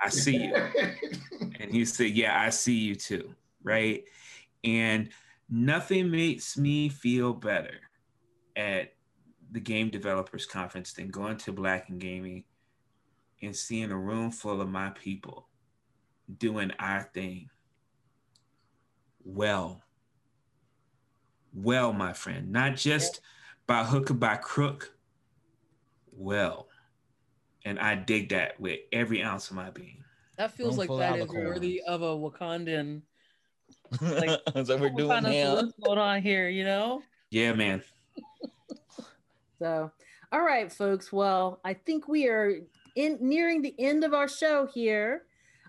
I 0.00 0.08
see 0.08 0.36
you." 0.36 0.54
And 1.60 1.70
he 1.72 1.84
said, 1.84 2.10
Yeah, 2.10 2.40
I 2.40 2.50
see 2.50 2.74
you 2.74 2.94
too. 2.94 3.34
Right. 3.62 4.04
And 4.64 5.10
nothing 5.48 6.10
makes 6.10 6.56
me 6.56 6.88
feel 6.88 7.32
better 7.32 7.80
at 8.54 8.94
the 9.52 9.60
Game 9.60 9.90
Developers 9.90 10.46
Conference 10.46 10.92
than 10.92 11.08
going 11.08 11.36
to 11.38 11.52
Black 11.52 11.88
and 11.88 12.00
Gaming 12.00 12.44
and 13.42 13.54
seeing 13.54 13.90
a 13.90 13.96
room 13.96 14.30
full 14.30 14.60
of 14.60 14.68
my 14.68 14.90
people 14.90 15.48
doing 16.38 16.72
our 16.78 17.02
thing 17.14 17.48
well. 19.24 19.82
Well, 21.54 21.92
my 21.92 22.12
friend, 22.12 22.52
not 22.52 22.76
just 22.76 23.20
by 23.66 23.84
hook 23.84 24.10
or 24.10 24.14
by 24.14 24.36
crook, 24.36 24.94
well. 26.12 26.68
And 27.66 27.80
I 27.80 27.96
dig 27.96 28.28
that 28.28 28.58
with 28.60 28.78
every 28.92 29.22
ounce 29.24 29.50
of 29.50 29.56
my 29.56 29.70
being. 29.70 30.04
That 30.38 30.52
feels 30.52 30.70
Room 30.70 30.78
like 30.78 30.86
full 30.86 31.02
of 31.02 31.10
that 31.10 31.18
is 31.18 31.26
alicorns. 31.26 31.44
worthy 31.46 31.82
of 31.82 32.00
a 32.02 32.14
Wakandan. 32.16 33.02
so 33.98 33.98
we're 34.78 34.88
What 34.90 34.96
doing 34.96 35.08
kind 35.08 35.26
of- 35.26 35.32
now. 35.32 35.54
What's 35.56 35.72
going 35.82 35.98
on 35.98 36.22
here? 36.22 36.48
You 36.48 36.62
know. 36.64 37.02
Yeah, 37.30 37.52
man. 37.52 37.82
So, 39.58 39.90
all 40.32 40.42
right, 40.42 40.70
folks. 40.70 41.10
Well, 41.10 41.60
I 41.64 41.72
think 41.72 42.08
we 42.08 42.28
are 42.28 42.58
in 42.94 43.16
nearing 43.22 43.62
the 43.62 43.74
end 43.78 44.04
of 44.04 44.12
our 44.12 44.28
show 44.28 44.66
here. 44.66 45.22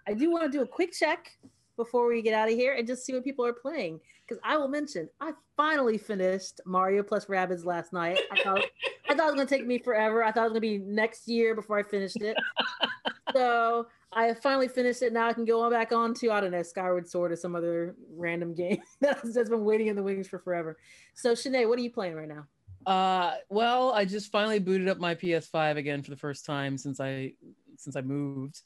I 0.06 0.14
do 0.14 0.30
want 0.30 0.44
to 0.44 0.50
do 0.50 0.62
a 0.62 0.68
quick 0.68 0.92
check 0.92 1.32
before 1.78 2.08
we 2.08 2.22
get 2.22 2.34
out 2.34 2.50
of 2.50 2.56
here 2.56 2.74
and 2.74 2.86
just 2.86 3.06
see 3.06 3.14
what 3.14 3.24
people 3.24 3.46
are 3.46 3.54
playing. 3.54 4.00
Because 4.28 4.42
I 4.44 4.58
will 4.58 4.68
mention, 4.68 5.08
I 5.22 5.32
finally 5.56 5.98
finished 5.98 6.60
Mario 6.66 7.04
plus 7.04 7.28
Rabbids 7.28 7.64
last 7.64 7.94
night. 7.94 8.20
I 8.32 8.44
thought 8.44 8.62
I 9.10 9.16
thought 9.16 9.30
it 9.30 9.32
was 9.32 9.36
gonna 9.36 9.46
take 9.46 9.66
me 9.66 9.78
forever. 9.78 10.24
I 10.24 10.32
thought 10.32 10.42
it 10.42 10.52
was 10.52 10.52
gonna 10.52 10.62
be 10.62 10.80
next 10.80 11.28
year 11.28 11.56
before 11.56 11.80
I 11.80 11.84
finished 11.84 12.22
it. 12.22 12.36
so 13.34 13.88
I 14.12 14.34
finally 14.34 14.68
finished 14.68 15.02
it. 15.02 15.14
Now 15.14 15.28
I 15.28 15.34
can 15.34 15.46
go 15.46 15.62
on 15.62 15.72
back 15.72 15.94
on 15.94 16.14
to 16.16 16.32
I 16.32 16.42
don't 16.42 16.52
know 16.52 16.64
Skyward 16.64 17.08
Sword 17.08 17.32
or 17.32 17.36
some 17.36 17.56
other 17.56 17.96
random 18.16 18.54
game 18.54 18.82
that's 19.00 19.34
that's 19.34 19.50
been 19.50 19.64
waiting 19.64 19.88
in 19.88 19.96
the 19.96 20.04
wings 20.04 20.28
for 20.28 20.40
forever. 20.40 20.78
So 21.14 21.34
Shanae, 21.34 21.70
what 21.70 21.80
are 21.80 21.84
you 21.84 21.92
playing 21.92 22.16
right 22.16 22.28
now? 22.28 22.48
Uh, 22.86 23.36
well, 23.50 23.92
I 23.92 24.06
just 24.06 24.32
finally 24.32 24.60
booted 24.60 24.88
up 24.88 24.98
my 24.98 25.14
PS5 25.14 25.76
again 25.76 26.04
for 26.04 26.10
the 26.10 26.18
first 26.18 26.46
time 26.46 26.78
since 26.78 27.02
I 27.02 27.34
since 27.78 27.96
I 27.96 28.02
moved, 28.02 28.62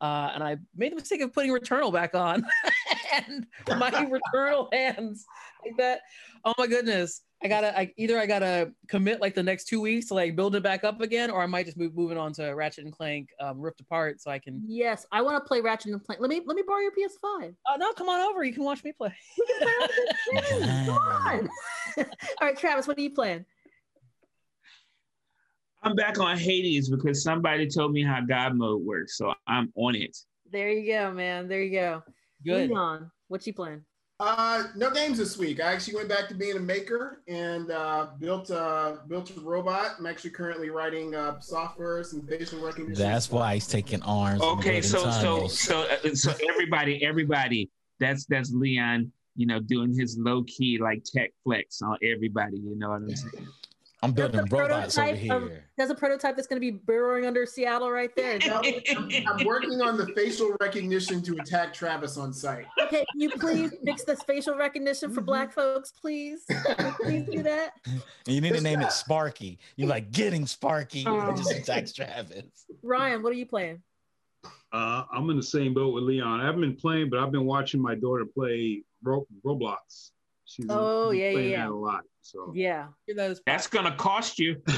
uh, 0.00 0.30
and 0.34 0.42
I 0.42 0.56
made 0.74 0.92
the 0.92 0.96
mistake 0.96 1.20
of 1.20 1.32
putting 1.32 1.52
Returnal 1.52 1.92
back 1.92 2.14
on, 2.14 2.44
and 3.28 3.46
my 3.68 3.90
Returnal 3.90 4.68
hands 4.72 5.26
like 5.64 5.76
that. 5.76 6.00
Oh 6.44 6.54
my 6.56 6.66
goodness! 6.66 7.22
I 7.42 7.48
gotta 7.48 7.78
I, 7.78 7.92
either 7.96 8.18
I 8.18 8.26
gotta 8.26 8.72
commit 8.88 9.20
like 9.20 9.34
the 9.34 9.42
next 9.42 9.64
two 9.64 9.80
weeks 9.80 10.06
to 10.06 10.14
like 10.14 10.36
build 10.36 10.54
it 10.54 10.62
back 10.62 10.84
up 10.84 11.00
again, 11.00 11.30
or 11.30 11.42
I 11.42 11.46
might 11.46 11.66
just 11.66 11.76
move 11.76 11.94
moving 11.94 12.18
on 12.18 12.32
to 12.34 12.50
Ratchet 12.54 12.84
and 12.84 12.92
Clank 12.92 13.28
um, 13.40 13.60
Rift 13.60 13.80
Apart 13.80 14.20
so 14.20 14.30
I 14.30 14.38
can. 14.38 14.62
Yes, 14.66 15.06
I 15.12 15.22
want 15.22 15.42
to 15.42 15.46
play 15.46 15.60
Ratchet 15.60 15.92
and 15.92 16.02
Clank. 16.02 16.20
Let 16.20 16.30
me 16.30 16.40
let 16.44 16.56
me 16.56 16.62
borrow 16.66 16.80
your 16.80 16.92
PS5. 16.92 17.54
Oh 17.68 17.76
no, 17.76 17.92
come 17.92 18.08
on 18.08 18.20
over! 18.20 18.42
You 18.42 18.52
can 18.52 18.64
watch 18.64 18.84
me 18.84 18.92
play. 18.92 19.14
Come 20.86 20.90
on. 20.90 21.48
All 21.98 22.04
right, 22.42 22.56
Travis, 22.56 22.86
what 22.86 22.96
are 22.98 23.02
you 23.02 23.10
playing? 23.10 23.44
I'm 25.82 25.94
back 25.94 26.18
on 26.20 26.36
Hades 26.36 26.90
because 26.90 27.22
somebody 27.22 27.66
told 27.66 27.92
me 27.92 28.04
how 28.04 28.20
God 28.20 28.54
mode 28.54 28.82
works, 28.82 29.16
so 29.16 29.32
I'm 29.46 29.72
on 29.76 29.94
it. 29.94 30.16
There 30.50 30.70
you 30.70 30.92
go, 30.92 31.12
man. 31.12 31.48
There 31.48 31.62
you 31.62 31.72
go. 31.72 32.02
Good. 32.44 32.70
Leon, 32.70 33.10
what 33.28 33.46
you 33.46 33.54
playing? 33.54 33.84
Uh, 34.18 34.64
no 34.76 34.90
games 34.90 35.16
this 35.16 35.38
week. 35.38 35.60
I 35.62 35.72
actually 35.72 35.94
went 35.94 36.10
back 36.10 36.28
to 36.28 36.34
being 36.34 36.56
a 36.56 36.60
maker 36.60 37.22
and 37.26 37.70
uh, 37.70 38.08
built 38.18 38.50
uh, 38.50 38.96
built 39.08 39.34
a 39.34 39.40
robot. 39.40 39.92
I'm 39.98 40.04
actually 40.04 40.30
currently 40.30 40.68
writing 40.68 41.14
uh, 41.14 41.40
software, 41.40 42.04
some 42.04 42.26
facial 42.26 42.60
recognition. 42.60 43.02
That's 43.02 43.30
why 43.30 43.54
he's 43.54 43.66
taking 43.66 44.02
arms. 44.02 44.42
Okay, 44.42 44.82
so 44.82 45.10
so 45.10 45.46
so 45.48 45.86
uh, 46.04 46.14
so 46.14 46.34
everybody, 46.50 47.02
everybody, 47.02 47.70
that's 47.98 48.26
that's 48.26 48.52
Leon, 48.52 49.10
you 49.36 49.46
know, 49.46 49.58
doing 49.58 49.98
his 49.98 50.18
low 50.18 50.42
key 50.42 50.76
like 50.78 51.02
tech 51.02 51.30
flex 51.42 51.80
on 51.80 51.96
everybody. 52.02 52.58
You 52.58 52.76
know 52.76 52.90
what 52.90 52.96
I'm 52.96 53.16
saying? 53.16 53.48
I'm 54.02 54.12
building 54.12 54.40
a 54.40 54.44
robots 54.44 54.96
over 54.96 55.06
prototype 55.08 55.30
of- 55.30 55.48
here. 55.50 55.64
There's 55.76 55.90
a 55.90 55.94
prototype 55.94 56.36
that's 56.36 56.46
going 56.48 56.56
to 56.56 56.60
be 56.60 56.70
burrowing 56.70 57.26
under 57.26 57.44
Seattle 57.46 57.90
right 57.90 58.14
there. 58.16 58.36
Is 58.36 58.44
that- 58.44 59.24
I'm 59.26 59.46
working 59.46 59.80
on 59.82 59.96
the 59.96 60.06
facial 60.14 60.54
recognition 60.60 61.22
to 61.22 61.36
attack 61.38 61.72
Travis 61.74 62.16
on 62.16 62.32
site. 62.32 62.66
okay, 62.82 63.04
can 63.12 63.20
you 63.20 63.30
please 63.30 63.72
fix 63.84 64.04
the 64.04 64.16
facial 64.16 64.56
recognition 64.56 65.12
for. 65.12 65.20
Black 65.20 65.52
folks, 65.52 65.92
please? 65.92 66.44
Please 67.00 67.26
do 67.30 67.42
that. 67.42 67.72
And 67.86 68.34
you 68.34 68.40
need 68.40 68.54
to 68.54 68.60
name 68.60 68.80
it. 68.80 68.90
Sparky. 68.90 69.58
You 69.76 69.86
like 69.86 70.10
getting 70.12 70.46
Sparky. 70.46 71.04
And 71.06 71.36
just 71.36 71.52
attacks 71.52 71.92
Travis. 71.92 72.44
Ryan, 72.82 73.22
what 73.22 73.30
are 73.32 73.36
you 73.36 73.46
playing? 73.46 73.82
Uh, 74.72 75.04
I'm 75.12 75.28
in 75.30 75.36
the 75.36 75.42
same 75.42 75.74
boat 75.74 75.92
with 75.94 76.04
Leon. 76.04 76.40
I 76.40 76.44
haven't 76.46 76.62
been 76.62 76.74
playing, 76.76 77.10
but 77.10 77.18
I've 77.20 77.30
been 77.32 77.44
watching 77.44 77.80
my 77.82 77.94
daughter 77.94 78.24
play 78.24 78.82
Ro- 79.02 79.26
Roblox. 79.44 80.10
She's 80.50 80.66
Oh, 80.68 81.12
she's 81.12 81.20
yeah, 81.20 81.30
yeah, 81.30 81.38
yeah. 81.38 81.68
a 81.68 81.70
lot. 81.70 82.00
So 82.22 82.52
Yeah. 82.56 82.88
Hear 83.06 83.14
that 83.16 83.30
as 83.30 83.40
That's 83.46 83.68
gonna 83.68 83.94
cost 83.96 84.38
you. 84.38 84.60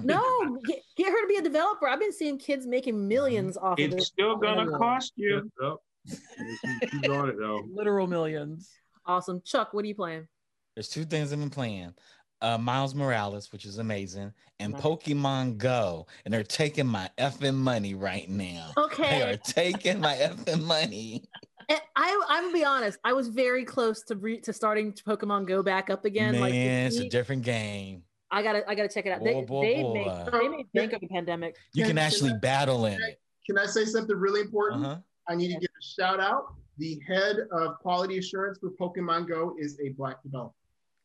No, 0.00 0.60
get, 0.64 0.78
get 0.96 1.10
her 1.10 1.20
to 1.22 1.26
be 1.26 1.38
a 1.38 1.42
developer. 1.42 1.88
I've 1.88 1.98
been 1.98 2.12
seeing 2.12 2.38
kids 2.38 2.68
making 2.68 3.08
millions 3.08 3.56
off 3.56 3.72
of 3.72 3.78
It's 3.80 3.96
this. 3.96 4.06
still 4.06 4.36
gonna 4.36 4.70
cost 4.78 5.12
you. 5.16 5.50
Yep. 5.60 5.74
She- 6.08 6.88
she's 6.88 7.10
on 7.10 7.28
it 7.28 7.36
though. 7.36 7.64
literal 7.74 8.06
millions. 8.06 8.70
Awesome. 9.06 9.42
Chuck, 9.44 9.74
what 9.74 9.84
are 9.84 9.88
you 9.88 9.96
playing? 9.96 10.28
There's 10.76 10.88
two 10.88 11.04
things 11.04 11.32
I've 11.32 11.40
been 11.40 11.50
playing. 11.50 11.94
Uh, 12.40 12.56
Miles 12.56 12.94
Morales, 12.94 13.50
which 13.50 13.64
is 13.64 13.78
amazing, 13.78 14.32
and 14.60 14.72
Nice. 14.74 14.80
Pokemon 14.82 15.58
Go, 15.58 16.06
and 16.24 16.32
they're 16.32 16.44
taking 16.44 16.86
my 16.86 17.10
effing 17.18 17.56
money 17.56 17.94
right 17.94 18.30
now. 18.30 18.70
Okay, 18.78 19.18
they 19.18 19.22
are 19.32 19.36
taking 19.36 19.98
my 19.98 20.14
effing 20.14 20.62
money. 20.62 21.24
And 21.68 21.80
I, 21.96 22.24
I'm 22.28 22.44
gonna 22.44 22.54
be 22.54 22.64
honest. 22.64 22.98
I 23.04 23.12
was 23.12 23.28
very 23.28 23.64
close 23.64 24.02
to 24.04 24.16
re- 24.16 24.40
to 24.40 24.52
starting 24.52 24.92
Pokemon 24.92 25.46
Go 25.46 25.62
back 25.62 25.90
up 25.90 26.04
again. 26.04 26.32
Man, 26.32 26.40
like 26.40 26.52
this 26.52 26.96
it's 26.96 27.04
a 27.04 27.08
different 27.08 27.42
game. 27.42 28.02
I 28.30 28.42
gotta, 28.42 28.68
I 28.68 28.74
gotta 28.74 28.88
check 28.88 29.06
it 29.06 29.10
out. 29.12 29.24
They, 29.24 29.34
Boy, 29.34 29.44
boy, 29.44 29.62
they 29.62 29.82
boy. 29.82 29.94
made, 29.94 30.32
they 30.32 30.48
made 30.48 30.66
bank 30.74 30.92
of 30.92 31.00
the 31.00 31.08
pandemic. 31.08 31.56
You 31.72 31.82
Can- 31.84 31.90
can 31.90 31.96
can 31.96 31.98
actually 32.06 32.30
I- 32.32 32.38
battle 32.38 32.86
in 32.86 32.94
can 32.94 33.02
I- 33.04 33.08
it. 33.10 33.20
Can 33.46 33.58
I 33.58 33.64
say 33.64 33.86
something 33.86 34.14
really 34.16 34.42
important? 34.42 34.84
Uh-huh. 34.84 34.98
I 35.26 35.34
need 35.34 35.48
to 35.54 35.58
give 35.58 35.70
a 35.70 35.84
shout 36.02 36.20
out. 36.20 36.52
The 36.76 37.00
head 37.08 37.36
of 37.50 37.78
quality 37.78 38.18
assurance 38.18 38.58
for 38.58 38.70
Pokemon 38.70 39.26
Go 39.26 39.54
is 39.58 39.78
a 39.82 39.88
black 39.90 40.22
developer. 40.22 40.54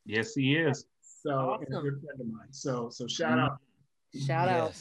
Yes, 0.06 0.34
he 0.36 0.56
is. 0.58 0.86
So 1.02 1.54
and 1.66 1.68
a 1.78 1.82
good 1.82 2.02
friend 2.04 2.20
of 2.20 2.28
mine. 2.28 2.48
So 2.52 2.90
so 2.90 3.08
shout 3.08 3.40
out. 3.40 3.58
Shout 4.28 4.50
out. 4.50 4.76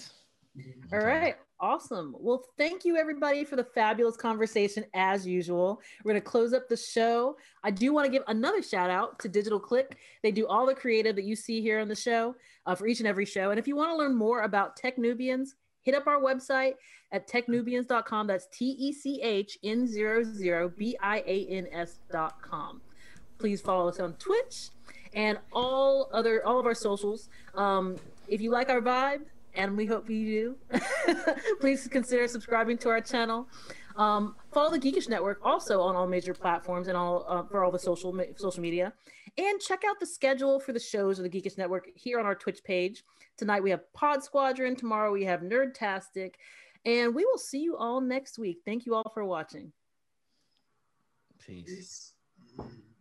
All 0.92 0.98
right. 0.98 1.36
Awesome. 1.62 2.16
Well, 2.18 2.44
thank 2.58 2.84
you 2.84 2.96
everybody 2.96 3.44
for 3.44 3.54
the 3.54 3.62
fabulous 3.62 4.16
conversation 4.16 4.84
as 4.94 5.24
usual. 5.24 5.80
We're 6.02 6.10
going 6.10 6.20
to 6.20 6.28
close 6.28 6.52
up 6.52 6.68
the 6.68 6.76
show. 6.76 7.36
I 7.62 7.70
do 7.70 7.92
want 7.92 8.04
to 8.04 8.10
give 8.10 8.24
another 8.26 8.64
shout 8.64 8.90
out 8.90 9.20
to 9.20 9.28
Digital 9.28 9.60
Click. 9.60 9.96
They 10.24 10.32
do 10.32 10.48
all 10.48 10.66
the 10.66 10.74
creative 10.74 11.14
that 11.14 11.22
you 11.24 11.36
see 11.36 11.62
here 11.62 11.78
on 11.78 11.86
the 11.86 11.94
show 11.94 12.34
uh, 12.66 12.74
for 12.74 12.88
each 12.88 12.98
and 12.98 13.06
every 13.06 13.24
show. 13.24 13.50
And 13.50 13.60
if 13.60 13.68
you 13.68 13.76
want 13.76 13.92
to 13.92 13.96
learn 13.96 14.16
more 14.16 14.42
about 14.42 14.76
Techn00bians, 14.76 15.50
hit 15.82 15.94
up 15.94 16.08
our 16.08 16.20
website 16.20 16.74
at 17.12 17.28
techn00bians.com. 17.28 18.26
That's 18.26 18.48
T 18.50 18.74
E 18.80 18.92
C 18.92 19.22
H 19.22 19.56
N 19.62 19.86
00 19.86 20.68
B 20.70 20.96
I 21.00 21.22
A 21.24 21.46
N 21.46 21.68
S.com. 21.70 22.80
Please 23.38 23.60
follow 23.60 23.88
us 23.88 24.00
on 24.00 24.14
Twitch 24.14 24.70
and 25.14 25.38
all 25.52 26.10
other 26.12 26.44
all 26.44 26.58
of 26.58 26.66
our 26.66 26.74
socials. 26.74 27.28
Um, 27.54 27.98
if 28.26 28.40
you 28.40 28.50
like 28.50 28.68
our 28.68 28.80
vibe, 28.80 29.20
and 29.54 29.76
we 29.76 29.86
hope 29.86 30.08
you 30.08 30.56
do, 30.70 30.80
please 31.60 31.86
consider 31.88 32.26
subscribing 32.28 32.78
to 32.78 32.88
our 32.88 33.00
channel. 33.00 33.48
Um, 33.96 34.36
follow 34.52 34.70
the 34.70 34.78
Geekish 34.78 35.08
Network 35.08 35.40
also 35.42 35.80
on 35.80 35.94
all 35.94 36.06
major 36.06 36.32
platforms 36.32 36.88
and 36.88 36.96
all 36.96 37.26
uh, 37.28 37.42
for 37.42 37.62
all 37.62 37.70
the 37.70 37.78
social 37.78 38.18
social 38.36 38.62
media, 38.62 38.92
and 39.36 39.60
check 39.60 39.82
out 39.88 40.00
the 40.00 40.06
schedule 40.06 40.58
for 40.58 40.72
the 40.72 40.80
shows 40.80 41.18
of 41.18 41.24
the 41.24 41.30
Geekish 41.30 41.58
Network 41.58 41.88
here 41.94 42.18
on 42.18 42.26
our 42.26 42.34
Twitch 42.34 42.64
page. 42.64 43.04
Tonight 43.36 43.62
we 43.62 43.70
have 43.70 43.92
Pod 43.92 44.22
Squadron. 44.24 44.76
Tomorrow 44.76 45.12
we 45.12 45.24
have 45.24 45.40
Nerdtastic, 45.40 46.34
and 46.84 47.14
we 47.14 47.24
will 47.24 47.38
see 47.38 47.60
you 47.60 47.76
all 47.76 48.00
next 48.00 48.38
week. 48.38 48.60
Thank 48.64 48.86
you 48.86 48.94
all 48.94 49.10
for 49.12 49.24
watching. 49.24 49.72
Peace. 51.38 52.14
Peace. 52.56 52.91